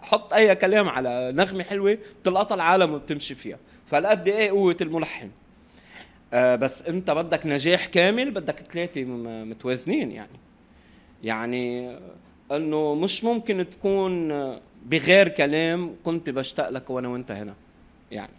حط 0.03 0.33
أي 0.33 0.55
كلام 0.55 0.89
على 0.89 1.33
نغمة 1.35 1.65
حلوة 1.65 1.99
بتلقطها 2.23 2.55
العالم 2.55 2.95
وبتمشي 2.95 3.35
فيها. 3.35 3.59
فالقد 3.91 4.29
إيه 4.29 4.51
قوة 4.51 4.77
الملحن؟ 4.81 5.31
آه 6.33 6.57
بس 6.57 6.83
أنت 6.83 7.11
بدك 7.11 7.47
نجاح 7.47 7.87
كامل 7.87 8.31
بدك 8.31 8.59
ثلاثة 8.61 9.05
متوازنين 9.45 10.13
يعني. 10.13 10.39
يعني 11.25 11.97
إنه 12.53 12.95
مش 12.95 13.25
ممكن 13.25 13.67
تكون 13.71 14.29
بغير 14.87 15.29
كلام 15.29 15.97
كنت 16.05 16.31
بشتاق 16.31 16.69
لك 16.69 16.91
وأنا 16.91 17.09
وأنت 17.09 17.31
هنا. 17.31 17.55
يعني 18.11 18.33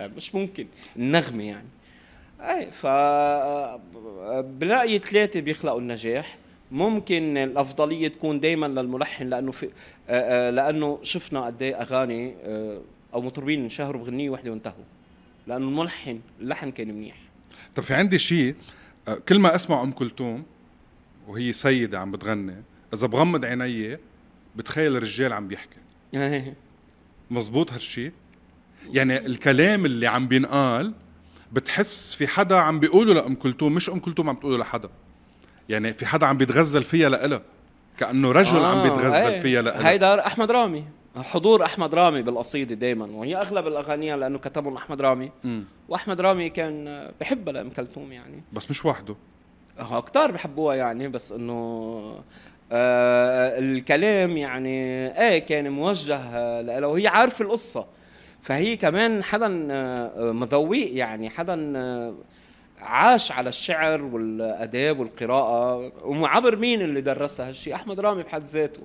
مش 0.00 0.34
ممكن. 0.34 0.66
النغمة 0.96 1.44
يعني. 1.44 1.68
اي 2.40 2.70
ف 2.70 2.86
برأيي 4.58 4.98
ثلاثة 4.98 5.40
بيخلقوا 5.40 5.80
النجاح. 5.80 6.36
ممكن 6.70 7.36
الأفضلية 7.36 8.08
تكون 8.08 8.40
دائما 8.40 8.66
للملحن 8.66 9.28
لأنه 9.28 9.52
في 9.52 9.66
آه، 9.66 9.68
آه، 10.48 10.50
لأنه 10.50 10.98
شفنا 11.02 11.46
قد 11.46 11.62
إيه 11.62 11.80
أغاني 11.80 12.34
آه، 12.42 12.80
أو 13.14 13.20
مطربين 13.20 13.62
انشهروا 13.62 14.02
بغنية 14.02 14.30
وحدة 14.30 14.50
وانتهوا. 14.50 14.84
لأنه 15.46 15.68
الملحن 15.68 16.20
اللحن 16.40 16.70
كان 16.70 16.88
منيح. 16.88 17.16
طب 17.74 17.82
في 17.82 17.94
عندي 17.94 18.18
شيء 18.18 18.54
كل 19.28 19.38
ما 19.38 19.54
أسمع 19.54 19.82
أم 19.82 19.92
كلثوم 19.92 20.44
وهي 21.28 21.52
سيدة 21.52 21.98
عم 21.98 22.12
بتغني 22.12 22.54
إذا 22.94 23.06
بغمض 23.06 23.44
عيني 23.44 23.98
بتخيل 24.56 24.96
الرجال 24.96 25.32
عم 25.32 25.48
بيحكي. 25.48 25.76
مزبوط 27.30 27.72
هالشيء 27.72 28.12
يعني 28.92 29.26
الكلام 29.26 29.86
اللي 29.86 30.06
عم 30.06 30.28
بينقال 30.28 30.92
بتحس 31.52 32.14
في 32.14 32.26
حدا 32.26 32.56
عم 32.56 32.80
بيقوله 32.80 33.14
لأم 33.14 33.34
كلثوم 33.34 33.74
مش 33.74 33.90
أم 33.90 33.98
كلثوم 33.98 34.28
عم 34.28 34.36
تقوله 34.36 34.58
لحدا. 34.58 34.90
يعني 35.68 35.94
في 35.94 36.06
حدا 36.06 36.26
عم 36.26 36.36
بيتغزل 36.38 36.82
فيها 36.84 37.08
لإلها 37.08 37.40
كأنه 37.98 38.32
رجل 38.32 38.56
آه 38.56 38.66
عم 38.66 38.82
بيتغزل 38.82 39.30
إيه. 39.30 39.40
فيها 39.40 39.62
لإلها 39.62 39.90
هيدا 39.90 40.26
أحمد 40.26 40.50
رامي. 40.50 40.84
حضور 41.16 41.64
أحمد 41.64 41.94
رامي 41.94 42.22
بالقصيدة 42.22 42.74
دائما 42.74 43.04
وهي 43.06 43.36
أغلب 43.36 43.66
الاغاني 43.66 44.16
لأنه 44.16 44.38
كتبهم 44.38 44.76
أحمد 44.76 45.00
رامي. 45.00 45.30
م. 45.44 45.60
وأحمد 45.88 46.20
رامي 46.20 46.50
كان 46.50 47.08
بحبها 47.20 47.52
لأم 47.52 47.70
كلثوم 47.70 48.12
يعني. 48.12 48.42
بس 48.52 48.70
مش 48.70 48.84
وحده. 48.84 49.14
آه 49.78 50.00
كتار 50.00 50.30
بحبوها 50.30 50.74
يعني 50.74 51.08
بس 51.08 51.32
إنه 51.32 51.54
آه 52.72 53.58
الكلام 53.58 54.36
يعني 54.36 54.68
إيه 55.20 55.38
كان 55.38 55.68
موجه 55.68 56.60
لها 56.60 56.86
وهي 56.86 57.06
عارفة 57.06 57.44
القصة. 57.44 57.86
فهي 58.42 58.76
كمان 58.76 59.24
حدا 59.24 59.68
آه، 59.70 60.32
مذوق 60.32 60.76
يعني 60.76 61.30
حدا 61.30 61.72
آه، 61.76 62.14
عاش 62.80 63.32
على 63.32 63.48
الشعر 63.48 64.02
والأداب 64.02 65.00
والقراءة. 65.00 65.92
وعبر 66.04 66.56
مين 66.56 66.82
اللي 66.82 67.00
درسها 67.00 67.48
هالشيء 67.48 67.74
أحمد 67.74 68.00
رامي 68.00 68.22
بحد 68.22 68.42
ذاته. 68.42 68.82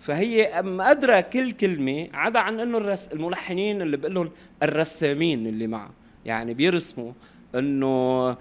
فهي 0.00 0.62
مقدرة 0.62 1.20
كل 1.20 1.52
كلمة 1.52 2.08
عدا 2.14 2.38
عن 2.38 2.60
إنه 2.60 2.78
الرس 2.78 3.12
الملحنين 3.12 3.82
اللي 3.82 3.96
بقول 3.96 4.14
لهم 4.14 4.30
الرسامين 4.62 5.46
اللي 5.46 5.66
معه. 5.66 5.90
يعني 6.24 6.54
بيرسموا 6.54 7.12
إنه 7.54 8.36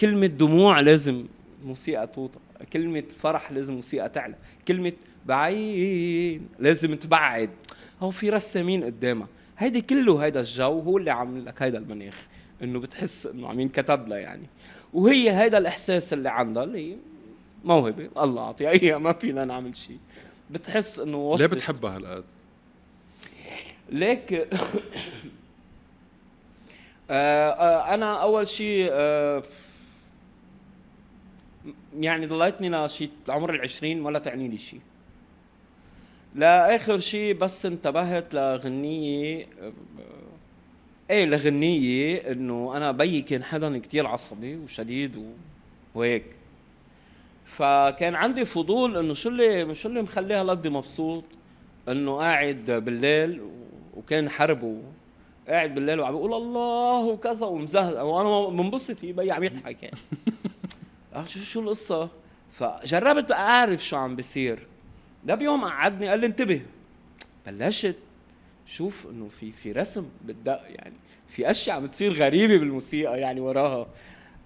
كلمة 0.00 0.26
دموع 0.26 0.80
لازم 0.80 1.24
موسيقى 1.64 2.06
توطى. 2.06 2.38
كلمة 2.72 3.04
فرح 3.22 3.52
لازم 3.52 3.74
موسيقى 3.74 4.08
تعلى. 4.08 4.34
كلمة 4.68 4.92
بعيد 5.26 6.42
لازم 6.58 6.94
تبعد. 6.94 7.50
هو 8.00 8.10
في 8.10 8.30
رسامين 8.30 8.84
قدامها. 8.84 9.28
هيدي 9.58 9.80
كله 9.80 10.24
هيدا 10.24 10.40
الجو 10.40 10.80
هو 10.80 10.98
اللي 10.98 11.10
عامل 11.10 11.44
لك 11.44 11.62
هيدا 11.62 11.78
المناخ. 11.78 12.22
إنه 12.62 12.80
بتحس 12.80 13.26
إنه 13.26 13.48
عم 13.48 13.60
ينكتب 13.60 14.08
لها 14.08 14.18
يعني. 14.18 14.46
وهي 14.92 15.38
هيدا 15.38 15.58
الإحساس 15.58 16.12
اللي 16.12 16.28
عندها 16.28 16.64
اللي 16.64 16.96
موهبة 17.64 18.08
الله 18.22 18.42
أعطيها 18.42 18.70
إياها 18.70 18.98
ما 18.98 19.12
فينا 19.12 19.44
نعمل 19.44 19.76
شيء. 19.76 19.98
بتحس 20.50 20.98
إنه 20.98 21.16
وصلت. 21.16 21.50
ليه 21.50 21.56
بتحبها 21.56 21.96
هالقد؟ 21.96 22.24
ليك 23.88 24.32
آه 27.10 27.50
آه 27.50 27.94
أنا 27.94 28.22
أول 28.22 28.48
شيء 28.48 28.88
آه 28.90 29.42
يعني 31.98 32.26
ضليتني 32.26 32.68
لشي 32.68 33.10
عمر 33.28 33.54
العشرين 33.54 34.00
ولا 34.00 34.18
تعني 34.18 34.48
لي 34.48 34.58
شيء. 34.58 34.80
لاخر 36.34 37.00
شيء 37.00 37.34
بس 37.34 37.66
انتبهت 37.66 38.34
لغنية 38.34 39.46
إيه 41.10 41.24
لغنيه 41.24 42.32
إنه 42.32 42.76
أنا 42.76 42.92
بيي 42.92 43.22
كان 43.22 43.44
حدا 43.44 43.78
كتير 43.78 44.06
عصبي 44.06 44.56
وشديد 44.56 45.34
وهيك. 45.94 46.24
فكان 47.46 48.14
عندي 48.14 48.44
فضول 48.44 48.96
إنه 48.96 49.14
شو 49.14 49.28
اللي 49.28 49.74
شو 49.74 49.88
اللي 49.88 50.02
مخليها 50.02 50.40
هالقد 50.40 50.66
مبسوط؟ 50.66 51.24
إنه 51.88 52.16
قاعد 52.16 52.70
بالليل 52.70 53.42
وكان 53.94 54.30
حرب 54.30 54.82
قاعد 55.48 55.74
بالليل 55.74 56.00
وعم 56.00 56.12
بيقول 56.12 56.34
الله 56.34 57.04
وكذا 57.04 57.46
ومزهق 57.46 58.02
وأنا 58.02 58.50
منبسط 58.62 59.04
بي 59.04 59.30
عم 59.30 59.44
يضحك 59.44 59.82
يعني. 59.82 59.98
آه، 61.14 61.24
شو 61.24 61.40
شو 61.40 61.60
القصة؟ 61.60 62.08
فجربت 62.52 63.32
أعرف 63.32 63.84
شو 63.84 63.96
عم 63.96 64.16
بيصير. 64.16 64.66
ده 65.24 65.34
بيوم 65.34 65.64
قعدني 65.64 66.08
قال 66.08 66.20
لي 66.20 66.26
انتبه 66.26 66.62
بلشت 67.46 67.96
شوف 68.66 69.06
انه 69.10 69.28
في 69.28 69.52
في 69.52 69.72
رسم 69.72 70.08
بالدق 70.24 70.60
يعني 70.68 70.94
في 71.28 71.50
أشياء 71.50 71.76
عم 71.76 71.86
تصير 71.86 72.12
غريبة 72.12 72.56
بالموسيقى 72.56 73.20
يعني 73.20 73.40
وراها. 73.40 73.86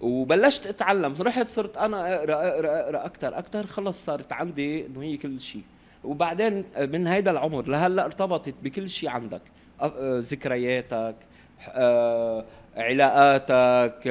وبلشت 0.01 0.67
أتعلم. 0.67 1.15
رحت 1.19 1.49
صرت 1.49 1.77
أنا 1.77 2.15
أقرأ 2.15 2.35
أقرأ 2.35 2.81
أقرأ 2.81 3.05
أكثر 3.05 3.37
أكثر 3.37 3.67
خلص 3.67 4.05
صارت 4.05 4.33
عندي 4.33 4.85
إنه 4.85 5.03
هي 5.03 5.17
كل 5.17 5.41
شيء. 5.41 5.63
وبعدين 6.03 6.65
من 6.79 7.07
هيدا 7.07 7.31
العمر 7.31 7.67
لهلأ 7.67 8.05
ارتبطت 8.05 8.55
بكل 8.63 8.89
شيء 8.89 9.09
عندك. 9.09 9.41
ذكرياتك 10.03 11.15
علاقاتك 12.77 14.07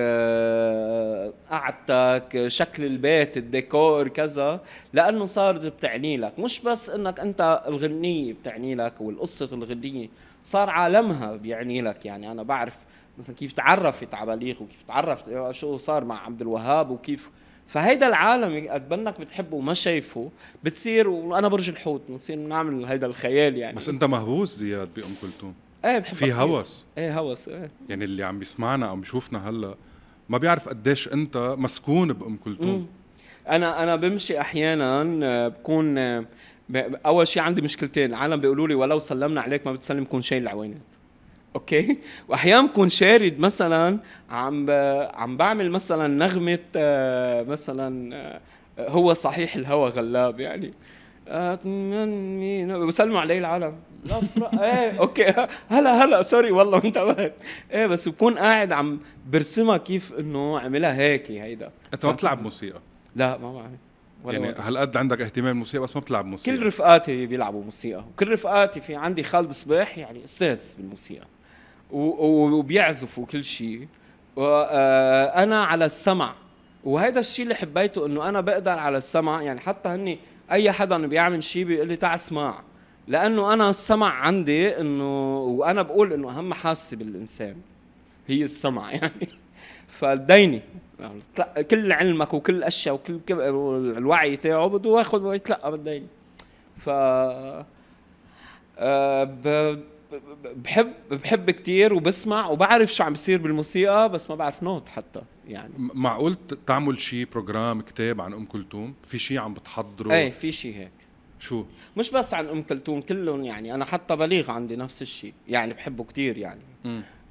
قعدتك 1.50 2.46
شكل 2.46 2.84
البيت 2.84 3.36
الديكور 3.36 4.08
كذا 4.08 4.60
لأنه 4.92 5.26
صارت 5.26 5.64
بتعني 5.64 6.16
لك. 6.16 6.38
مش 6.38 6.60
بس 6.60 6.90
إنك 6.90 7.20
أنت 7.20 7.62
الغنية 7.66 8.32
بتعني 8.32 8.74
لك 8.74 9.00
والقصة 9.00 9.48
الغنية 9.52 10.08
صار 10.44 10.70
عالمها 10.70 11.36
بيعني 11.36 11.82
لك. 11.82 12.06
يعني 12.06 12.30
أنا 12.30 12.42
بعرف 12.42 12.76
مثلا 13.18 13.36
كيف 13.36 13.52
تعرفت 13.52 14.14
على 14.14 14.36
بليغ 14.36 14.62
وكيف 14.62 14.82
تعرفت 14.88 15.50
شو 15.50 15.76
صار 15.76 16.04
مع 16.04 16.24
عبد 16.24 16.40
الوهاب 16.40 16.90
وكيف. 16.90 17.30
فهيدا 17.68 18.06
العالم 18.06 18.68
قد 18.68 18.88
بنك 18.88 19.20
بتحبه 19.20 19.56
وما 19.56 19.74
شايفه 19.74 20.30
بتصير 20.64 21.08
وأنا 21.08 21.48
برج 21.48 21.68
الحوت 21.68 22.02
بنصير 22.08 22.36
نعمل 22.36 22.84
هيدا 22.84 23.06
الخيال 23.06 23.56
يعني. 23.56 23.76
بس 23.76 23.88
أنت 23.88 24.04
مهووس 24.04 24.56
زياد 24.56 24.88
بأم 24.96 25.14
كلثوم. 25.22 25.54
إيه 25.84 25.98
بحب 25.98 26.14
في 26.14 26.32
هوس. 26.32 26.86
إيه 26.98 27.18
هوس 27.18 27.48
إيه. 27.48 27.70
يعني 27.88 28.04
اللي 28.04 28.24
عم 28.24 28.38
بيسمعنا 28.38 28.88
أو 28.88 28.96
بيشوفنا 28.96 29.48
هلأ 29.48 29.74
ما 30.28 30.38
بيعرف 30.38 30.68
قديش 30.68 31.08
أنت 31.08 31.54
مسكون 31.58 32.12
بأم 32.12 32.36
كلثوم. 32.36 32.86
أنا 33.48 33.82
أنا 33.82 33.96
بمشي 33.96 34.40
أحيانا 34.40 35.02
آه، 35.22 35.48
بكون 35.48 35.98
آه، 35.98 36.24
أول 37.06 37.28
شيء 37.28 37.42
عندي 37.42 37.62
مشكلتين 37.62 38.10
العالم 38.10 38.40
بيقولوا 38.40 38.68
لي 38.68 38.74
ولو 38.74 38.98
سلمنا 38.98 39.40
عليك 39.40 39.66
ما 39.66 39.72
بتسلم 39.72 40.04
كون 40.04 40.22
شايل 40.22 40.42
العوينات. 40.42 40.80
okay؟ 41.54 41.98
واحيانا 42.28 42.66
بكون 42.66 42.88
شارد 42.88 43.38
مثلا 43.38 43.98
عم 44.30 44.70
عم 45.14 45.36
بعمل 45.36 45.70
مثلا 45.70 46.06
نغمة 46.06 46.58
آه، 46.76 47.42
مثلا 47.42 48.40
هو 48.78 49.12
صحيح 49.12 49.56
الهوى 49.56 49.90
غلاب 49.90 50.40
يعني. 50.40 50.72
بسلموا 52.86 53.20
علي 53.20 53.38
العالم. 53.38 53.74
إيه. 54.60 54.98
okay. 55.00 55.46
هلا 55.68 56.04
هلا 56.04 56.22
sorry 56.22 56.50
والله 56.50 56.84
انتبهت. 56.84 57.34
إيه 57.72 57.86
بس 57.86 58.08
بكون 58.08 58.38
قاعد 58.38 58.72
عم 58.72 59.00
برسمها 59.30 59.76
كيف 59.76 60.12
إنه 60.18 60.60
عملها 60.60 60.94
هيك 60.94 61.30
هيدا. 61.30 61.70
أنت 61.94 62.06
ما 62.06 62.12
بتلعب 62.12 62.42
موسيقى؟ 62.42 62.80
لا 63.16 63.38
ما 63.38 63.52
بعرف. 63.52 63.70
يعني 64.26 64.54
هالقد 64.58 64.96
عندك 64.96 65.20
اهتمام 65.20 65.48
بالموسيقى 65.48 65.84
بس 65.84 65.96
ما 65.96 66.00
بتلعب 66.02 66.26
موسيقى. 66.26 66.56
كل 66.56 66.66
رفقاتي 66.66 67.26
بيلعبوا 67.26 67.64
موسيقى. 67.64 68.04
وكل 68.12 68.32
رفقاتي 68.32 68.80
في 68.80 68.94
عندي 68.94 69.22
خالد 69.22 69.50
صباح 69.52 69.98
يعني 69.98 70.24
أستاذ 70.24 70.76
بالموسيقى. 70.76 71.26
وبيعزف 71.90 73.18
وكل 73.18 73.44
شيء 73.44 73.88
وأنا 74.36 75.64
على 75.64 75.84
السمع. 75.84 76.34
وهذا 76.84 77.20
الشيء 77.20 77.42
اللي 77.42 77.54
حبيته 77.54 78.06
إنه 78.06 78.28
أنا 78.28 78.40
بقدر 78.40 78.78
على 78.78 78.98
السمع. 78.98 79.42
يعني 79.42 79.60
حتى 79.60 79.88
هني 79.88 80.18
أي 80.52 80.72
حدا 80.72 81.06
بيعمل 81.06 81.42
شيء 81.42 81.64
بيقول 81.64 81.88
لي 81.88 81.96
تعال 81.96 82.14
اسمع. 82.14 82.62
لأنه 83.10 83.52
أنا 83.52 83.70
السمع 83.70 84.12
عندي 84.12 84.80
إنه 84.80 85.38
وأنا 85.38 85.82
بقول 85.82 86.12
إنه 86.12 86.38
أهم 86.38 86.54
حاسة 86.54 86.96
بالإنسان 86.96 87.56
هي 88.28 88.44
السمع 88.44 88.92
يعني. 88.94 89.28
فديني 89.88 90.62
يعني 91.00 91.20
كل 91.64 91.92
علمك 91.92 92.34
وكل 92.34 92.54
الاشياء 92.54 92.94
وكل 92.94 93.20
الوعي 93.98 94.36
تاعه 94.36 94.66
بده 94.66 94.98
ياخذ 94.98 95.22
ويتلقى 95.22 95.70
بالديني. 95.70 96.06
ف 96.76 96.88
آه، 98.78 99.78
بحب 100.56 100.92
بحب 101.10 101.50
كثير 101.50 101.94
وبسمع 101.94 102.46
وبعرف 102.46 102.92
شو 102.94 103.04
عم 103.04 103.12
بيصير 103.12 103.38
بالموسيقى 103.38 104.08
بس 104.08 104.30
ما 104.30 104.36
بعرف 104.36 104.62
نوت 104.62 104.88
حتى 104.88 105.20
يعني. 105.48 105.72
معقول 105.76 106.36
تعمل 106.66 107.00
شيء 107.00 107.26
program 107.32 107.80
كتاب 107.80 108.20
عن 108.20 108.32
أم 108.32 108.44
كلثوم؟ 108.44 108.94
في 109.02 109.18
شيء 109.18 109.38
عم 109.38 109.54
بتحضره؟ 109.54 110.12
إيه 110.12 110.30
في 110.30 110.52
شيء 110.52 110.76
هيك. 110.76 110.90
شو؟ 111.40 111.64
مش 111.96 112.10
بس 112.10 112.34
عن 112.34 112.48
أم 112.48 112.62
كلثوم 112.62 113.00
كلهم 113.00 113.44
يعني. 113.44 113.74
أنا 113.74 113.84
حتى 113.84 114.16
بليغ 114.16 114.50
عندي 114.50 114.76
نفس 114.76 115.02
الشيء. 115.02 115.32
يعني 115.48 115.74
بحبه 115.74 116.04
كثير 116.04 116.38
يعني. 116.38 116.60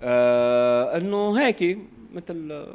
آه 0.01 0.97
إنه 0.97 1.39
هيك 1.39 1.78
مثل 2.14 2.66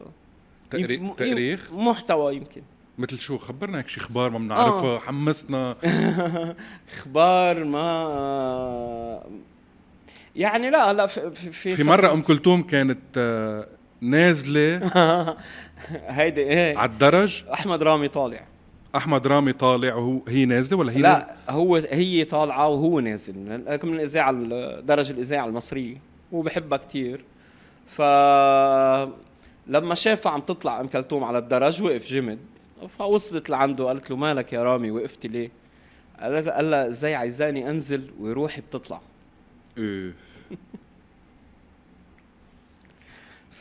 تاريخ 1.17 1.73
محتوى 1.73 2.37
يمكن. 2.37 2.63
مثل 2.99 3.19
شو؟ 3.19 3.39
خبرنا 3.39 3.79
هيك 3.79 3.89
شي 3.89 4.01
أخبار 4.01 4.31
ما 4.31 4.39
بنعرفها 4.39 4.97
آه. 4.97 4.99
حمسنا. 4.99 5.77
أخبار 6.99 7.65
ما 7.65 9.23
يعني 10.37 10.71
لا 10.71 10.93
لا 10.93 11.07
في 11.07 11.31
في, 11.31 11.77
في 11.77 11.85
مرة 11.85 12.13
أم 12.13 12.23
كلثوم 12.23 12.63
كانت 12.63 12.99
آه، 13.17 13.67
نازلة. 14.01 14.77
هيدي 16.09 16.41
إيه؟ 16.41 16.79
على 16.79 16.91
الدرج. 16.91 17.45
أحمد 17.53 17.83
رامي 17.83 18.09
طالع. 18.09 18.47
أحمد 18.97 19.27
رامي 19.27 19.53
طالع 19.53 19.95
وهو 19.95 20.21
هي 20.29 20.45
نازلة 20.45 20.79
ولا 20.79 20.93
هي 20.93 21.01
لا 21.01 21.13
نازلة؟ 21.13 21.37
هو 21.51 21.77
هي 21.77 22.25
طالعة 22.25 22.69
وهو 22.69 23.01
نازل. 23.01 23.35
من 23.85 23.95
الإذاعة 23.95 24.33
درج 24.81 25.11
الإذاعة 25.11 25.47
المصرية. 25.47 25.97
هو 26.35 26.43
بحبها 26.43 26.79
كثير 26.79 27.25
ف 27.87 28.03
لما 29.67 29.95
شافها 29.95 30.33
عم 30.33 30.41
تطلع 30.41 30.81
أم 30.81 30.87
كلثوم 30.87 31.25
على 31.25 31.39
الدرج 31.39 31.83
وقف 31.83 32.07
جمد. 32.07 32.39
فوصلت 32.99 33.51
لعنده 33.51 33.85
قالت 33.85 34.11
له 34.11 34.17
مالك 34.17 34.53
يا 34.53 34.65
رامي 34.65 34.91
وقفتي 34.91 35.29
ليه؟ 35.29 35.51
قال 36.21 36.71
لها 36.71 36.89
إزاي 36.89 37.15
عايزاني 37.15 37.71
أنزل 37.71 38.11
وروحي 38.21 38.61
بتطلع. 38.61 39.01
اوف 39.79 40.15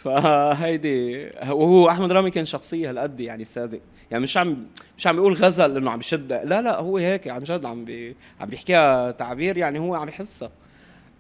فهيدي 0.04 1.30
وهو 1.50 1.90
أحمد 1.90 2.12
رامي 2.12 2.32
كان 2.32 2.46
شخصية 2.46 2.90
هالقد 2.90 3.20
يعني 3.20 3.46
صادق 3.46 3.80
يعني 4.14 4.24
مش 4.24 4.38
عم 4.38 4.66
مش 4.98 5.08
عم 5.08 5.16
بيقول 5.16 5.34
غزل 5.34 5.78
إنه 5.78 5.92
عم 5.92 6.00
بشد 6.00 6.34
لا 6.34 6.62
لا 6.62 6.80
هو 6.80 6.98
هيك 6.98 7.28
عن 7.28 7.44
جد 7.44 7.66
عم 7.66 7.86
بي 7.86 8.16
عم 8.40 8.50
بيحكيها 8.50 9.12
تعبير 9.12 9.58
يعني 9.58 9.80
هو 9.80 9.96
عم 9.96 10.08
يحسها. 10.10 10.52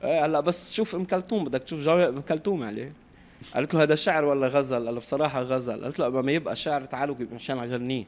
إيه، 0.03 0.25
هلأ 0.25 0.39
بس 0.39 0.73
شوف 0.73 0.95
أم 0.95 1.05
كلثوم 1.05 1.45
بدك 1.45 1.63
تشوف 1.63 1.79
جواب 1.79 2.15
أم 2.15 2.21
كلثوم 2.21 2.63
عليه 2.63 2.91
قالت 3.53 3.73
له 3.73 3.83
هذا 3.83 3.95
شعر 3.95 4.25
ولا 4.25 4.47
غزل؟ 4.47 4.85
قال 4.85 4.95
له 4.95 5.01
بصراحة 5.01 5.41
غزل. 5.41 5.83
قالت 5.83 5.99
له 5.99 6.21
ما 6.21 6.31
يبقى 6.31 6.55
شعر 6.55 6.85
تعالوا 6.85 7.15
عشان 7.33 7.57
أغنيه. 7.57 8.05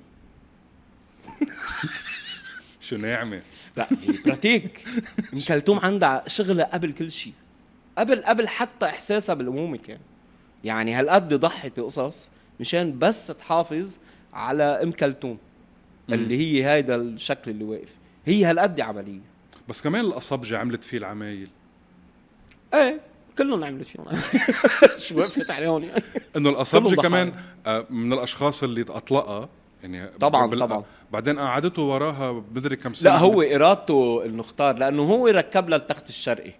شو 2.81 2.97
ناعمة. 2.97 3.41
لا 3.77 3.87
براتيك. 4.25 4.85
أم 5.33 5.41
كلثوم 5.47 5.79
عندها 5.79 6.23
شغلة 6.27 6.63
قبل 6.63 6.91
كل 6.91 7.11
شيء 7.11 7.33
قبل 7.97 8.23
قبل 8.23 8.47
حتى 8.47 8.85
إحساسها 8.85 9.35
بالأمومة 9.35 9.77
كان. 9.77 9.99
يعني 10.63 10.93
هالقد 10.93 11.33
ضحت 11.33 11.79
بقصص 11.79 12.29
مشان 12.59 12.99
بس 12.99 13.27
تحافظ 13.27 13.97
على 14.35 14.63
ام 14.63 14.91
كلثوم 14.91 15.37
اللي 16.09 16.37
هي 16.37 16.69
هيدا 16.71 16.95
الشكل 16.95 17.51
اللي 17.51 17.63
واقف. 17.63 17.89
هي 18.25 18.45
هالقد 18.45 18.79
عملية. 18.81 19.19
بس 19.69 19.81
كمان 19.81 20.05
القصبجة 20.05 20.57
عملت 20.57 20.83
فيه 20.83 20.97
العمايل. 20.97 21.47
إيه 22.73 22.99
كلهم 23.37 23.63
عملت 23.63 23.87
فيهم. 23.87 24.05
شو 24.97 25.17
وقفت 25.19 25.51
عليهم؟ 25.51 25.83
يعني 25.83 26.03
انه 26.35 26.49
القصبجة 26.49 26.95
كمان 27.01 27.33
آه، 27.65 27.85
من 27.89 28.13
الأشخاص 28.13 28.63
اللي 28.63 28.81
اطلقها 28.81 29.49
يعني 29.83 30.07
طبعاً، 30.07 30.47
بال- 30.47 30.59
طبعاً. 30.59 30.83
بعدين 31.11 31.39
قعدته 31.39 31.81
وراها 31.81 32.31
بدري 32.31 32.75
كم 32.75 32.93
سنة. 32.93 33.11
لا 33.11 33.17
هو 33.19 33.41
إرادته 33.41 34.25
إنه 34.25 34.41
اختار 34.41 34.77
لأنه 34.77 35.03
هو 35.03 35.27
ركب 35.27 35.69
لها 35.69 35.77
التخت 35.77 36.09
الشرقي. 36.09 36.51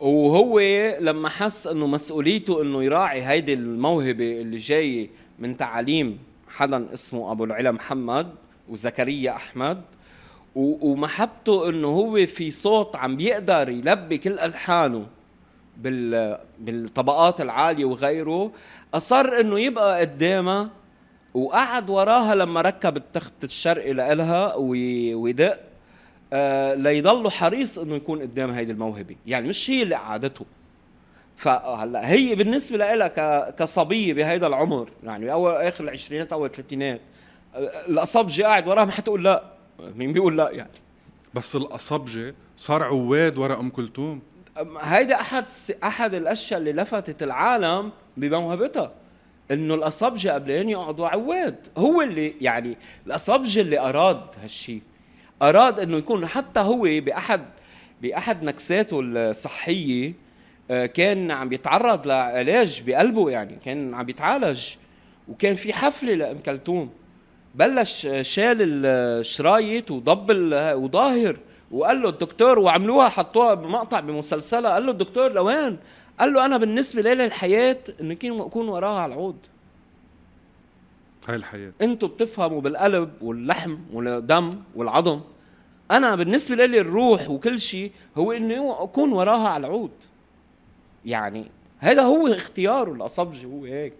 وهو 0.00 0.60
لما 1.00 1.28
حس 1.28 1.66
إنه 1.66 1.86
مسؤوليته 1.86 2.62
إنه 2.62 2.84
يراعي 2.84 3.22
هيدي 3.22 3.54
الموهبة 3.54 4.40
اللي 4.40 4.56
جاية 4.56 5.08
من 5.38 5.56
تعاليم 5.56 6.18
حدا 6.50 6.94
اسمه 6.94 7.32
أبو 7.32 7.44
العلا 7.44 7.70
محمد 7.72 8.28
وزكريا 8.68 9.30
أحمد 9.36 9.82
ومحبته 10.56 11.68
إنه 11.68 11.88
هو 11.88 12.26
في 12.26 12.50
صوت 12.50 12.96
عم 12.96 13.16
بيقدر 13.16 13.68
يلبي 13.68 14.18
كل 14.18 14.38
ألحانه 14.38 15.06
بال 15.76 16.38
بالطبقات 16.58 17.40
العالية 17.40 17.84
وغيره. 17.84 18.52
أصر 18.94 19.40
إنه 19.40 19.60
يبقى 19.60 20.00
قدامها 20.00 20.68
وقعد 21.34 21.90
وراها 21.90 22.34
لما 22.34 22.60
ركب 22.60 22.96
التخت 22.96 23.44
الشرقي 23.44 23.92
لإلها 23.92 24.54
وي- 24.54 25.14
ويدق. 25.14 25.60
آه 26.32 26.74
ليضل 26.74 27.30
حريص 27.30 27.78
إنه 27.78 27.94
يكون 27.94 28.20
قدام 28.20 28.50
هيدي 28.50 28.72
الموهبة. 28.72 29.16
يعني 29.26 29.48
مش 29.48 29.70
هي 29.70 29.82
اللي 29.82 29.94
قعدته. 29.94 30.44
فهلا 31.40 32.10
هي 32.10 32.34
بالنسبة 32.34 32.76
لها 32.76 33.50
كصبية 33.50 34.14
بهيدا 34.14 34.46
العمر 34.46 34.90
يعني 35.04 35.32
أول 35.32 35.52
آخر 35.52 35.84
العشرينات 35.84 36.32
أول 36.32 36.46
الثلاثينات. 36.46 37.00
الاصبجي 37.88 38.42
قاعد 38.42 38.68
وراها 38.68 38.84
ما 38.84 38.92
حتقول 38.92 39.24
لا. 39.24 39.44
مين 39.94 40.12
بيقول 40.12 40.38
لا 40.38 40.50
يعني؟ 40.50 40.70
بس 41.34 41.56
الأصبجة 41.56 42.34
صار 42.56 42.82
عواد 42.82 43.38
ورا 43.38 43.60
أم 43.60 43.70
كلثوم. 43.70 44.22
هيدا 44.80 45.20
أحد 45.20 45.44
أحد 45.84 46.14
الأشياء 46.14 46.60
اللي 46.60 46.72
لفتت 46.72 47.22
العالم 47.22 47.92
بموهبتها 48.16 48.92
إنه 49.50 49.74
الأصبجة 49.74 50.28
قبلين 50.34 50.68
يقعدوا 50.68 51.08
عواد. 51.08 51.66
هو 51.78 52.02
اللي 52.02 52.34
يعني 52.40 52.76
الأصبجة 53.06 53.60
اللي 53.60 53.78
أراد 53.80 54.22
هالشيء 54.42 54.82
أراد 55.42 55.80
إنه 55.80 55.96
يكون 55.96 56.26
حتى 56.26 56.60
هو 56.60 56.82
بأحد 56.82 57.42
بأحد 58.02 58.42
نكساته 58.42 59.00
الصحية 59.00 60.29
كان 60.94 61.30
عم 61.30 61.48
بيتعرض 61.48 62.06
لعلاج 62.06 62.82
بقلبه 62.86 63.30
يعني 63.30 63.56
كان 63.64 63.94
عم 63.94 64.04
بيتعالج 64.04 64.74
وكان 65.28 65.54
في 65.54 65.72
حفله 65.72 66.14
لأم 66.14 66.38
كلثوم. 66.38 66.90
بلش 67.54 68.08
شال 68.20 68.86
الشرايط 68.86 69.90
وضب 69.90 70.30
وظاهر 70.82 71.36
وقال 71.70 72.02
له 72.02 72.08
الدكتور 72.08 72.58
وعملوها 72.58 73.08
حطوها 73.08 73.54
بمقطع 73.54 74.00
بمسلسلها 74.00 74.72
قال 74.72 74.86
له 74.86 74.92
الدكتور 74.92 75.32
لوين؟ 75.32 75.78
قال 76.20 76.32
له 76.32 76.44
أنا 76.44 76.56
بالنسبة 76.56 77.02
لي 77.02 77.24
الحياة 77.24 77.78
انه 78.00 78.16
أكون 78.22 78.68
وراها 78.68 79.00
على 79.00 79.14
العود. 79.14 79.36
هاي 81.28 81.36
الحياة. 81.36 81.72
أنتوا 81.82 82.08
بتفهموا 82.08 82.60
بالقلب 82.60 83.10
واللحم 83.20 83.76
والدم 83.92 84.50
والعظم. 84.76 85.20
أنا 85.90 86.16
بالنسبة 86.16 86.66
لي 86.66 86.80
الروح 86.80 87.30
وكل 87.30 87.60
شيء 87.60 87.92
هو 88.16 88.32
انه 88.32 88.76
أكون 88.82 89.12
وراها 89.12 89.48
على 89.48 89.66
العود. 89.66 89.90
يعني 91.04 91.44
هذا 91.78 92.02
هو 92.02 92.26
اختياره 92.28 92.92
الاصبجي 92.92 93.46
هو 93.46 93.64
هيك. 93.64 93.92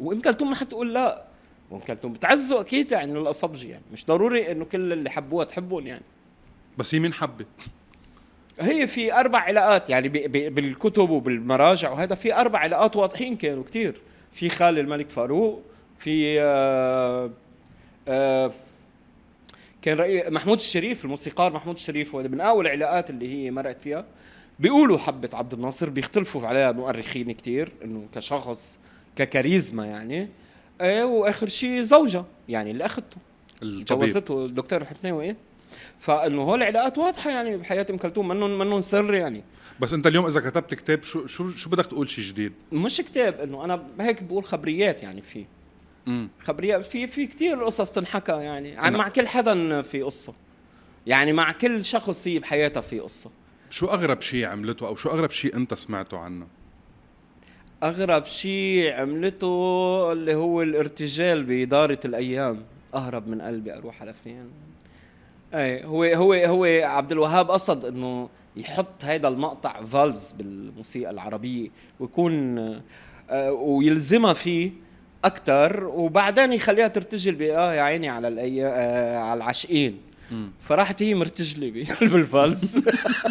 وام 0.00 0.20
كلثوم 0.20 0.50
ما 0.50 0.56
حتقول 0.56 0.94
لا. 0.94 1.24
وام 1.70 1.80
كلثوم 1.80 2.12
بتعزوا 2.12 2.60
أكيد 2.60 2.92
يعني 2.92 3.12
الاصبجي 3.12 3.68
يعني. 3.68 3.82
مش 3.92 4.06
ضروري 4.06 4.52
إنه 4.52 4.64
كل 4.64 4.92
اللي 4.92 5.10
حبوها 5.10 5.44
تحبهم 5.44 5.86
يعني. 5.86 6.02
بس 6.78 6.94
هي 6.94 7.00
مين 7.00 7.12
حبت؟ 7.12 7.46
هي 8.60 8.86
في 8.86 9.14
أربع 9.14 9.38
علاقات 9.38 9.90
يعني 9.90 10.08
ب- 10.08 10.12
ب- 10.32 10.54
بالكتب 10.54 11.10
وبالمراجع 11.10 11.90
وهذا 11.90 12.14
في 12.14 12.34
أربع 12.34 12.58
علاقات 12.58 12.96
واضحين 12.96 13.36
كانوا 13.36 13.64
كتير. 13.64 14.00
في 14.32 14.48
خال 14.48 14.78
الملك 14.78 15.10
فاروق 15.10 15.62
في 15.98 16.40
آه 16.40 17.30
آه 18.08 18.52
كان 19.82 19.96
رأي 19.98 20.30
محمود 20.30 20.58
الشريف 20.58 21.04
الموسيقار 21.04 21.52
محمود 21.52 21.74
الشريف 21.74 22.14
هو 22.14 22.22
من 22.22 22.40
أول 22.40 22.66
العلاقات 22.66 23.10
اللي 23.10 23.34
هي 23.34 23.50
مرقت 23.50 23.80
فيها. 23.82 24.04
بيقولوا 24.58 24.98
حبت 24.98 25.34
عبد 25.34 25.52
الناصر 25.52 25.88
بيختلفوا 25.88 26.46
عليها 26.46 26.72
مؤرخين 26.72 27.32
كتير 27.32 27.72
إنه 27.84 28.06
كشخص 28.14 28.78
ككاريزما 29.16 29.86
يعني 29.86 30.28
إيه 30.80 31.04
وآخر 31.04 31.46
شيء 31.48 31.82
زوجها 31.82 32.26
يعني 32.48 32.70
اللي 32.70 32.86
اخذته 32.86 33.16
جوزته 33.62 34.44
الدكتور 34.44 34.80
الحفناوي 34.82 35.24
إيه. 35.24 35.36
فإنه 36.00 36.42
هول 36.42 36.62
العلاقات 36.62 36.98
واضحة 36.98 37.30
يعني 37.30 37.56
بحياة 37.56 37.86
أم 37.90 37.96
كلثوم 37.96 38.28
منهم 38.28 38.58
منهم 38.58 38.80
سر 38.80 39.14
يعني. 39.14 39.42
بس 39.80 39.92
أنت 39.94 40.06
اليوم 40.06 40.26
إذا 40.26 40.40
كتبت 40.40 40.74
كتاب 40.74 41.02
شو 41.02 41.26
شو 41.26 41.48
شو 41.48 41.70
بدك 41.70 41.86
تقول 41.86 42.10
شيء 42.10 42.24
جديد؟ 42.24 42.52
مش 42.72 42.96
كتاب 42.96 43.40
إنه 43.40 43.64
أنا 43.64 43.82
هيك 44.00 44.22
بقول 44.22 44.44
خبريات 44.44 45.02
يعني 45.02 45.22
في. 45.22 45.44
امم 46.08 46.28
خبريات 46.44 46.86
في 46.86 47.06
في 47.06 47.26
كثير 47.26 47.64
قصص 47.64 47.90
تنحكى 47.90 48.32
يعني. 48.32 48.76
عن 48.76 48.94
أنا- 48.94 48.98
مع 48.98 49.08
كل 49.08 49.28
حدا 49.28 49.82
في 49.82 50.02
قصة. 50.02 50.34
يعني 51.06 51.32
مع 51.32 51.52
كل 51.52 51.84
شخص 51.84 52.28
هي 52.28 52.38
بحياتها 52.38 52.80
في 52.80 53.00
قصة. 53.00 53.30
شو 53.74 53.86
أغرب 53.86 54.20
شيء 54.20 54.46
عملته 54.46 54.86
أو 54.86 54.96
شو 54.96 55.10
أغرب 55.10 55.30
شيء 55.30 55.56
أنت 55.56 55.74
سمعته 55.74 56.18
عنه؟ 56.18 56.46
أغرب 57.82 58.24
شيء 58.24 58.92
عملته 58.92 60.12
اللي 60.12 60.34
هو 60.34 60.62
الارتجال 60.62 61.44
بإدارة 61.44 61.98
الأيام. 62.04 62.62
أهرب 62.94 63.28
من 63.28 63.42
قلبي 63.42 63.74
أروح 63.74 64.02
على 64.02 64.14
فين؟ 64.24 64.50
أي 65.54 65.84
هو 65.84 66.04
هو 66.04 66.32
هو 66.32 66.64
عبد 66.84 67.12
الوهاب 67.12 67.50
قصد 67.50 67.84
إنه 67.84 68.28
يحط 68.56 69.04
هذا 69.04 69.28
المقطع 69.28 69.84
فالز 69.84 70.30
بالموسيقى 70.30 71.10
العربية 71.10 71.70
ويكون 72.00 72.58
آه، 73.30 73.52
ويلزمها 73.52 74.32
فيه 74.32 74.70
أكثر 75.24 75.84
وبعدين 75.84 76.52
يخليها 76.52 76.88
ترتجل 76.88 77.34
ب 77.34 77.42
آه 77.42 77.74
يا 77.74 77.82
عيني 77.82 78.08
على 78.08 78.28
الأي... 78.28 78.66
آه 78.66 79.18
على 79.18 79.38
العاشقين. 79.38 80.13
فراحت 80.60 81.02
هي 81.02 81.14
مرتجله 81.14 81.70
بقلب 81.70 82.16
الفالز 82.22 82.80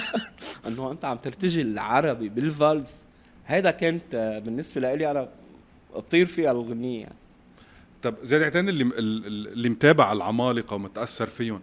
انه 0.67 0.91
انت 0.91 1.05
عم 1.05 1.17
ترتجل 1.17 1.67
العربي 1.67 2.29
بالفالز 2.29 2.95
هيدا 3.47 3.71
كانت 3.71 4.15
آه، 4.15 4.39
بالنسبة 4.39 4.81
لي 4.95 5.11
أنا 5.11 5.29
بطير 5.95 6.25
فيها 6.25 6.51
الغنية. 6.51 7.01
يعني 7.01 7.15
طب 8.03 8.15
زياد 8.23 8.41
عيتاني 8.41 8.69
اللي 8.69 8.83
اللي 9.53 9.69
متابع 9.69 10.11
العمالقة 10.11 10.75
ومتأثر 10.75 11.29
فيهم 11.29 11.61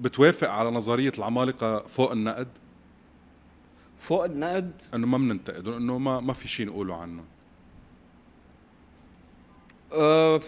بتوافق 0.00 0.50
على 0.50 0.70
نظرية 0.70 1.12
العمالقة 1.18 1.78
فوق 1.78 2.12
النقد؟ 2.12 2.48
فوق 3.98 4.24
النقد؟ 4.24 4.72
إنه 4.94 5.06
ما 5.06 5.18
بننتقدهم 5.18 5.74
إنه 5.74 5.98
ما 5.98 6.20
ما 6.20 6.32
في 6.32 6.48
شيء 6.48 6.66
نقوله 6.66 6.96
عنه 6.96 7.24
آه 9.92 10.40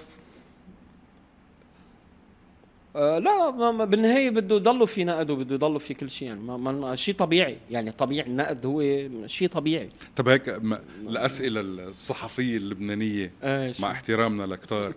آه 2.96 3.18
لا 3.18 3.84
بالنهاية 3.84 4.30
بده 4.30 4.56
يضلوا 4.56 4.86
في 4.86 5.04
نقد 5.04 5.30
وبده 5.30 5.54
يضلوا 5.54 5.78
في 5.78 5.94
كل 5.94 6.10
شيء. 6.10 6.28
يعني 6.28 6.40
ما 6.40 6.56
ما 6.56 6.96
شيء 6.96 7.14
طبيعي. 7.14 7.58
يعني 7.70 7.92
طبيعي 7.92 8.26
النقد 8.26 8.66
هو 8.66 8.82
شيء 9.26 9.48
طبيعي. 9.48 9.88
طب 10.16 10.28
هيك 10.28 10.60
الأسئلة 11.06 11.60
الصحفية 11.60 12.56
اللبنانية 12.56 13.32
آه 13.42 13.74
مع 13.78 13.90
احترامنا 13.90 14.42
لكتار 14.42 14.94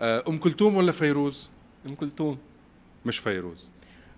آه، 0.00 0.24
أم 0.28 0.36
كلثوم 0.38 0.76
ولا 0.76 0.92
فيروز؟ 0.92 1.50
أم 1.88 1.94
كلثوم. 1.94 2.38
مش 3.06 3.18
فيروز. 3.18 3.64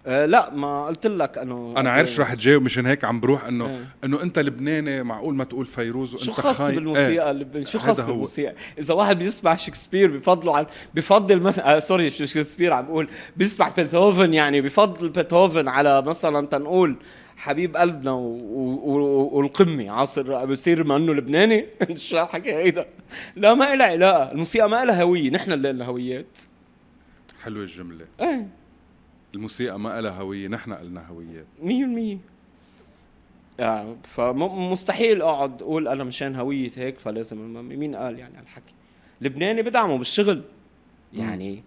آه 0.07 0.27
لا 0.27 0.55
ما 0.55 0.87
قلت 0.87 1.07
لك 1.07 1.39
إنه 1.39 1.75
أنا 1.77 1.91
عارف 1.91 2.11
شو 2.11 2.23
رح 2.23 2.35
تجاوب 2.35 2.63
مشان 2.63 2.87
هيك 2.87 3.05
عم 3.05 3.21
بروح 3.21 3.45
إنه 3.45 3.67
إيه. 3.67 3.85
إنه 4.05 4.23
أنت 4.23 4.39
لبناني 4.39 5.03
معقول 5.03 5.35
ما 5.35 5.45
تقول 5.45 5.67
فيروز 5.67 6.15
وأنت 6.15 6.25
شو 6.25 6.33
خاص. 6.33 6.63
بالموسيقى. 6.63 7.31
اللي 7.31 7.65
شو 7.65 7.79
خاص. 7.79 8.01
بالموسيقى 8.01 8.55
إذا 8.79 8.95
واحد 8.95 9.19
بيسمع 9.19 9.57
شكسبير 9.57 10.17
بفضله 10.17 10.57
عن 10.57 10.67
بفضل 10.95 11.41
مثلا 11.41 11.77
آه 11.77 11.79
سوري 11.79 12.11
شكسبير 12.11 12.73
عم 12.73 12.87
بقول 12.87 13.09
بيسمع 13.37 13.69
بيتهوفن 13.69 14.35
يعني 14.35 14.61
بفضل 14.61 15.09
بيتهوفن 15.09 15.69
على 15.69 16.03
مثلا 16.03 16.47
تنقول 16.47 16.97
حبيب 17.37 17.77
قلبنا 17.77 18.13
و... 18.13 18.39
و... 18.43 18.69
و... 18.85 19.39
والقمة 19.39 19.91
عاصر 19.91 20.45
بصير 20.45 20.85
ما 20.85 20.97
إنه 20.97 21.15
لبناني 21.15 21.67
شو 21.95 22.21
الحكي 22.21 22.55
هيدا 22.55 22.87
لا 23.37 23.55
ما 23.55 23.75
لها 23.75 23.87
علاقه 23.87 24.33
الموسيقى 24.33 24.69
ما 24.69 24.85
لها 24.85 25.03
هوية 25.03 25.31
نحن 25.31 25.53
اللي 25.53 25.73
لنا 25.73 25.85
هويات 25.85 26.39
حلوة 27.43 27.63
الجملة 27.63 28.05
إيه 28.21 28.62
الموسيقى 29.35 29.78
ما 29.78 30.01
لها 30.01 30.12
هوية 30.20 30.49
نحن 30.49 30.72
قلنا 30.72 31.07
هويات 31.09 31.47
100% 32.18 32.18
يعني 33.59 33.97
فمستحيل 34.14 35.22
أقعد 35.22 35.62
أقول 35.62 35.89
أنا 35.89 36.05
مشان 36.05 36.37
هوية 36.37 36.70
هيك 36.76 36.99
فلازم 36.99 37.39
مين 37.68 37.97
قال 37.97 38.18
يعني 38.18 38.39
هالحكي؟ 38.39 38.72
لبناني 39.20 39.62
بدعمه 39.62 39.99
بالشغل. 39.99 40.43
يعني 41.12 41.62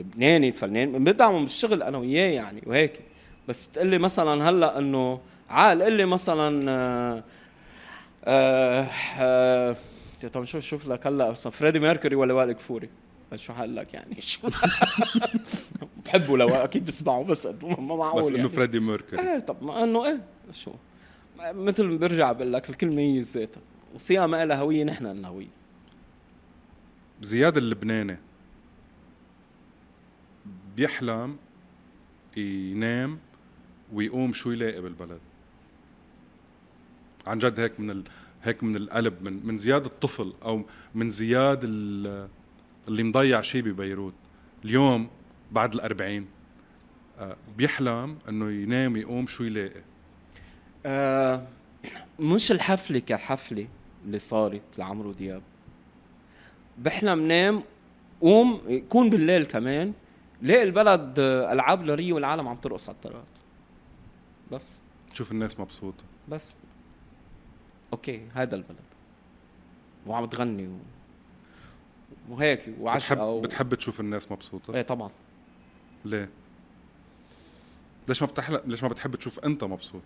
لبناني 0.00 0.48
الفنان 0.48 1.04
بدعمه 1.04 1.40
بالشغل 1.40 1.82
أنا 1.82 1.98
وياه 1.98 2.30
يعني 2.30 2.62
وهيك. 2.66 2.92
بس 3.48 3.72
تقول 3.72 3.86
لي 3.86 3.98
مثلا 3.98 4.50
هلأ 4.50 4.78
إنه 4.78 5.20
عال 5.50 5.82
قل 5.82 5.92
لي 5.92 6.04
مثلا 6.04 6.70
آه 6.70 7.24
آه 8.24 8.88
آه 9.18 9.76
طب 10.32 10.44
شوف 10.44 10.64
شوف 10.64 10.88
لك 10.88 11.06
هلأ 11.06 11.32
فريدي 11.32 11.80
ميركوري 11.80 12.16
ولا 12.16 12.34
وائل 12.34 12.52
كفوري؟ 12.52 12.88
شو 13.34 13.52
حقول 13.52 13.76
لك 13.76 13.94
يعني؟ 13.94 14.20
شو؟ 14.20 14.48
بحبه 16.04 16.36
لو 16.38 16.48
أكيد 16.48 16.86
بسمعه 16.86 17.24
بس 17.24 17.46
ما 17.62 17.96
معقول 17.96 18.22
بس 18.22 18.28
إنه 18.28 18.36
يعني. 18.36 18.48
فريدي 18.48 18.80
ميركوري. 18.80 19.22
إيه 19.22 19.38
طب 19.38 19.64
ما 19.64 19.84
إنه 19.84 20.06
إيه 20.06 20.20
شو؟ 20.52 20.72
مثل 21.40 21.84
ما 21.84 21.96
برجع 21.96 22.32
بقول 22.32 22.52
لك 22.52 22.70
الكلمة 22.70 23.00
هي 23.00 23.20
ذاتها 23.20 24.26
ما 24.26 24.46
لها 24.46 24.56
هوية 24.60 24.84
نحن 24.84 25.06
لنا 25.06 25.28
هوية. 25.28 25.48
زياد 27.22 27.56
اللبناني. 27.56 28.18
بيحلم 30.76 31.36
ينام 32.36 33.18
ويقوم 33.92 34.32
شو 34.32 34.50
يلاقي 34.50 34.80
بالبلد. 34.80 35.20
عن 37.26 37.38
جد 37.38 37.60
هيك 37.60 37.80
من 37.80 37.90
ال... 37.90 38.04
هيك 38.42 38.62
من 38.62 38.76
القلب 38.76 39.22
من 39.22 39.46
من 39.46 39.58
زياد 39.58 39.84
الطفل 39.84 40.32
أو 40.42 40.62
من 40.94 41.10
زياد 41.10 41.60
ال... 41.64 42.28
اللي 42.88 43.02
مضيع 43.02 43.40
شيء 43.40 43.62
ببيروت. 43.62 44.14
اليوم 44.64 45.08
بعد 45.52 45.74
الأربعين 45.74 46.26
آه، 47.18 47.36
بيحلم 47.56 48.18
إنه 48.28 48.50
ينام 48.50 48.96
يقوم 48.96 49.26
شو 49.26 49.44
يلاقي؟ 49.44 49.82
آه 50.86 51.46
مش 52.20 52.52
الحفلة 52.52 52.98
كحفلة 52.98 53.68
اللي 54.06 54.18
صارت 54.18 54.62
لعمرو 54.78 55.12
دياب. 55.12 55.42
بحلم 56.78 57.28
نام 57.28 57.62
قوم 58.20 58.60
يكون 58.66 59.10
بالليل 59.10 59.44
كمان 59.46 59.92
لاقي 60.42 60.62
البلد 60.62 61.14
ألعاب 61.18 61.84
لاريه 61.84 62.12
والعالم 62.12 62.48
عم 62.48 62.56
ترقص 62.56 62.88
على 62.88 62.96
الطرات 62.96 63.24
بس. 64.52 64.78
تشوف 65.12 65.32
الناس 65.32 65.60
مبسوطة. 65.60 66.04
بس. 66.28 66.54
أوكي 67.92 68.28
هذا 68.34 68.56
البلد. 68.56 68.76
وعم 70.06 70.26
تغني 70.26 70.66
و... 70.66 70.76
وهيك 72.28 72.60
وعشقة 72.80 73.14
بتحب 73.14 73.26
و... 73.26 73.40
بتحب 73.40 73.74
تشوف 73.74 74.00
الناس 74.00 74.32
مبسوطة؟ 74.32 74.74
إيه 74.74 74.82
طبعا. 74.82 75.10
ليه؟ 76.04 76.28
ليش 78.08 78.22
ما 78.22 78.28
بتحلم 78.28 78.60
ليش 78.66 78.82
ما 78.82 78.88
بتحب 78.88 79.16
تشوف 79.16 79.38
أنت 79.38 79.64
مبسوط؟ 79.64 80.02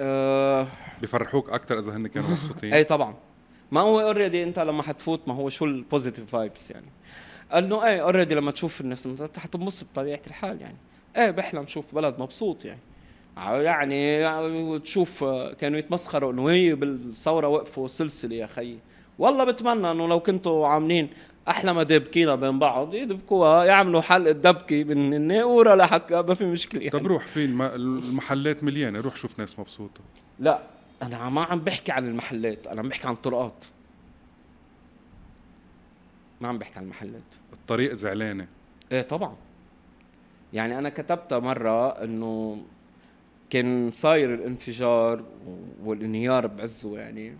آه... 0.00 0.66
بيفرحوك 1.00 1.50
أكثر 1.50 1.78
إذا 1.78 1.96
هن 1.96 2.06
كانوا 2.06 2.30
مبسوطين؟ 2.30 2.72
إيه 2.74 2.82
طبعا. 2.82 3.14
ما 3.72 3.80
هو 3.80 4.00
already 4.00 4.42
أنت 4.42 4.58
لما 4.58 4.82
حتفوت 4.82 5.28
ما 5.28 5.34
هو 5.34 5.48
شو 5.48 5.64
ال 5.64 5.71
positive 5.71 6.30
vibes 6.30 6.70
يعني؟ 6.70 6.86
إنه 7.54 7.86
إيه 7.86 8.02
already 8.02 8.34
لما 8.34 8.50
تشوف 8.50 8.80
الناس 8.80 9.08
حتنبسط 9.36 9.86
بطبيعة 9.92 10.20
الحال 10.26 10.60
يعني. 10.60 10.76
إيه 11.16 11.30
بحلم 11.30 11.66
شوف 11.66 11.94
بلد 11.94 12.18
مبسوط 12.18 12.64
يعني. 12.64 12.80
يعني 13.36 14.78
تشوف 14.78 15.24
كانوا 15.58 15.78
يتمسخروا 15.78 16.32
إنه 16.32 16.50
هي 16.50 16.74
بالثورة 16.74 17.48
وقفوا 17.48 17.88
سلسلة 17.88 18.36
يا 18.36 18.46
خيي. 18.46 18.78
والله 19.20 19.44
بتمنى 19.44 19.90
إنه 19.90 20.08
لو 20.08 20.20
كنتوا 20.20 20.66
عاملين 20.66 21.08
أحلى 21.48 21.74
ما 21.74 21.82
دبكينا 21.82 22.34
بين 22.34 22.58
بعض 22.58 22.94
يدبكوها 22.94 23.64
يعملوا 23.64 24.00
حلقه 24.00 24.32
دبكه 24.32 24.84
من 24.84 25.14
الناقوره 25.14 25.74
لحكا 25.74 26.22
ما 26.22 26.34
في 26.34 26.44
مشكلة 26.44 26.80
يعني. 26.80 26.90
طب 26.90 27.06
روح 27.06 27.26
في 27.26 27.44
الم... 27.44 27.62
المحلات 27.62 28.64
مليانة 28.64 29.00
روح 29.00 29.16
شوف 29.16 29.38
ناس 29.38 29.58
مبسوطة. 29.58 30.00
لا 30.38 30.62
أنا 31.02 31.28
ما 31.28 31.42
عم 31.44 31.58
بحكي 31.58 31.92
عن 31.92 32.08
المحلات 32.08 32.66
أنا 32.66 32.80
عم 32.80 32.88
بحكي 32.88 33.06
عن 33.08 33.14
الطرقات. 33.14 33.64
ما 36.40 36.48
عم 36.48 36.58
بحكي 36.58 36.78
عن 36.78 36.84
المحلات. 36.84 37.34
الطريق 37.52 37.94
زعلانة. 37.94 38.46
إيه 38.92 39.02
طبعا. 39.02 39.34
يعني 40.52 40.78
أنا 40.78 40.88
كتبتها 40.88 41.38
مرة 41.38 41.88
إنه 42.04 42.62
كان 43.50 43.90
صاير 43.90 44.34
الانفجار 44.34 45.22
والانهيار 45.84 46.46
بعزه 46.46 46.98
يعني. 46.98 47.36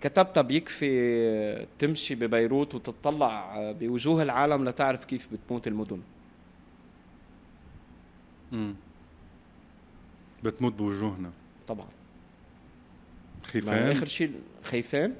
كتبتها 0.00 0.40
بيكفي 0.42 1.66
تمشي 1.78 2.14
ببيروت 2.14 2.74
وتطلع 2.74 3.56
بوجوه 3.72 4.22
العالم 4.22 4.68
لتعرف 4.68 5.04
كيف 5.04 5.28
بتموت 5.32 5.66
المدن. 5.66 6.00
امم 8.52 8.74
بتموت 10.44 10.72
بوجوهنا. 10.72 11.30
طبعا. 11.68 11.86
خيفان؟ 13.42 13.90
آخر 13.90 14.06
شيء 14.06 14.40
خايفين 14.64 15.14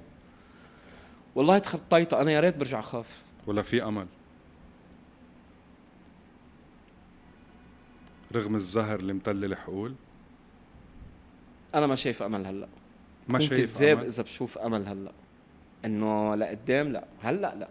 والله 1.34 1.58
تخطيتها 1.58 2.22
أنا 2.22 2.32
يا 2.32 2.40
ريت 2.40 2.56
برجع 2.56 2.78
أخاف. 2.78 3.22
ولا 3.46 3.62
في 3.62 3.82
أمل. 3.84 4.06
رغم 8.34 8.56
الزهر 8.56 8.98
اللي 9.00 9.12
متل 9.12 9.44
الحقول 9.44 9.94
أنا 11.74 11.86
ما 11.86 11.96
شايف 11.96 12.22
أمل 12.22 12.46
هلأ. 12.46 12.68
ما 13.28 13.38
شايف 13.38 13.78
كذاب 13.78 14.04
إذا 14.04 14.22
بشوف 14.22 14.58
أمل 14.58 14.88
هلأ؟ 14.88 15.12
إنه 15.84 16.34
لقدام 16.34 16.88
لأ 16.88 17.04
هلأ 17.22 17.54
لأ. 17.54 17.68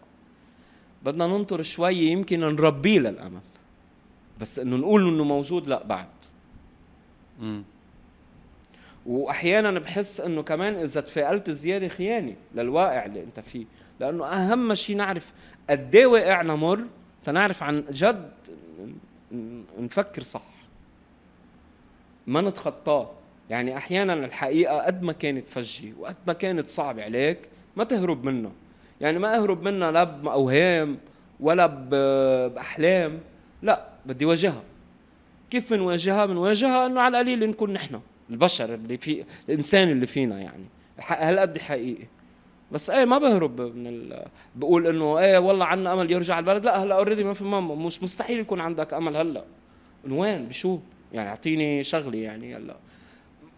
بدنا 1.04 1.28
ننطر 1.28 1.62
شوي 1.62 1.96
يمكن 1.96 2.40
نربيه 2.40 3.00
للأمل. 3.00 3.42
بس 4.42 4.60
إنه 4.60 4.76
نقول 4.76 5.08
إنه 5.08 5.24
موجود 5.24 5.68
لأ 5.68 5.84
بعد. 5.84 6.08
امم 7.40 7.64
وأحيانا 9.06 9.80
بحس 9.80 10.22
إنه 10.22 10.44
كمان 10.44 10.76
إذا 10.76 11.02
تفائلت 11.02 11.52
زيادة 11.52 11.88
خيانة 11.88 12.36
للواقع 12.56 13.06
اللي 13.06 13.24
أنت 13.24 13.40
فيه. 13.40 13.66
لأنه 14.00 14.26
أهم 14.26 14.74
شيء 14.74 14.96
نعرف 14.96 15.34
قد 15.70 15.96
إيه 15.96 16.06
واقعنا 16.06 16.56
مر 16.56 16.86
تنعرف 17.24 17.64
عن 17.64 17.84
جد 17.92 18.32
نفكر 19.80 20.24
صح. 20.24 20.56
ما 22.28 22.42
نتخطاه. 22.42 23.12
يعني 23.50 23.78
أحيانا 23.78 24.14
الحقيقة 24.14 24.86
قد 24.86 25.04
ما 25.04 25.14
كانت 25.14 25.48
فجه 25.48 25.94
وقد 26.00 26.16
ما 26.28 26.34
كانت 26.34 26.70
صعبه 26.70 27.04
عليك 27.04 27.40
ما 27.76 27.84
تهرب 27.84 28.24
منها 28.24 28.52
يعني 29.02 29.20
ما 29.20 29.38
أهرب 29.38 29.64
منها 29.64 29.92
لا 29.92 30.04
بأوهام 30.04 30.98
ولا 31.40 31.66
بأحلام 31.66 33.20
لا 33.62 33.88
بدي 34.06 34.26
واجهها. 34.26 34.64
كيف 35.50 35.74
بنواجهها؟ 35.74 36.26
بنواجهها 36.26 36.86
إنه 36.86 37.02
على 37.02 37.22
القليل 37.22 37.50
نكون 37.50 37.74
نحن 37.74 38.00
البشر 38.30 38.74
اللي 38.74 38.98
في 38.98 39.24
الإنسان 39.50 39.90
اللي 39.90 40.08
فينا 40.08 40.40
يعني. 40.40 40.66
هالقد 41.00 41.58
حقيقي. 41.58 42.06
بس 42.72 42.90
إيه 42.90 43.06
ما 43.06 43.18
بهرب 43.18 43.62
من 43.62 43.88
ال... 43.88 44.26
بقول 44.56 44.88
إنه 44.88 45.20
إيه 45.20 45.38
والله 45.38 45.66
عنا 45.66 45.94
أمل 45.94 46.12
يرجع 46.12 46.40
البلد. 46.40 46.66
لا 46.66 46.84
هلأ 46.84 46.96
اوريدي 46.96 47.24
ما 47.24 47.34
في 47.34 47.44
مش 47.44 48.04
مستحيل 48.04 48.40
يكون 48.40 48.62
عندك 48.62 48.94
أمل 48.94 49.18
هلأ. 49.18 49.44
من 50.04 50.12
وين؟ 50.12 50.46
بشو؟ 50.46 50.80
يعني 51.14 51.30
أعطيني 51.30 51.84
شغله 51.84 52.18
يعني 52.18 52.56
هلأ. 52.56 52.76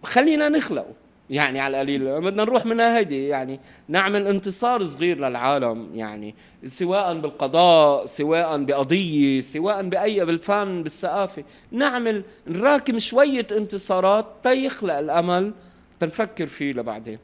خلينا 0.03 0.49
نخلقه. 0.49 0.93
يعني 1.29 1.59
على 1.59 1.77
القليل 1.77 2.21
بدنا 2.21 2.43
نروح 2.43 2.65
منها 2.65 2.97
هيدي. 2.97 3.27
يعني 3.27 3.59
نعمل 3.87 4.27
انتصار 4.27 4.85
صغير 4.85 5.17
للعالم. 5.17 5.89
يعني 5.95 6.35
سواء 6.65 7.19
بالقضاء 7.19 8.05
سواء 8.05 8.63
بقضية 8.63 9.41
سواء 9.41 9.89
بأي 9.89 10.25
بالفن 10.25 10.83
بالثقافة. 10.83 11.43
نعمل 11.71 12.23
نراكم 12.47 12.99
شوية 12.99 13.47
انتصارات 13.51 14.25
تيخلق 14.43 14.97
الأمل. 14.97 15.53
تنفكر 15.99 16.47
فيه 16.47 16.73
لبعدين. 16.73 17.19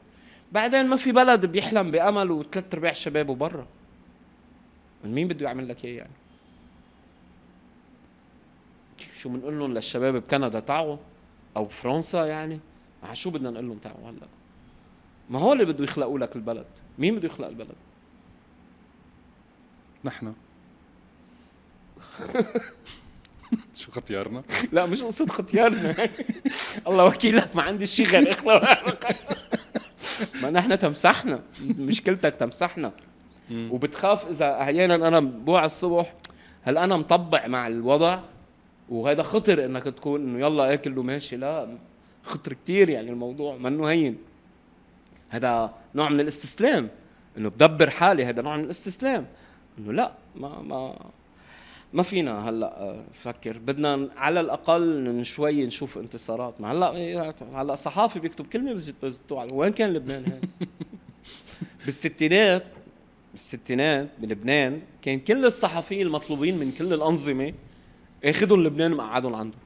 بعدين 0.52 0.86
ما 0.86 0.96
في 0.96 1.12
بلد 1.12 1.46
بيحلم 1.46 1.90
بأمل 1.90 2.30
وثلاث 2.30 2.74
أرباع 2.74 2.92
شبابه 2.92 3.34
برا 3.34 3.66
من 5.04 5.14
مين 5.14 5.28
بده 5.28 5.46
يعمل 5.46 5.68
لك 5.68 5.84
إياه 5.84 5.96
يعني؟ 5.96 6.10
شو 9.20 9.28
بنقول 9.28 9.58
لهم 9.58 9.74
للشباب 9.74 10.14
بكندا 10.14 10.60
تعوا. 10.60 10.96
أو 11.56 11.68
فرنسا 11.68 12.26
يعني 12.26 12.60
على 13.02 13.16
شو 13.16 13.30
بدنا 13.30 13.50
نقول 13.50 13.68
لهم 13.68 13.78
تعوا 13.78 14.10
هلأ. 14.10 14.26
ما 15.30 15.38
هو 15.38 15.52
اللي 15.52 15.64
بده 15.64 15.84
يخلقوا 15.84 16.18
لك 16.18 16.36
البلد؟ 16.36 16.66
مين 16.98 17.16
بده 17.16 17.26
يخلق 17.28 17.48
البلد؟ 17.48 17.74
نحن. 20.04 20.34
شو 23.74 23.90
ختيارنا 23.92 24.42
لا 24.72 24.86
مش 24.86 25.02
قصة 25.02 25.26
ختيارنا 25.26 26.08
الله 26.86 27.04
وكيلك 27.04 27.56
ما 27.56 27.62
عندي 27.62 27.86
شيء 27.86 28.06
غير 28.06 28.32
اخلق. 28.32 29.16
ما 30.42 30.50
نحن 30.50 30.78
تمسحنا. 30.78 31.40
مشكلتك 31.60 32.34
تمسحنا. 32.34 32.92
وبتخاف 33.52 34.28
إذا 34.28 34.62
أحيانا 34.62 35.08
أنا 35.08 35.20
بوعى 35.20 35.66
الصبح 35.66 36.14
هل 36.62 36.78
أنا 36.78 36.96
مطبع 36.96 37.46
مع 37.46 37.66
الوضع؟ 37.66 38.20
وهذا 38.88 39.22
خطر 39.22 39.64
إنك 39.64 39.82
تكون 39.82 40.20
إنه 40.20 40.46
يلا 40.46 40.70
إيه 40.70 40.76
كله 40.76 41.02
ماشي 41.02 41.36
لا 41.36 41.78
خطر 42.22 42.52
كتير 42.52 42.88
يعني 42.88 43.10
الموضوع 43.10 43.56
منه 43.56 43.86
هين. 43.90 44.18
هذا 45.28 45.74
نوع 45.94 46.08
من 46.08 46.20
الاستسلام 46.20 46.88
إنه 47.38 47.48
بدبر 47.48 47.90
حالي 47.90 48.24
هذا 48.24 48.42
نوع 48.42 48.56
من 48.56 48.64
الاستسلام. 48.64 49.26
إنه 49.78 49.92
لا 49.92 50.12
ما 50.36 50.62
ما 50.62 50.96
ما 51.92 52.02
فينا 52.02 52.48
هلأ 52.48 52.82
آه، 52.82 53.04
فكر 53.22 53.58
بدنا 53.58 54.08
على 54.16 54.40
الأقل 54.40 55.24
شوي 55.24 55.66
نشوف 55.66 55.98
انتصارات. 55.98 56.60
ما 56.60 56.72
هلأ 56.72 56.96
إيه، 56.96 57.34
هلأ 57.54 57.74
صحافي 57.74 58.20
بيكتب 58.20 58.46
كلمة 58.46 58.72
بزت 58.72 58.94
بزتوا 59.02 59.40
على 59.40 59.48
وين 59.52 59.72
كان 59.72 59.92
لبنان 59.92 60.24
هيك؟ 60.24 60.68
بالستينات 61.84 62.64
بالستينات 63.32 64.08
بلبنان 64.18 64.80
كان 65.02 65.20
كل 65.20 65.44
الصحفيين 65.44 66.06
المطلوبين 66.06 66.58
من 66.58 66.72
كل 66.72 66.92
الأنظمة 66.92 67.52
اخذوا 68.24 68.56
لبنان 68.56 68.90
مقعدهم 68.90 69.34
عنده 69.34 69.56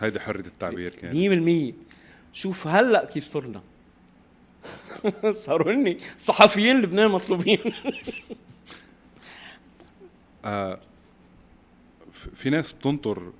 هيدي 0.00 0.20
حرية 0.20 0.40
التعبير 0.46 0.94
كانت. 0.94 1.74
100% 1.74 1.74
شوف 2.32 2.66
هلأ 2.66 3.04
كيف 3.04 3.26
صرنا. 3.26 3.62
صاروا 5.32 5.72
هني 5.72 5.98
صحفيين 6.18 6.80
لبنان 6.80 7.10
مطلوبين. 7.10 7.58
آه 10.44 10.80
في 12.34 12.50
ناس 12.50 12.72
بتنطر 12.72 13.32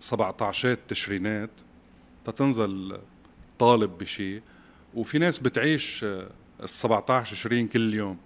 17 0.00 0.78
تشرينات 0.88 1.50
تتنزل 2.24 2.98
طالب 3.58 3.98
بشيء 3.98 4.42
وفي 4.94 5.18
ناس 5.18 5.38
بتعيش 5.38 6.04
ال 6.04 6.28
17 6.68 7.36
تشرين 7.36 7.68
كل 7.68 7.94
يوم. 7.94 8.18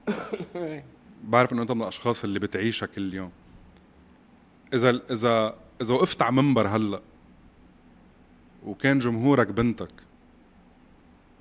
بعرف 1.25 1.53
إنه 1.53 1.63
أنت 1.63 1.73
من 1.73 1.83
الأشخاص 1.83 2.25
اللي 2.25 2.39
بتعيشها 2.39 2.87
كل 2.87 3.15
يوم. 3.15 3.31
إذا 4.75 4.91
اذا 5.11 5.55
إذا 5.81 5.95
وقفت 5.95 6.23
على 6.23 6.33
منبر 6.33 6.69
هلأ 6.69 7.01
وكان 8.67 8.99
جمهورك 8.99 9.47
بنتك 9.47 9.93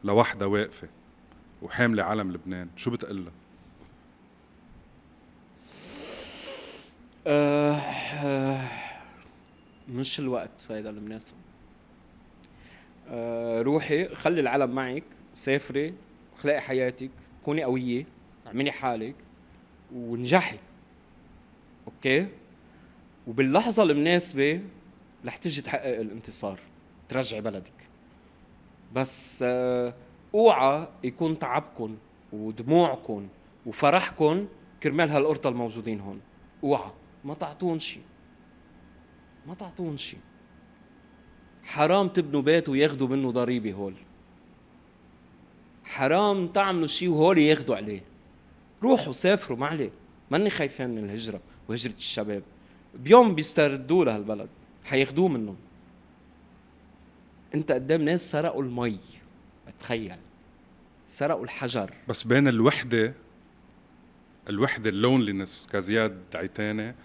لوحدة 0.04 0.48
واقفة 0.48 0.88
وحاملة 1.62 2.04
علم 2.04 2.32
لبنان 2.32 2.70
شو 2.76 2.92
بتقلها؟ 2.92 3.32
أه 7.28 7.76
أه 7.76 8.68
مش 9.90 10.20
الوقت 10.20 10.72
هيدا 10.72 10.90
المناسب 10.90 11.34
أه 13.10 13.62
روحي 13.62 14.16
خلي 14.16 14.42
العلم 14.42 14.76
معك 14.76 15.04
سافري 15.36 15.94
خلقي 16.42 16.62
حياتك 16.62 17.10
كوني 17.46 17.64
قوية 17.64 18.06
اعملي 18.48 18.72
حالك 18.72 19.16
ونجحي. 19.96 20.58
أوكي؟ 21.88 22.28
وباللحظة 23.28 23.84
المناسبة 23.84 24.62
رح 25.26 25.38
تيجي 25.38 25.62
تحقق 25.62 26.00
الانتصار 26.00 26.60
ترجعي 27.10 27.42
بلدك. 27.42 27.74
بس 28.94 29.44
آه 29.48 29.94
أوعى 30.36 30.88
يكون 31.04 31.40
تعبكم 31.40 31.98
ودموعكم 32.34 33.28
وفرحكم 33.66 34.48
كرمال 34.84 35.10
هالقرطة 35.10 35.50
الموجودين 35.50 36.00
هون. 36.00 36.22
أوعى. 36.64 36.92
ما 37.24 37.34
تعطون 37.34 37.80
شيء 37.80 38.04
ما 39.48 39.54
تعطون 39.54 39.98
شيء 39.98 40.20
حرام 41.64 42.08
تبنوا 42.08 42.42
بيت 42.42 42.70
وياخذوا 42.70 43.08
منه 43.08 43.32
ضريبة 43.32 43.74
هول. 43.74 43.94
حرام 45.84 46.48
تعملوا 46.48 46.88
شيء 46.88 47.10
وهول 47.10 47.38
ياخذوا 47.38 47.76
عليه. 47.76 48.04
روحوا 48.84 49.14
سافروا 49.14 49.58
ما 49.58 49.68
عليه. 49.68 49.90
ماني 50.32 50.50
خايفين 50.50 50.90
من 50.90 51.04
الهجرة 51.04 51.42
وهجرة 51.70 51.94
الشباب. 51.94 52.44
بيوم 52.96 53.36
بيستردوا 53.36 54.06
لهالبلد 54.06 54.50
حياخذوه 54.86 55.28
منهم. 55.28 55.56
انت 57.56 57.72
قدام 57.72 58.02
ناس 58.02 58.32
سرقوا 58.32 58.64
المي 58.64 59.00
تخيل 59.80 60.16
سرقوا 61.08 61.44
الحجر. 61.44 61.94
بس 62.08 62.24
بين 62.24 62.48
الوحدة 62.48 63.14
الوحدة 64.50 64.90
اللونلينس 64.90 65.70
كزياد 65.72 66.18
عيتانة 66.36 66.96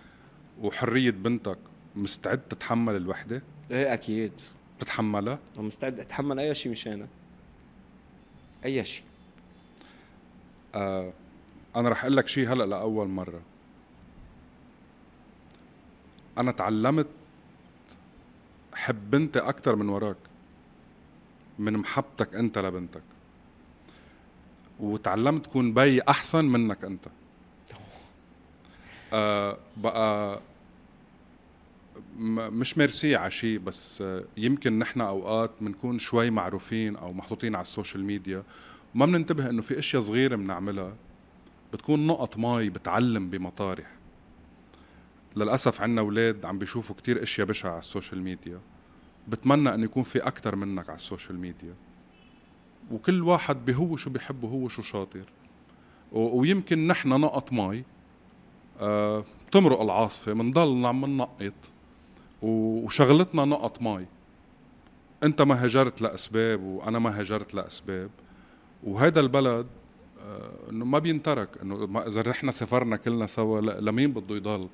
وحرية 0.61 1.11
بنتك 1.11 1.59
مستعد 1.97 2.41
تتحمل 2.41 2.97
الوحدة؟ 2.97 3.43
إيه 3.71 3.95
أكيد. 3.95 4.33
بتتحملها؟ 4.79 5.39
مستعد 5.57 6.01
أتحمل 6.01 6.39
أي 6.39 6.55
شيء 6.55 6.73
مشانها 6.73 7.09
أي 8.65 8.85
شيء 8.85 9.03
آه 10.75 11.13
أنا 11.77 11.89
رح 11.89 12.05
أقول 12.05 12.17
لك 12.17 12.29
شيء 12.29 12.53
هلأ 12.53 12.65
لأول 12.65 13.09
مرة. 13.09 13.41
أنا 16.39 16.53
تعلمت 16.53 17.07
حب 18.75 19.11
بنتي 19.11 19.39
أكثر 19.39 19.77
من 19.77 19.89
وراك 19.89 20.17
من 21.59 21.73
محبتك 21.73 22.35
أنت 22.35 22.59
لبنتك. 22.59 23.03
وتعلمت 24.81 25.45
تكون 25.45 25.75
بي 25.75 26.03
أحسن 26.03 26.45
منك 26.45 26.85
أنت. 26.85 27.05
آه 29.13 29.59
بقى 29.77 30.41
مش 32.19 32.79
ميرسي 32.79 33.17
على 33.17 33.31
شيء 33.31 33.59
بس 33.59 34.05
يمكن 34.37 34.79
نحن 34.79 35.01
أوقات 35.01 35.51
بنكون 35.61 35.99
شوي 35.99 36.31
معروفين 36.31 36.97
أو 36.97 37.13
محطوطين 37.13 37.55
على 37.55 37.63
السوشيال 37.63 38.05
ميديا 38.05 38.43
وما 38.95 39.07
بننتبه 39.07 39.51
إنه 39.51 39.63
في 39.63 39.79
أشياء 39.79 40.03
صغيرة 40.03 40.37
بنعملها 40.37 40.93
بتكون 41.73 42.07
نقط 42.07 42.37
مي 42.37 42.69
بتعلم 42.71 43.31
بمطارح. 43.31 43.91
للأسف 45.37 45.81
عندنا 45.81 46.01
أولاد 46.01 46.45
عم 46.45 46.59
بيشوفوا 46.59 46.97
كتير 46.97 47.23
إشياء 47.23 47.47
بشعة 47.47 47.71
على 47.71 47.79
السوشيال 47.79 48.23
ميديا. 48.23 48.61
بتمنى 49.29 49.75
انه 49.75 49.85
يكون 49.85 50.03
في 50.03 50.19
أكثر 50.19 50.57
منك 50.57 50.89
على 50.89 50.97
السوشيال 50.97 51.39
ميديا. 51.39 51.75
وكل 52.93 53.23
واحد 53.23 53.65
بهو 53.65 53.97
شو 53.97 54.11
بيحب 54.11 54.45
وهو 54.45 54.69
شو 54.69 54.83
شاطر. 54.83 55.25
ويمكن 56.13 56.87
نحن 56.87 57.09
نقط 57.09 57.53
مي 57.53 57.85
آه 58.81 59.25
بتمرق 59.49 59.81
العاصفة 59.81 60.33
بنضل 60.33 60.87
عم 60.87 61.05
ننقط. 61.05 61.53
وشغلتنا 62.43 63.45
نقط 63.45 63.83
مي 63.83 64.07
أنت 65.23 65.43
ما 65.43 65.67
هجرت 65.67 66.03
لأسباب 66.03 66.63
وأنا 66.63 66.99
ما 66.99 67.21
هجرت 67.21 67.55
لأسباب. 67.55 68.11
وهذا 68.85 69.21
البلد 69.21 69.67
آه 70.21 70.71
إنه 70.71 70.85
ما 70.85 70.99
بينترك. 70.99 71.49
إنه 71.63 72.03
إذا 72.07 72.21
رحنا 72.21 72.53
سافرنا 72.53 72.97
كلنا 72.97 73.27
سوا 73.27 73.61
لمين 73.61 74.13
بده 74.13 74.37
يضل؟ 74.37 74.69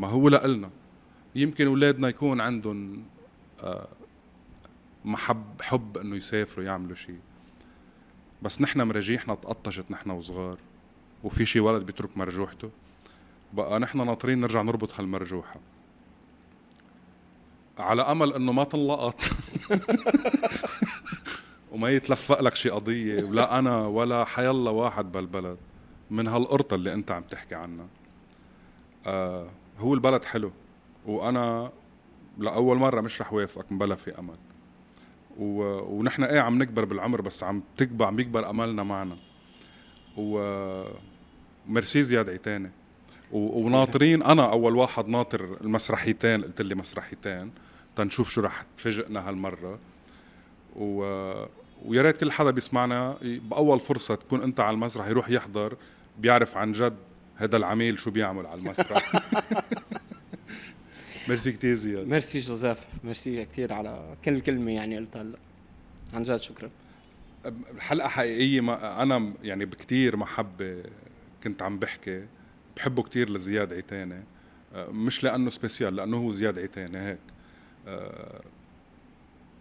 ما 0.00 0.08
هو 0.08 0.28
لإلنا. 0.28 0.70
يمكن 1.34 1.66
أولادنا 1.66 2.08
يكون 2.08 2.40
عندهم 2.40 3.02
آه، 3.62 3.88
محب 5.04 5.62
حب 5.62 5.98
إنه 5.98 6.16
يسافروا 6.16 6.64
يعملوا 6.66 6.96
شيء 6.96 7.18
بس 8.42 8.60
نحن 8.60 8.82
مراجيحنا 8.82 9.34
تقطشت 9.34 9.84
نحن 9.90 10.10
وصغار 10.10 10.58
وفي 11.24 11.46
شي 11.46 11.60
ولد 11.60 11.86
بيترك 11.86 12.16
مرجوحته. 12.16 12.70
بقى 13.52 13.80
نحن 13.80 14.06
ناطرين 14.06 14.40
نرجع 14.40 14.62
نربط 14.62 15.00
هالمرجوحة. 15.00 15.60
على 17.78 18.02
أمل 18.02 18.32
إنه 18.32 18.52
ما 18.52 18.64
تنلقط 18.64 19.20
وما 21.72 21.88
يتلفق 21.90 22.40
لك 22.40 22.54
شي 22.54 22.70
قضية 22.70 23.24
ولا 23.24 23.58
أنا 23.58 23.86
ولا 23.86 24.24
حيالله 24.24 24.70
واحد 24.70 25.12
بالبلد. 25.12 25.58
من 26.10 26.28
هالقرطة 26.28 26.74
اللي 26.74 26.92
أنت 26.92 27.10
عم 27.10 27.22
تحكي 27.22 27.54
عنها. 27.54 27.86
آه 29.06 29.48
هو 29.80 29.94
البلد 29.94 30.24
حلو 30.24 30.50
وأنا 31.06 31.72
لأول 32.38 32.76
مرة 32.76 33.00
مش 33.00 33.20
رح 33.20 33.32
وافقك 33.32 33.72
مبلا 33.72 33.94
في 33.94 34.18
أمل. 34.18 34.36
و... 35.38 35.62
ونحن 35.98 36.24
إيه 36.24 36.40
عم 36.40 36.62
نكبر 36.62 36.84
بالعمر 36.84 37.20
بس 37.20 37.42
عم 37.42 37.62
تكبر 37.76 38.04
عم 38.04 38.20
يكبر 38.20 38.50
أملنا 38.50 38.82
معنا. 38.82 39.16
و 40.16 40.84
ميرسي 41.68 42.02
زياد 42.02 42.28
عيتاني 42.28 42.70
و... 43.32 43.66
وناطرين 43.66 44.22
أنا 44.22 44.50
أول 44.50 44.76
واحد 44.76 45.08
ناطر 45.08 45.56
المسرحيتين 45.60 46.44
قلت 46.44 46.62
لي 46.62 46.74
مسرحيتين 46.74 47.50
تنشوف 47.96 48.30
شو 48.30 48.40
رح 48.40 48.64
تفاجئنا 48.76 49.28
هالمرة. 49.28 49.78
و... 50.76 51.02
ويا 51.84 52.02
ريت 52.02 52.16
كل 52.16 52.32
حدا 52.32 52.50
بيسمعنا 52.50 53.16
بأول 53.22 53.80
فرصة 53.80 54.14
تكون 54.14 54.42
أنت 54.42 54.60
على 54.60 54.74
المسرح 54.74 55.06
يروح 55.06 55.30
يحضر 55.30 55.76
بيعرف 56.18 56.56
عن 56.56 56.72
جد 56.72 56.96
هذا 57.40 57.56
العميل 57.56 57.98
شو 57.98 58.10
بيعمل 58.10 58.46
على 58.46 58.60
المسرح؟ 58.60 59.12
ميرسي 61.28 61.52
كثير 61.52 61.74
زياد. 61.74 62.06
ميرسي 62.06 62.38
جوزيف. 62.38 62.78
ميرسي 63.04 63.44
كثير 63.44 63.72
على 63.72 64.16
كل 64.24 64.40
كلمة 64.40 64.72
يعني 64.72 64.96
قلتها 64.96 65.22
هلا. 65.22 65.38
عن 66.14 66.22
جد 66.22 66.40
شكرا. 66.40 66.70
الحلقة 67.46 68.08
حقيقية 68.08 68.60
ما 68.60 69.02
أنا 69.02 69.32
يعني 69.42 69.64
بكثير 69.64 70.16
محبه 70.16 70.82
كنت 71.44 71.62
عم 71.62 71.78
بحكي. 71.78 72.26
بحبه 72.76 73.02
كثير 73.02 73.30
لزياد 73.30 73.72
عيتاني 73.72 74.22
مش 74.76 75.24
لأنه 75.24 75.50
سبيسيال 75.50 75.96
لأنه 75.96 76.16
هو 76.16 76.32
زياد 76.32 76.58
عيتاني 76.58 76.98
هيك. 76.98 77.18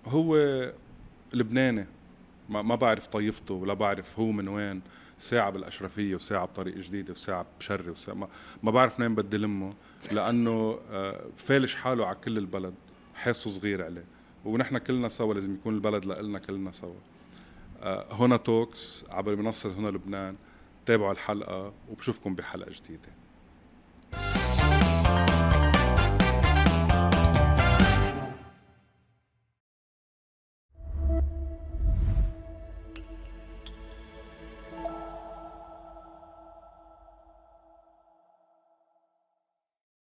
هو 0.05 0.37
لبناني. 1.33 1.85
ما 2.49 2.75
بعرف 2.75 3.07
طائفته 3.07 3.53
ولا 3.53 3.73
بعرف 3.73 4.19
هو 4.19 4.31
من 4.31 4.47
وين. 4.47 4.81
ساعة 5.19 5.49
بالأشرفية 5.49 6.15
وساعة 6.15 6.45
بطريق 6.45 6.77
جديدة 6.77 7.13
وساعة 7.13 7.45
بشري 7.59 7.89
وساعة 7.89 8.15
ما, 8.15 8.27
ما 8.63 8.71
بعرف 8.71 8.99
نين 8.99 9.15
بدي 9.15 9.37
لمه 9.37 9.73
لأنه 10.11 10.79
آه، 10.91 11.25
فالش 11.37 11.75
حاله 11.75 12.05
على 12.05 12.17
كل 12.23 12.37
البلد 12.37 12.73
حاسه 13.15 13.49
صغير 13.49 13.85
عليه. 13.85 14.05
ونحن 14.45 14.77
كلنا 14.77 15.07
سوا 15.07 15.33
لازم 15.33 15.53
يكون 15.53 15.75
البلد 15.75 16.05
لنا 16.05 16.39
كلنا 16.39 16.71
سوا. 16.71 16.93
آه، 17.81 18.13
هنا 18.13 18.37
توكس 18.37 19.05
عبر 19.09 19.35
منصة 19.35 19.73
هنا 19.73 19.87
لبنان 19.87 20.35
تابعوا 20.85 21.11
الحلقة 21.11 21.73
وبشوفكم 21.89 22.35
بحلقة 22.35 22.71
جديدة. 22.71 23.09